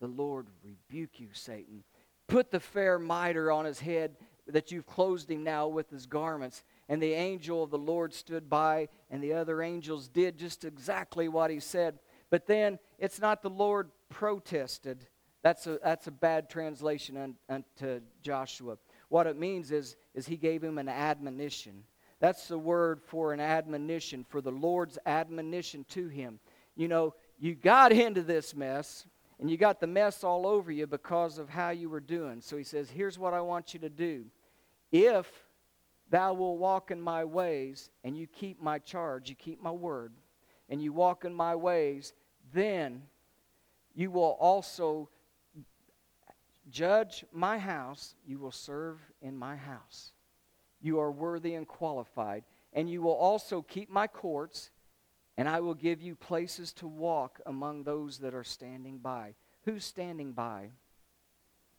The 0.00 0.06
Lord 0.06 0.46
rebuke 0.62 1.18
you, 1.18 1.28
Satan. 1.32 1.82
Put 2.28 2.50
the 2.50 2.60
fair 2.60 2.98
mitre 2.98 3.50
on 3.50 3.64
his 3.64 3.80
head 3.80 4.16
that 4.46 4.70
you've 4.70 4.86
closed 4.86 5.30
him 5.30 5.42
now 5.42 5.66
with 5.68 5.90
his 5.90 6.06
garments 6.06 6.62
and 6.88 7.02
the 7.02 7.12
angel 7.12 7.62
of 7.62 7.70
the 7.70 7.78
Lord 7.78 8.14
stood 8.14 8.48
by, 8.48 8.88
and 9.10 9.22
the 9.22 9.34
other 9.34 9.62
angels 9.62 10.08
did 10.08 10.38
just 10.38 10.64
exactly 10.64 11.28
what 11.28 11.50
he 11.50 11.60
said. 11.60 11.98
But 12.30 12.46
then 12.46 12.78
it's 12.98 13.20
not 13.20 13.42
the 13.42 13.50
Lord 13.50 13.90
protested. 14.08 15.06
That's 15.42 15.66
a, 15.66 15.78
that's 15.82 16.06
a 16.06 16.12
bad 16.12 16.48
translation 16.48 17.16
un, 17.16 17.34
unto 17.48 18.00
Joshua. 18.22 18.78
What 19.08 19.26
it 19.26 19.38
means 19.38 19.70
is, 19.70 19.96
is 20.14 20.26
he 20.26 20.36
gave 20.36 20.62
him 20.62 20.78
an 20.78 20.88
admonition. 20.88 21.84
That's 22.20 22.48
the 22.48 22.58
word 22.58 23.00
for 23.00 23.32
an 23.32 23.40
admonition, 23.40 24.24
for 24.28 24.40
the 24.40 24.50
Lord's 24.50 24.98
admonition 25.06 25.84
to 25.90 26.08
him. 26.08 26.40
You 26.74 26.88
know, 26.88 27.14
you 27.38 27.54
got 27.54 27.92
into 27.92 28.22
this 28.22 28.54
mess, 28.54 29.06
and 29.38 29.50
you 29.50 29.56
got 29.56 29.80
the 29.80 29.86
mess 29.86 30.24
all 30.24 30.46
over 30.46 30.72
you 30.72 30.86
because 30.86 31.38
of 31.38 31.48
how 31.48 31.70
you 31.70 31.88
were 31.88 32.00
doing. 32.00 32.40
So 32.40 32.56
he 32.56 32.64
says, 32.64 32.90
Here's 32.90 33.18
what 33.18 33.34
I 33.34 33.40
want 33.40 33.72
you 33.72 33.80
to 33.80 33.88
do. 33.88 34.24
If 34.90 35.30
Thou 36.10 36.32
will 36.32 36.56
walk 36.56 36.90
in 36.90 37.00
my 37.00 37.24
ways, 37.24 37.90
and 38.02 38.16
you 38.16 38.26
keep 38.26 38.62
my 38.62 38.78
charge, 38.78 39.28
you 39.28 39.34
keep 39.34 39.62
my 39.62 39.70
word, 39.70 40.12
and 40.68 40.82
you 40.82 40.92
walk 40.92 41.24
in 41.24 41.34
my 41.34 41.54
ways, 41.54 42.14
then 42.52 43.02
you 43.94 44.10
will 44.10 44.36
also 44.40 45.10
judge 46.70 47.24
my 47.32 47.58
house, 47.58 48.14
you 48.26 48.38
will 48.38 48.52
serve 48.52 48.98
in 49.20 49.36
my 49.36 49.56
house. 49.56 50.12
You 50.80 51.00
are 51.00 51.10
worthy 51.10 51.54
and 51.54 51.66
qualified, 51.66 52.44
and 52.72 52.88
you 52.88 53.02
will 53.02 53.14
also 53.14 53.62
keep 53.62 53.90
my 53.90 54.06
courts, 54.06 54.70
and 55.36 55.48
I 55.48 55.60
will 55.60 55.74
give 55.74 56.00
you 56.00 56.14
places 56.14 56.72
to 56.74 56.86
walk 56.86 57.40
among 57.46 57.82
those 57.82 58.18
that 58.18 58.34
are 58.34 58.44
standing 58.44 58.98
by. 58.98 59.34
Who's 59.64 59.84
standing 59.84 60.32
by? 60.32 60.70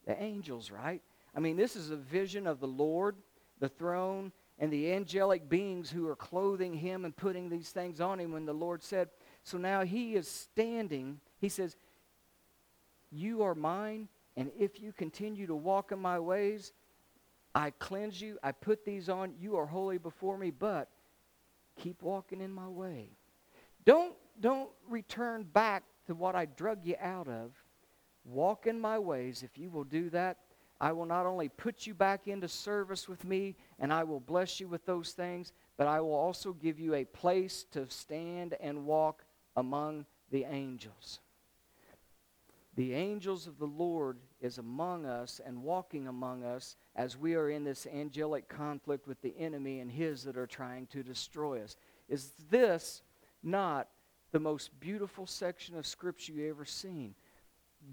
The 0.06 0.22
angels, 0.22 0.72
right? 0.72 1.02
I 1.36 1.40
mean, 1.40 1.58
this 1.58 1.76
is 1.76 1.90
a 1.90 1.96
vision 1.96 2.48
of 2.48 2.60
the 2.60 2.68
Lord 2.68 3.16
the 3.60 3.70
throne, 3.70 4.32
and 4.60 4.72
the 4.72 4.91
angelic 4.91 5.49
beings 5.49 5.89
who 5.89 6.07
are 6.07 6.16
clothing 6.16 6.74
him 6.74 7.05
and 7.05 7.16
putting 7.16 7.49
these 7.49 7.70
things 7.70 8.01
on 8.01 8.20
him 8.20 8.34
when 8.34 8.45
the 8.45 8.53
Lord 8.53 8.84
said, 8.84 9.10
So 9.43 9.57
now 9.57 9.84
he 9.84 10.16
is 10.16 10.28
standing. 10.28 11.20
He 11.39 11.49
says, 11.49 11.78
You 13.10 13.43
are 13.43 13.55
mine, 13.55 14.10
and 14.36 14.51
if 14.60 14.82
you 14.82 14.91
continue 14.91 15.47
to 15.47 15.55
walk 15.55 15.91
in 15.91 15.99
my 15.99 16.20
ways, 16.20 16.74
I 17.55 17.72
cleanse 17.72 18.22
you. 18.22 18.38
I 18.43 18.51
put 18.51 18.86
these 18.86 19.10
on. 19.10 19.34
You 19.39 19.55
are 19.57 19.66
holy 19.66 19.97
before 19.97 20.38
me, 20.38 20.51
but 20.51 20.89
keep 21.78 22.03
walking 22.03 22.41
in 22.41 22.51
my 22.51 22.68
way. 22.68 23.10
Don't, 23.86 24.14
don't 24.39 24.70
return 24.88 25.43
back 25.43 25.84
to 26.07 26.16
what 26.16 26.36
I 26.36 26.45
drug 26.45 26.80
you 26.84 26.95
out 27.01 27.28
of. 27.28 27.51
Walk 28.26 28.68
in 28.68 28.80
my 28.80 28.99
ways. 28.99 29.41
If 29.41 29.57
you 29.57 29.70
will 29.70 29.86
do 29.86 30.10
that, 30.12 30.38
I 30.82 30.92
will 30.94 31.06
not 31.06 31.26
only 31.26 31.50
put 31.50 31.86
you 31.86 31.94
back 31.94 32.28
into 32.28 32.48
service 32.48 33.10
with 33.10 33.26
me 33.26 33.56
and 33.80 33.92
I 33.92 34.04
will 34.04 34.20
bless 34.20 34.60
you 34.60 34.68
with 34.68 34.86
those 34.86 35.12
things, 35.12 35.52
but 35.78 35.88
I 35.88 36.00
will 36.00 36.14
also 36.14 36.54
give 36.54 36.80
you 36.80 36.94
a 36.94 37.06
place 37.06 37.66
to 37.72 37.90
stand 37.90 38.56
and 38.62 38.86
walk 38.86 39.26
among 39.56 40.06
the 40.32 40.46
angels. 40.46 41.20
The 42.76 42.94
angels 42.94 43.46
of 43.46 43.58
the 43.58 43.66
Lord 43.66 44.20
is 44.40 44.58
among 44.58 45.06
us 45.06 45.42
and 45.46 45.64
walking 45.64 46.08
among 46.08 46.46
us 46.46 46.78
as 46.96 47.18
we 47.18 47.36
are 47.36 47.50
in 47.50 47.66
this 47.66 47.86
angelic 47.86 48.48
conflict 48.48 49.06
with 49.06 49.22
the 49.22 49.38
enemy 49.38 49.82
and 49.82 49.92
his 49.92 50.24
that 50.24 50.38
are 50.38 50.48
trying 50.48 50.88
to 50.88 51.04
destroy 51.04 51.62
us. 51.62 51.76
Is 52.08 52.32
this 52.50 53.02
not 53.44 53.90
the 54.32 54.40
most 54.40 54.80
beautiful 54.80 55.26
section 55.26 55.76
of 55.78 55.86
Scripture 55.86 56.32
you 56.32 56.50
ever 56.50 56.64
seen? 56.64 57.16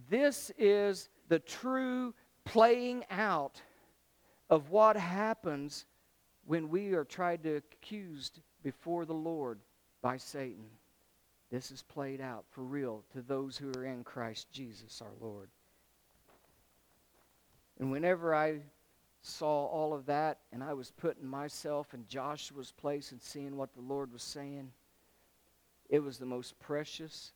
This 0.09 0.53
is 0.57 1.09
the 1.29 1.41
true 1.41 2.15
playing 2.47 3.05
out 3.11 3.61
of 4.49 4.71
what 4.71 4.97
happens 4.97 5.85
when 6.47 6.71
we 6.71 6.95
are 6.95 7.05
tried 7.05 7.43
to 7.43 7.57
accused 7.57 8.41
before 8.63 9.05
the 9.05 9.13
Lord 9.13 9.59
by 10.01 10.17
Satan. 10.17 10.71
This 11.51 11.71
is 11.71 11.83
played 11.83 12.21
out 12.21 12.45
for 12.51 12.63
real 12.63 13.05
to 13.13 13.21
those 13.21 13.59
who 13.59 13.71
are 13.77 13.85
in 13.85 14.05
Christ 14.05 14.51
Jesus 14.51 15.03
our 15.03 15.13
Lord. 15.21 15.49
And 17.79 17.91
whenever 17.91 18.35
I 18.35 18.61
saw 19.21 19.67
all 19.67 19.93
of 19.93 20.07
that 20.07 20.39
and 20.53 20.63
I 20.63 20.73
was 20.73 20.93
putting 20.93 21.27
myself 21.27 21.95
in 21.95 22.07
Joshua's 22.09 22.73
place 22.73 23.11
and 23.11 23.21
seeing 23.21 23.57
what 23.57 23.75
the 23.75 23.81
Lord 23.81 24.13
was 24.13 24.23
saying, 24.23 24.71
it 25.91 25.99
was 25.99 26.19
the 26.19 26.27
most 26.27 26.59
precious 26.61 27.33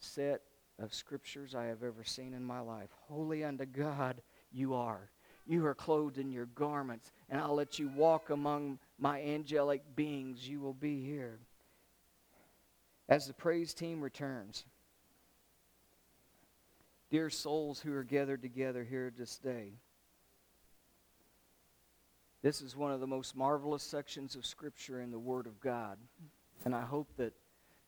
set 0.00 0.40
of 0.78 0.92
scriptures 0.92 1.54
I 1.54 1.66
have 1.66 1.82
ever 1.82 2.02
seen 2.02 2.34
in 2.34 2.42
my 2.42 2.60
life. 2.60 2.90
Holy 3.08 3.44
unto 3.44 3.66
God 3.66 4.20
you 4.54 4.74
are. 4.74 5.10
You 5.46 5.66
are 5.66 5.74
clothed 5.74 6.18
in 6.18 6.30
your 6.30 6.46
garments, 6.46 7.12
and 7.28 7.40
I'll 7.40 7.54
let 7.54 7.78
you 7.78 7.88
walk 7.88 8.30
among 8.30 8.78
my 8.98 9.20
angelic 9.20 9.82
beings. 9.94 10.48
You 10.48 10.60
will 10.60 10.72
be 10.72 11.04
here. 11.04 11.38
As 13.08 13.26
the 13.26 13.34
praise 13.34 13.74
team 13.74 14.00
returns, 14.00 14.64
dear 17.10 17.28
souls 17.28 17.80
who 17.80 17.92
are 17.94 18.04
gathered 18.04 18.40
together 18.40 18.82
here 18.82 19.12
this 19.16 19.36
day, 19.36 19.74
this 22.42 22.62
is 22.62 22.76
one 22.76 22.92
of 22.92 23.00
the 23.00 23.06
most 23.06 23.36
marvelous 23.36 23.82
sections 23.82 24.34
of 24.34 24.46
Scripture 24.46 25.00
in 25.00 25.10
the 25.10 25.18
Word 25.18 25.46
of 25.46 25.60
God. 25.60 25.98
And 26.64 26.74
I 26.74 26.82
hope 26.82 27.08
that 27.16 27.34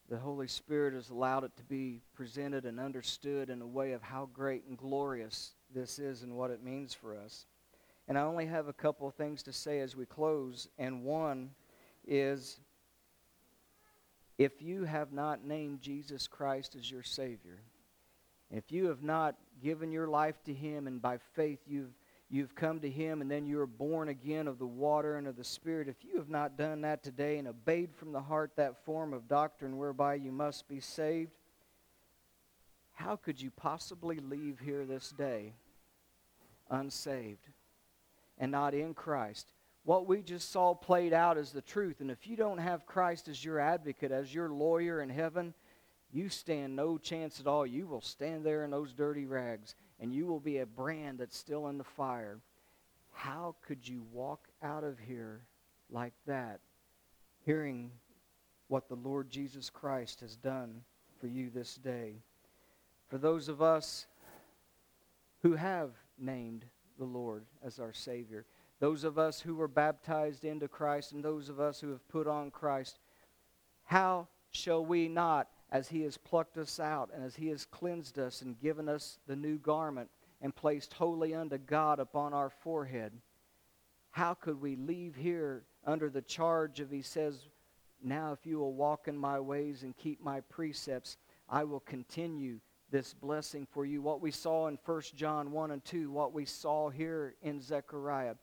the 0.09 0.19
Holy 0.19 0.47
Spirit 0.47 0.95
has 0.95 1.11
allowed 1.11 1.45
it 1.45 1.57
to 1.57 1.65
be 1.65 2.01
presented 2.15 2.65
and 2.65 2.79
understood 2.79 3.51
in 3.51 3.61
a 3.61 3.67
way 3.67 3.93
of 3.93 4.03
how 4.03 4.29
great 4.33 4.65
and 4.69 4.79
glorious 4.79 5.56
this 5.77 5.99
is 5.99 6.23
and 6.23 6.35
what 6.37 6.51
it 6.51 6.65
means 6.65 6.95
for 6.95 7.17
us. 7.17 7.45
And 8.09 8.17
I 8.17 8.23
only 8.23 8.47
have 8.47 8.67
a 8.67 8.73
couple 8.73 9.07
of 9.07 9.15
things 9.15 9.43
to 9.43 9.53
say 9.53 9.81
as 9.81 9.95
we 9.95 10.07
close, 10.07 10.69
and 10.79 11.05
one 11.05 11.51
is 12.07 12.61
if 14.39 14.63
you 14.63 14.85
have 14.85 15.13
not 15.13 15.45
named 15.45 15.83
Jesus 15.83 16.27
Christ 16.27 16.77
as 16.77 16.91
your 16.91 17.03
Savior, 17.03 17.61
if 18.51 18.73
you 18.73 18.87
have 18.87 19.03
not 19.03 19.37
given 19.63 19.93
your 19.93 20.09
life 20.09 20.43
to 20.45 20.55
Him 20.55 20.87
and 20.87 21.03
by 21.03 21.19
faith 21.35 21.61
you've 21.67 21.93
you've 22.29 22.57
come 22.57 22.81
to 22.81 22.91
Him 22.91 23.21
and 23.21 23.31
then 23.31 23.47
you 23.47 23.61
are 23.61 23.67
born 23.67 24.09
again 24.09 24.49
of 24.49 24.59
the 24.59 24.67
water 24.67 25.17
and 25.17 25.29
of 25.29 25.37
the 25.37 25.45
Spirit, 25.45 25.89
if 25.89 26.03
you 26.03 26.17
have 26.17 26.29
not 26.29 26.57
done 26.57 26.81
that 26.81 27.03
today 27.03 27.39
and 27.39 27.47
obeyed 27.47 27.95
from 27.95 28.13
the 28.13 28.21
heart 28.21 28.53
that 28.57 28.85
form 28.85 29.13
of 29.13 29.29
doctrine 29.29 29.77
whereby 29.77 30.15
you 30.15 30.33
must 30.33 30.67
be 30.69 30.81
saved, 30.81 31.31
how 32.95 33.15
could 33.15 33.41
you 33.41 33.51
possibly 33.51 34.19
leave 34.19 34.59
here 34.59 34.85
this 34.85 35.13
day 35.17 35.53
unsaved 36.71 37.49
and 38.39 38.53
not 38.53 38.75
in 38.75 38.95
Christ? 38.95 39.53
What 39.85 40.09
we 40.09 40.21
just 40.21 40.51
saw 40.51 40.75
played 40.75 41.13
out 41.13 41.39
is 41.39 41.53
the 41.53 41.63
truth. 41.63 42.01
And 42.01 42.11
if 42.11 42.27
you 42.27 42.37
don't 42.37 42.59
have 42.59 42.87
Christ 42.87 43.29
as 43.29 43.45
your 43.45 43.61
advocate, 43.61 44.11
as 44.11 44.35
your 44.35 44.49
lawyer 44.49 45.01
in 45.01 45.09
heaven, 45.09 45.55
you 46.13 46.29
stand 46.29 46.75
no 46.75 46.99
chance 46.99 47.39
at 47.41 47.47
all. 47.47 47.67
You 47.67 47.87
will 47.87 48.01
stand 48.01 48.45
there 48.45 48.65
in 48.65 48.71
those 48.71 48.93
dirty 48.93 49.27
rags 49.27 49.75
and 50.01 50.13
you 50.13 50.27
will 50.27 50.41
be 50.41 50.59
a 50.59 50.67
brand 50.67 51.19
that's 51.19 51.37
still 51.37 51.69
in 51.69 51.79
the 51.79 51.85
fire. 51.85 52.39
How 53.13 53.55
could 53.67 53.87
you 53.87 54.05
walk 54.13 54.49
out 54.63 54.85
of 54.85 54.99
here 54.99 55.41
like 55.91 56.15
that, 56.27 56.61
hearing 57.45 57.91
what 58.69 58.89
the 58.89 58.97
Lord 58.97 59.31
Jesus 59.31 59.71
Christ 59.71 60.21
has 60.21 60.37
done 60.37 60.83
for 61.21 61.29
you 61.29 61.49
this 61.49 61.77
day? 61.77 62.17
For 63.09 63.19
those 63.19 63.49
of 63.49 63.63
us 63.63 64.07
who 65.43 65.55
have 65.55 65.91
named 66.19 66.65
the 66.99 67.05
Lord 67.05 67.45
as 67.63 67.79
our 67.79 67.93
Savior, 67.93 68.47
those 68.79 69.05
of 69.05 69.19
us 69.19 69.41
who 69.41 69.55
were 69.55 69.69
baptized 69.69 70.45
into 70.45 70.69
Christ, 70.69 71.13
and 71.13 71.25
those 71.25 71.49
of 71.49 71.61
us 71.61 71.81
who 71.81 71.91
have 71.91 72.07
put 72.09 72.27
on 72.27 72.51
Christ, 72.51 72.99
how 73.85 74.29
shall 74.51 74.85
we 74.85 75.09
not 75.09 75.49
as 75.71 75.89
He 75.89 76.03
has 76.03 76.17
plucked 76.17 76.59
us 76.59 76.79
out 76.79 77.11
and 77.15 77.25
as 77.25 77.37
He 77.37 77.49
has 77.49 77.65
cleansed 77.65 78.19
us 78.19 78.43
and 78.43 78.59
given 78.61 78.89
us 78.89 79.19
the 79.27 79.37
new 79.37 79.59
garment 79.59 80.11
and 80.41 80.55
placed 80.55 80.93
holy 80.93 81.35
unto 81.35 81.59
God 81.59 81.99
upon 81.99 82.35
our 82.35 82.51
forehead, 82.51 83.13
how 84.11 84.35
could 84.35 84.61
we 84.61 84.77
leave 84.77 85.17
here 85.17 85.65
under 85.87 86.09
the 86.09 86.23
charge 86.23 86.81
of 86.81 86.91
He 86.91 87.03
says, 87.03 87.49
Now 88.03 88.33
if 88.33 88.47
you 88.47 88.59
will 88.59 88.75
walk 88.75 89.09
in 89.09 89.17
my 89.17 89.41
ways 89.41 89.83
and 89.83 89.97
keep 89.97 90.23
my 90.23 90.41
precepts, 90.41 91.17
I 91.49 91.65
will 91.65 91.81
continue 91.81 92.61
this 92.91 93.15
blessing 93.15 93.67
for 93.71 93.85
you. 93.85 94.01
What 94.01 94.21
we 94.21 94.31
saw 94.31 94.69
in 94.69 94.79
1 94.85 95.03
John 95.15 95.53
1 95.53 95.71
and 95.71 95.85
2, 95.85 96.11
what 96.11 96.33
we 96.33 96.45
saw 96.45 96.89
here 96.89 97.35
in 97.43 97.61
Zechariah. 97.61 98.35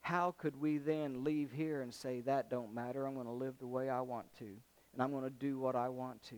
How 0.00 0.34
could 0.38 0.58
we 0.60 0.78
then 0.78 1.24
leave 1.24 1.50
here 1.50 1.82
and 1.82 1.92
say, 1.92 2.20
That 2.20 2.50
don't 2.50 2.74
matter, 2.74 3.06
I'm 3.06 3.14
going 3.14 3.26
to 3.26 3.32
live 3.32 3.58
the 3.58 3.66
way 3.66 3.90
I 3.90 4.00
want 4.00 4.26
to, 4.38 4.46
and 4.92 5.02
I'm 5.02 5.10
going 5.10 5.24
to 5.24 5.30
do 5.30 5.58
what 5.58 5.76
I 5.76 5.88
want 5.88 6.22
to? 6.24 6.36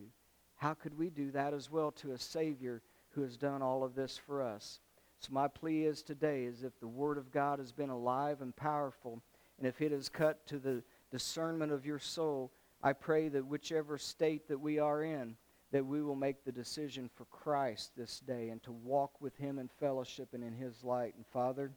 How 0.56 0.74
could 0.74 0.96
we 0.98 1.10
do 1.10 1.30
that 1.32 1.54
as 1.54 1.70
well 1.70 1.90
to 1.92 2.12
a 2.12 2.18
Savior 2.18 2.82
who 3.10 3.22
has 3.22 3.36
done 3.36 3.62
all 3.62 3.84
of 3.84 3.94
this 3.94 4.18
for 4.18 4.42
us? 4.42 4.80
So 5.18 5.32
my 5.32 5.48
plea 5.48 5.84
is 5.84 6.02
today 6.02 6.44
is 6.44 6.62
if 6.62 6.78
the 6.80 6.88
Word 6.88 7.18
of 7.18 7.30
God 7.30 7.58
has 7.58 7.72
been 7.72 7.90
alive 7.90 8.40
and 8.40 8.56
powerful, 8.56 9.22
and 9.58 9.66
if 9.66 9.82
it 9.82 9.92
has 9.92 10.08
cut 10.08 10.46
to 10.46 10.58
the 10.58 10.82
discernment 11.10 11.72
of 11.72 11.84
your 11.84 11.98
soul, 11.98 12.50
I 12.82 12.94
pray 12.94 13.28
that 13.28 13.46
whichever 13.46 13.98
state 13.98 14.48
that 14.48 14.58
we 14.58 14.78
are 14.78 15.02
in, 15.02 15.36
that 15.72 15.86
we 15.86 16.02
will 16.02 16.16
make 16.16 16.44
the 16.44 16.52
decision 16.52 17.08
for 17.14 17.24
Christ 17.26 17.92
this 17.96 18.20
day 18.20 18.48
and 18.48 18.62
to 18.64 18.72
walk 18.72 19.20
with 19.20 19.36
Him 19.36 19.58
in 19.58 19.68
fellowship 19.78 20.34
and 20.34 20.42
in 20.42 20.54
His 20.54 20.82
light. 20.82 21.14
And 21.16 21.26
Father, 21.26 21.72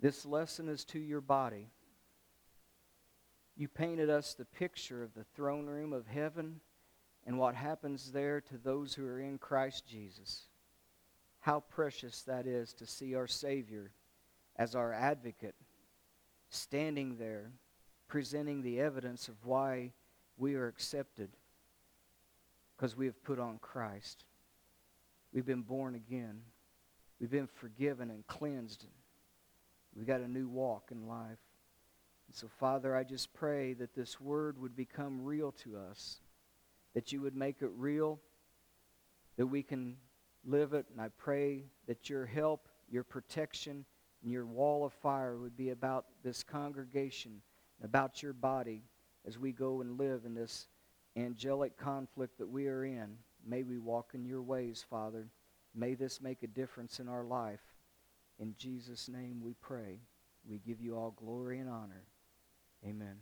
this 0.00 0.24
lesson 0.24 0.68
is 0.68 0.84
to 0.86 0.98
your 0.98 1.20
body 1.20 1.68
you 3.58 3.66
painted 3.66 4.08
us 4.08 4.34
the 4.34 4.44
picture 4.44 5.02
of 5.02 5.12
the 5.14 5.24
throne 5.34 5.66
room 5.66 5.92
of 5.92 6.06
heaven 6.06 6.60
and 7.26 7.36
what 7.36 7.56
happens 7.56 8.12
there 8.12 8.40
to 8.40 8.56
those 8.56 8.94
who 8.94 9.04
are 9.04 9.18
in 9.18 9.36
Christ 9.36 9.84
Jesus. 9.84 10.44
How 11.40 11.60
precious 11.60 12.22
that 12.22 12.46
is 12.46 12.72
to 12.74 12.86
see 12.86 13.16
our 13.16 13.26
Savior 13.26 13.90
as 14.54 14.76
our 14.76 14.92
advocate, 14.92 15.56
standing 16.50 17.16
there, 17.18 17.50
presenting 18.08 18.62
the 18.62 18.80
evidence 18.80 19.28
of 19.28 19.34
why 19.44 19.92
we 20.36 20.54
are 20.54 20.66
accepted, 20.66 21.30
because 22.76 22.96
we 22.96 23.06
have 23.06 23.22
put 23.22 23.38
on 23.38 23.58
Christ. 23.58 24.24
We've 25.32 25.46
been 25.46 25.62
born 25.62 25.94
again. 25.94 26.40
We've 27.20 27.30
been 27.30 27.48
forgiven 27.48 28.10
and 28.10 28.26
cleansed. 28.26 28.86
We've 29.94 30.06
got 30.06 30.20
a 30.20 30.28
new 30.28 30.48
walk 30.48 30.90
in 30.90 31.06
life. 31.06 31.38
And 32.28 32.36
so, 32.36 32.46
Father, 32.46 32.94
I 32.94 33.04
just 33.04 33.32
pray 33.34 33.74
that 33.74 33.94
this 33.94 34.20
word 34.20 34.58
would 34.60 34.76
become 34.76 35.24
real 35.24 35.52
to 35.62 35.76
us, 35.76 36.20
that 36.94 37.12
you 37.12 37.20
would 37.20 37.36
make 37.36 37.62
it 37.62 37.70
real, 37.76 38.20
that 39.36 39.46
we 39.46 39.62
can 39.62 39.96
live 40.44 40.72
it. 40.72 40.86
And 40.92 41.00
I 41.00 41.08
pray 41.16 41.64
that 41.86 42.08
your 42.08 42.26
help, 42.26 42.68
your 42.90 43.02
protection, 43.02 43.84
and 44.22 44.30
your 44.30 44.46
wall 44.46 44.84
of 44.84 44.92
fire 44.92 45.36
would 45.36 45.56
be 45.56 45.70
about 45.70 46.06
this 46.22 46.42
congregation, 46.42 47.40
about 47.82 48.22
your 48.22 48.32
body 48.32 48.82
as 49.26 49.38
we 49.38 49.52
go 49.52 49.80
and 49.80 49.98
live 49.98 50.24
in 50.24 50.34
this 50.34 50.66
angelic 51.16 51.76
conflict 51.76 52.38
that 52.38 52.48
we 52.48 52.68
are 52.68 52.84
in. 52.84 53.16
May 53.46 53.62
we 53.62 53.78
walk 53.78 54.10
in 54.14 54.24
your 54.24 54.42
ways, 54.42 54.84
Father. 54.88 55.28
May 55.74 55.94
this 55.94 56.20
make 56.20 56.42
a 56.42 56.48
difference 56.48 57.00
in 57.00 57.08
our 57.08 57.24
life. 57.24 57.60
In 58.38 58.54
Jesus' 58.58 59.08
name 59.08 59.40
we 59.42 59.54
pray. 59.60 60.00
We 60.48 60.58
give 60.58 60.80
you 60.80 60.96
all 60.96 61.12
glory 61.16 61.58
and 61.58 61.68
honor. 61.68 62.04
Amen. 62.86 63.16